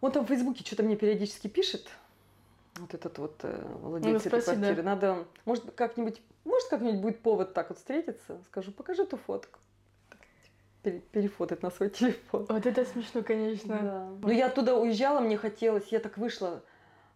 Он 0.00 0.10
там 0.10 0.24
в 0.24 0.28
Фейсбуке 0.28 0.64
что-то 0.64 0.82
мне 0.82 0.96
периодически 0.96 1.46
пишет. 1.46 1.88
Вот 2.78 2.94
этот 2.94 3.18
вот 3.18 3.40
э, 3.42 3.76
владелец 3.80 4.24
ну, 4.24 4.28
этой 4.28 4.42
квартиры. 4.42 4.76
Да. 4.76 4.82
Надо, 4.82 5.24
может, 5.44 5.70
как-нибудь, 5.74 6.20
может, 6.44 6.68
как-нибудь 6.68 7.00
будет 7.00 7.20
повод 7.20 7.54
так 7.54 7.70
вот 7.70 7.78
встретиться. 7.78 8.38
Скажу, 8.46 8.72
покажи 8.72 9.06
ту 9.06 9.16
фотку. 9.16 9.58
перефотать 10.82 11.62
на 11.62 11.70
свой 11.70 11.90
телефон. 11.90 12.46
Вот 12.48 12.66
это 12.66 12.84
смешно, 12.84 13.22
конечно. 13.22 13.78
Да. 13.80 14.08
Ну, 14.22 14.30
я 14.30 14.46
оттуда 14.46 14.76
уезжала, 14.76 15.20
мне 15.20 15.36
хотелось, 15.36 15.88
я 15.88 16.00
так 16.00 16.18
вышла, 16.18 16.62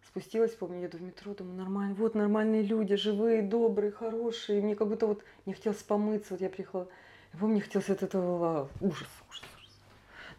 спустилась, 0.07 0.55
помню, 0.55 0.83
еду 0.83 0.97
в 0.97 1.01
метро, 1.01 1.33
думаю, 1.33 1.57
нормально, 1.57 1.95
вот 1.95 2.15
нормальные 2.15 2.63
люди, 2.63 2.95
живые, 2.95 3.41
добрые, 3.41 3.91
хорошие. 3.91 4.61
Мне 4.61 4.75
как 4.75 4.87
будто 4.87 5.05
вот 5.07 5.23
не 5.45 5.53
хотелось 5.53 5.83
помыться, 5.83 6.33
вот 6.33 6.41
я 6.41 6.49
приехала, 6.49 6.87
я 7.33 7.39
помню, 7.39 7.55
мне 7.55 7.61
хотелось 7.61 7.89
от 7.89 8.03
этого 8.03 8.69
ужас, 8.81 9.07
ужас, 9.29 9.43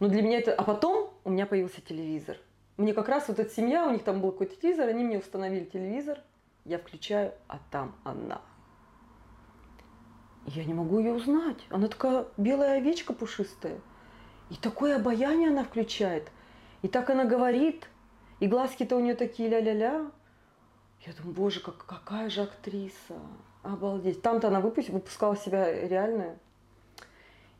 но 0.01 0.09
для 0.09 0.23
меня 0.23 0.39
это... 0.39 0.53
А 0.53 0.65
потом 0.65 1.13
у 1.23 1.31
меня 1.31 1.47
появился 1.47 1.81
телевизор. 1.81 2.37
Мне 2.83 2.95
как 2.95 3.09
раз 3.09 3.29
вот 3.29 3.39
эта 3.39 3.49
семья, 3.49 3.87
у 3.87 3.93
них 3.93 4.03
там 4.03 4.21
был 4.21 4.33
какой-то 4.33 4.57
телевизор, 4.57 4.89
они 4.89 5.05
мне 5.05 5.17
установили 5.17 5.67
телевизор, 5.67 6.19
я 6.65 6.79
включаю, 6.79 7.33
а 7.47 7.61
там 7.71 7.95
она. 8.03 8.41
Я 10.47 10.65
не 10.65 10.75
могу 10.75 10.99
ее 10.99 11.13
узнать. 11.13 11.59
Она 11.71 11.87
такая 11.87 12.27
белая 12.37 12.79
овечка 12.79 13.13
пушистая. 13.13 13.81
И 14.51 14.57
такое 14.57 14.97
обаяние 14.97 15.51
она 15.51 15.63
включает. 15.63 16.33
И 16.83 16.89
так 16.89 17.09
она 17.09 17.25
говорит. 17.25 17.89
И 18.41 18.49
глазки-то 18.49 18.97
у 18.97 19.01
нее 19.01 19.15
такие 19.15 19.49
ля-ля-ля. 19.49 20.11
Я 21.07 21.13
думаю, 21.13 21.37
боже, 21.37 21.61
как, 21.61 21.87
какая 21.87 22.31
же 22.31 22.43
актриса. 22.43 23.15
Обалдеть. 23.63 24.23
Там-то 24.23 24.49
она 24.49 24.61
выпуск, 24.61 24.89
выпускала 24.89 25.37
себя 25.37 25.87
реальная. 25.87 26.37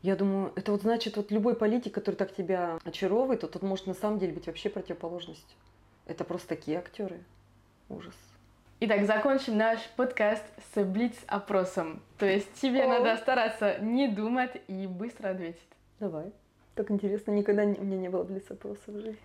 Я 0.03 0.17
думаю, 0.17 0.51
это 0.57 0.73
вот 0.73 0.81
значит, 0.81 1.15
вот 1.15 1.31
любой 1.31 1.55
политик, 1.55 1.93
который 1.93 2.15
так 2.15 2.35
тебя 2.35 2.77
очаровывает, 2.83 3.39
то 3.39 3.47
тот 3.47 3.61
может 3.61 3.87
на 3.87 3.93
самом 3.93 4.19
деле 4.19 4.33
быть 4.33 4.47
вообще 4.47 4.69
противоположностью. 4.69 5.57
Это 6.05 6.25
просто 6.25 6.49
такие 6.49 6.77
актеры. 6.77 7.23
Ужас. 7.87 8.13
Итак, 8.81 9.05
закончим 9.05 9.57
наш 9.57 9.79
подкаст 9.95 10.43
с 10.75 10.83
блиц-опросом. 10.83 12.01
То 12.17 12.25
есть 12.25 12.53
тебе 12.55 12.83
О. 12.83 12.89
надо 12.89 13.15
стараться 13.15 13.77
не 13.79 14.09
думать 14.09 14.61
и 14.67 14.87
быстро 14.87 15.29
ответить. 15.29 15.61
Давай. 16.01 16.33
Так 16.75 16.91
интересно, 16.91 17.31
никогда 17.31 17.63
у 17.63 17.67
меня 17.67 17.97
не 17.97 18.09
было 18.09 18.23
блиц-опроса 18.23 18.91
в 18.91 18.99
жизни. 18.99 19.17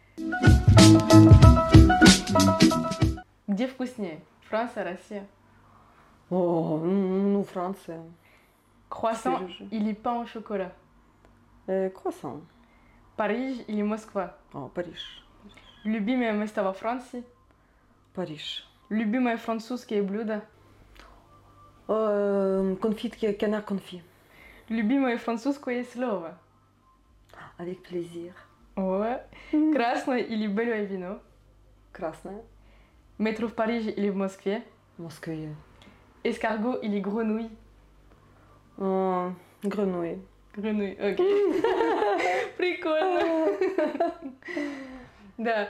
вкуснее? 3.66 4.20
Франция, 4.48 4.84
Россия? 4.84 5.26
О, 6.30 6.78
ну, 6.78 7.42
Франция. 7.42 8.00
Круассан 8.88 9.34
Теперь 9.48 9.50
уже. 9.50 9.64
или 9.66 9.94
pain 9.94 10.22
au 10.24 10.26
chocolat? 10.32 10.72
Э, 11.66 11.90
круассан. 11.90 12.46
Париж 13.16 13.58
или 13.66 13.82
Москва? 13.82 14.34
О, 14.52 14.68
Париж. 14.68 15.24
Любимое 15.84 16.32
место 16.32 16.62
во 16.62 16.72
Франции? 16.72 17.24
Париж. 18.14 18.66
Любимое 18.88 19.36
французские 19.36 20.02
блюда? 20.02 20.44
Э, 21.88 22.76
конфитки, 22.80 23.26
canard 23.26 23.62
конфи. 23.62 24.02
Любимое 24.68 25.18
французское 25.18 25.84
слово? 25.84 26.38
Avec 27.58 27.82
plaisir. 27.88 28.32
Ouais. 28.76 29.20
Красное 29.74 30.18
или 30.20 30.46
белое 30.46 30.84
вино? 30.84 31.20
Красная. 31.92 32.42
Métro 33.18 33.48
в 33.48 33.54
Париже 33.54 33.90
или 33.90 34.10
в 34.10 34.16
Москве? 34.16 34.62
В 34.96 35.02
Москве. 35.02 35.54
Escargot 36.22 36.80
или 36.82 37.00
гренouille? 37.00 37.50
Э, 38.78 39.32
Гренуи. 39.62 40.20
Гренouille, 40.54 40.98
окей. 41.00 41.62
Прикольно. 42.56 43.52
Да, 45.36 45.68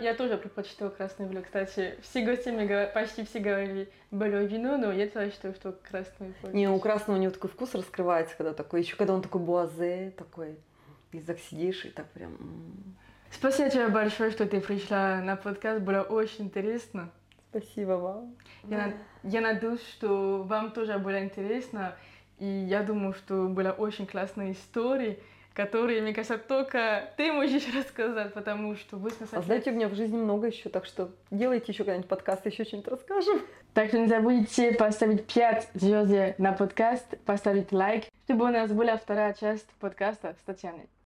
я 0.00 0.14
тоже 0.14 0.36
предпочитаю 0.36 0.90
красное 0.90 1.28
вино. 1.28 1.42
Кстати, 1.42 1.96
все 2.02 2.24
гости 2.24 2.48
мне 2.48 2.86
почти 2.86 3.24
все 3.24 3.38
говорили 3.40 3.90
белое 4.10 4.46
вино, 4.46 4.76
но 4.76 4.92
я 4.92 5.06
тоже 5.08 5.30
считаю, 5.30 5.54
что 5.54 5.72
красное 5.72 6.32
больше. 6.42 6.56
Не, 6.56 6.68
у 6.68 6.78
красного 6.78 7.18
у 7.18 7.20
него 7.20 7.32
такой 7.32 7.50
вкус 7.50 7.74
раскрывается, 7.74 8.36
когда 8.36 8.52
такой, 8.52 8.82
еще 8.82 8.96
когда 8.96 9.14
он 9.14 9.22
такой 9.22 9.40
буазе, 9.40 10.12
такой, 10.16 10.56
и 11.12 11.20
так 11.20 11.38
сидишь, 11.38 11.84
и 11.84 11.90
так 11.90 12.08
прям... 12.10 12.36
Спасибо 13.30 13.70
тебе 13.70 13.88
большое, 13.88 14.32
что 14.32 14.44
ты 14.46 14.60
пришла 14.60 15.20
на 15.20 15.36
подкаст, 15.36 15.82
было 15.82 16.02
очень 16.02 16.46
интересно. 16.46 17.10
Спасибо 17.50 17.92
вам. 17.92 18.36
Я, 18.64 18.92
я 19.24 19.40
надеюсь, 19.40 19.82
что 19.82 20.42
вам 20.42 20.70
тоже 20.70 20.98
было 20.98 21.22
интересно, 21.22 21.96
и 22.40 22.46
я 22.46 22.82
думаю, 22.82 23.14
что 23.14 23.46
была 23.48 23.70
очень 23.70 24.06
классная 24.06 24.52
история, 24.52 25.18
которые, 25.54 26.00
мне 26.00 26.14
кажется, 26.14 26.38
только 26.38 27.10
ты 27.16 27.32
можешь 27.32 27.64
рассказать, 27.74 28.32
потому 28.34 28.76
что 28.76 28.96
вы 28.96 29.10
с 29.10 29.16
А 29.32 29.42
знаете, 29.42 29.70
у 29.70 29.74
меня 29.74 29.88
в 29.88 29.94
жизни 29.94 30.16
много 30.16 30.48
еще, 30.48 30.68
так 30.68 30.86
что 30.86 31.10
делайте 31.30 31.72
еще 31.72 31.84
когда-нибудь 31.84 32.08
подкаст, 32.08 32.46
еще 32.46 32.64
что-нибудь 32.64 32.88
расскажем. 32.88 33.40
Так 33.74 33.88
что 33.88 33.98
не 33.98 34.08
забудьте 34.08 34.72
поставить 34.72 35.26
5 35.26 35.70
звезд 35.74 36.38
на 36.38 36.52
подкаст, 36.52 37.18
поставить 37.24 37.72
лайк, 37.72 38.04
чтобы 38.24 38.46
у 38.46 38.48
нас 38.48 38.72
была 38.72 38.96
вторая 38.96 39.34
часть 39.34 39.68
подкаста 39.78 40.34
с 40.40 40.44
Татьяной. 40.44 40.90